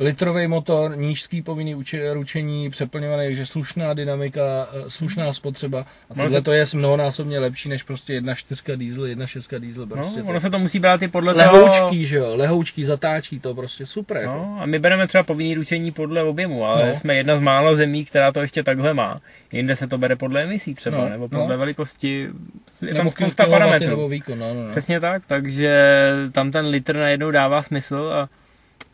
litrový 0.00 0.46
motor, 0.46 0.96
nížský 0.96 1.42
povinný 1.42 1.84
ručení, 2.12 2.70
přeplňovaný, 2.70 3.26
takže 3.26 3.46
slušná 3.46 3.94
dynamika, 3.94 4.68
slušná 4.88 5.32
spotřeba. 5.32 5.86
A 6.10 6.14
tohle 6.14 6.42
to 6.42 6.52
je 6.52 6.64
mnohonásobně 6.74 7.38
lepší 7.38 7.68
než 7.68 7.82
prostě 7.82 8.12
jedna 8.14 8.34
čtyřka 8.34 8.76
diesel, 8.76 9.06
jedna 9.06 9.26
šestka 9.26 9.58
diesel. 9.58 9.86
No, 9.86 9.96
Prostě 9.96 10.22
no, 10.22 10.28
ono 10.28 10.40
se 10.40 10.50
to 10.50 10.58
musí 10.58 10.78
brát 10.78 11.02
i 11.02 11.08
podle 11.08 11.32
lehoučký, 11.32 11.80
toho... 11.80 12.04
že 12.04 12.16
jo, 12.16 12.36
lehoučký, 12.36 12.84
zatáčí 12.84 13.40
to 13.40 13.54
prostě 13.54 13.86
super. 13.86 14.16
Jako. 14.16 14.32
No, 14.32 14.58
a 14.60 14.66
my 14.66 14.78
bereme 14.78 15.06
třeba 15.06 15.24
povinný 15.24 15.54
ručení 15.54 15.92
podle 15.92 16.22
objemu, 16.22 16.64
ale 16.64 16.88
no. 16.88 16.94
jsme 16.94 17.14
jedna 17.16 17.36
z 17.36 17.40
mála 17.40 17.74
zemí, 17.74 18.04
která 18.04 18.32
to 18.32 18.40
ještě 18.40 18.62
takhle 18.62 18.94
má. 18.94 19.20
Jinde 19.52 19.76
se 19.76 19.86
to 19.86 19.98
bere 19.98 20.16
podle 20.16 20.42
emisí 20.42 20.74
třeba, 20.74 20.98
no, 20.98 21.08
nebo 21.08 21.28
podle 21.28 21.48
no. 21.48 21.58
velikosti. 21.58 22.28
Je 22.82 22.94
tam 22.94 23.10
spousta 23.10 23.46
parametrů. 23.46 24.08
Výkon, 24.08 24.38
no, 24.38 24.54
no, 24.54 24.64
no. 24.64 24.70
Přesně 24.70 25.00
tak, 25.00 25.26
takže 25.26 25.76
tam 26.32 26.50
ten 26.50 26.66
litr 26.66 26.96
najednou 26.96 27.30
dává 27.30 27.62
smysl 27.62 28.12
a 28.14 28.28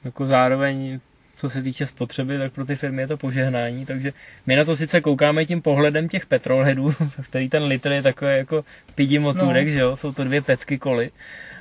jako 0.05 0.27
zároveň 0.27 1.01
co 1.41 1.51
se 1.51 1.63
týče 1.63 1.87
spotřeby, 1.87 2.39
tak 2.39 2.53
pro 2.53 2.65
ty 2.65 2.77
firmy 2.77 3.03
je 3.03 3.07
to 3.09 3.17
požehnání, 3.17 3.87
takže 3.87 4.13
my 4.47 4.57
na 4.57 4.65
to 4.65 4.77
sice 4.77 5.01
koukáme 5.01 5.47
tím 5.47 5.63
pohledem 5.63 6.09
těch 6.09 6.27
petrolheadů, 6.27 6.95
který 7.23 7.49
ten 7.49 7.63
litr 7.63 7.93
je 7.93 8.03
takový 8.03 8.31
jako 8.37 8.65
pidi 8.95 9.19
motůrek, 9.19 9.67
no. 9.67 9.73
že 9.73 9.81
jo, 9.81 9.97
jsou 9.97 10.13
to 10.13 10.25
dvě 10.25 10.43
petky 10.43 10.79
koly, 10.79 11.11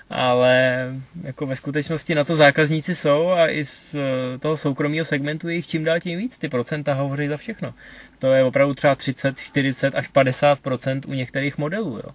ale 0.09 0.85
jako 1.23 1.45
ve 1.45 1.55
skutečnosti 1.55 2.15
na 2.15 2.23
to 2.23 2.35
zákazníci 2.35 2.95
jsou 2.95 3.29
a 3.29 3.49
i 3.49 3.65
z 3.65 3.95
eh, 3.95 4.37
toho 4.37 4.57
soukromého 4.57 5.05
segmentu 5.05 5.49
je 5.49 5.55
jich 5.55 5.67
čím 5.67 5.83
dál 5.83 5.99
tím 5.99 6.19
víc, 6.19 6.37
ty 6.37 6.49
procenta 6.49 6.93
hovoří 6.93 7.27
za 7.27 7.37
všechno. 7.37 7.73
To 8.19 8.33
je 8.33 8.43
opravdu 8.43 8.73
třeba 8.73 8.95
30, 8.95 9.39
40 9.39 9.95
až 9.95 10.09
50% 10.11 11.01
u 11.07 11.13
některých 11.13 11.57
modelů, 11.57 11.97
jo 11.97 12.11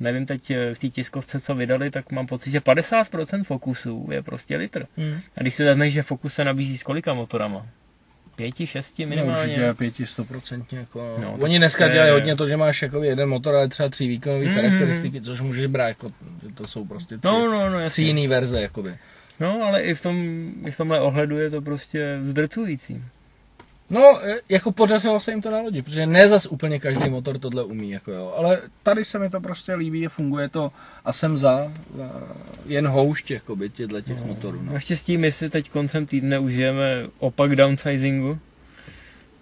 nevím 0.00 0.26
teď 0.26 0.50
eh, 0.50 0.74
v 0.74 0.78
té 0.78 0.88
tiskovce, 0.88 1.40
co 1.40 1.54
vydali, 1.54 1.90
tak 1.90 2.12
mám 2.12 2.26
pocit, 2.26 2.50
že 2.50 2.60
50% 2.60 3.44
fokusů 3.44 4.08
je 4.12 4.22
prostě 4.22 4.56
litr. 4.56 4.86
Hmm. 4.96 5.20
A 5.36 5.40
když 5.40 5.54
si 5.54 5.64
vezmeš, 5.64 5.92
že 5.92 6.02
fokus 6.02 6.34
se 6.34 6.44
nabízí 6.44 6.78
s 6.78 6.82
kolika 6.82 7.14
motorama? 7.14 7.66
Pěti, 8.36 8.66
šesti 8.66 9.06
minimálně? 9.06 9.36
No, 9.36 9.42
určitě 9.42 9.74
pěti, 9.74 10.06
stoprocentně. 10.06 10.78
Jako, 10.78 11.16
no, 11.22 11.36
Oni 11.40 11.58
dneska 11.58 11.86
je... 11.86 11.92
dělají 11.92 12.12
hodně 12.12 12.36
to, 12.36 12.48
že 12.48 12.56
máš 12.56 12.82
jako 12.82 13.02
jeden 13.02 13.28
motor, 13.28 13.54
ale 13.54 13.68
třeba 13.68 13.88
tři 13.88 14.08
výkonové 14.08 14.44
mm-hmm. 14.44 14.54
charakteristiky, 14.54 15.20
což 15.20 15.40
můžeš 15.40 15.66
brát, 15.66 15.88
jako, 15.88 16.08
že 16.42 16.54
to 16.54 16.66
jsou 16.66 16.84
prostě 16.84 17.18
tři, 17.18 17.26
no, 17.26 17.46
no, 17.50 17.70
no, 17.70 17.90
tři 17.90 18.02
jiný 18.02 18.28
verze. 18.28 18.62
Jakoby. 18.62 18.94
No, 19.40 19.62
ale 19.62 19.82
i 19.82 19.94
v, 19.94 20.02
tom, 20.02 20.16
i 20.66 20.70
v 20.70 20.76
tomhle 20.76 21.00
ohledu 21.00 21.38
je 21.38 21.50
to 21.50 21.62
prostě 21.62 22.18
zdrcující. 22.22 23.02
No, 23.90 24.26
e, 24.26 24.40
jako 24.48 24.72
podařilo 24.72 25.20
se 25.20 25.30
jim 25.30 25.42
to 25.42 25.50
na 25.50 25.58
lodi, 25.60 25.82
protože 25.82 26.06
ne 26.06 26.28
zas 26.28 26.46
úplně 26.46 26.80
každý 26.80 27.10
motor 27.10 27.38
tohle 27.38 27.64
umí, 27.64 27.90
jako 27.90 28.12
jo. 28.12 28.34
Ale 28.36 28.60
tady 28.82 29.04
se 29.04 29.18
mi 29.18 29.30
to 29.30 29.40
prostě 29.40 29.74
líbí, 29.74 30.06
funguje 30.06 30.48
to 30.48 30.72
a 31.04 31.12
jsem 31.12 31.38
za, 31.38 31.72
jen 32.66 32.88
houšť, 32.88 33.30
jakoby, 33.30 33.70
těchto 33.70 34.00
těch 34.00 34.18
no, 34.20 34.26
motorů. 34.26 34.60
No. 34.62 34.72
Naštěstí 34.72 35.18
my 35.18 35.32
si 35.32 35.50
teď 35.50 35.70
koncem 35.70 36.06
týdne 36.06 36.38
užijeme 36.38 37.06
opak 37.18 37.56
downsizingu, 37.56 38.38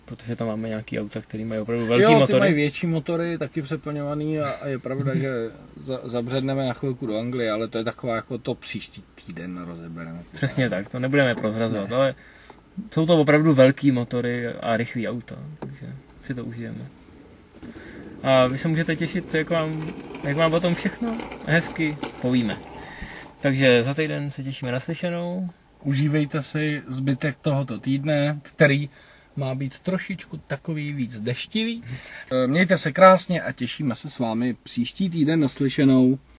protože 0.05 0.37
tam 0.37 0.49
máme 0.49 0.69
nějaký 0.69 1.01
auta, 1.01 1.21
které 1.21 1.45
mají 1.45 1.61
opravdu 1.61 1.87
velký 1.87 2.03
jo, 2.03 2.09
ty 2.09 2.15
motory. 2.15 2.39
mají 2.41 2.55
větší 2.55 2.87
motory, 2.87 3.39
taky 3.39 3.63
přeplňovaný 3.63 4.41
a, 4.41 4.51
a 4.51 4.67
je 4.67 4.79
pravda, 4.79 5.17
že 5.17 5.31
za, 5.77 6.01
zabředneme 6.05 6.67
na 6.67 6.73
chvilku 6.73 7.07
do 7.07 7.19
Anglie, 7.19 7.51
ale 7.51 7.69
to 7.69 7.79
je 7.79 7.85
taková 7.85 8.17
jako 8.17 8.39
to 8.39 8.55
příští 8.55 9.03
týden 9.27 9.65
rozebereme. 9.67 10.23
Přesně 10.33 10.71
tak, 10.71 10.89
to 10.89 10.99
nebudeme 10.99 11.35
prozrazovat, 11.35 11.91
ne. 11.91 11.97
ale 11.97 12.15
jsou 12.95 13.07
to 13.07 13.21
opravdu 13.21 13.55
velký 13.55 13.91
motory 13.93 14.49
a 14.49 14.77
rychlý 14.77 15.09
auta, 15.09 15.37
takže 15.61 15.87
si 16.23 16.35
to 16.35 16.45
užijeme. 16.45 16.87
A 18.23 18.47
vy 18.47 18.59
se 18.59 18.69
můžete 18.69 18.97
těšit, 18.97 19.35
jak 19.35 19.51
vám, 19.51 19.83
jak 20.25 20.37
vám 20.37 20.53
o 20.55 20.61
tom 20.61 20.75
všechno 20.75 21.17
hezky 21.47 21.99
povíme. 22.23 22.57
Takže 23.41 23.83
za 23.83 23.95
týden 23.95 24.31
se 24.31 24.43
těšíme 24.43 24.73
na 24.73 24.81
slyšenou. 24.81 25.51
Užívejte 25.85 26.43
si 26.43 26.83
zbytek 26.87 27.37
tohoto 27.43 27.79
týdne, 27.79 28.41
který 28.43 28.91
má 29.37 29.55
být 29.55 29.81
trošičku 29.81 30.37
takový 30.37 30.93
víc 30.93 31.21
deštivý. 31.21 31.83
Mějte 32.47 32.79
se 32.79 32.93
krásně 32.93 33.43
a 33.43 33.53
těšíme 33.53 33.95
se 33.95 34.11
s 34.11 34.19
vámi 34.19 34.55
příští 34.63 35.11
týden 35.11 35.41
naslyšenou. 35.41 36.19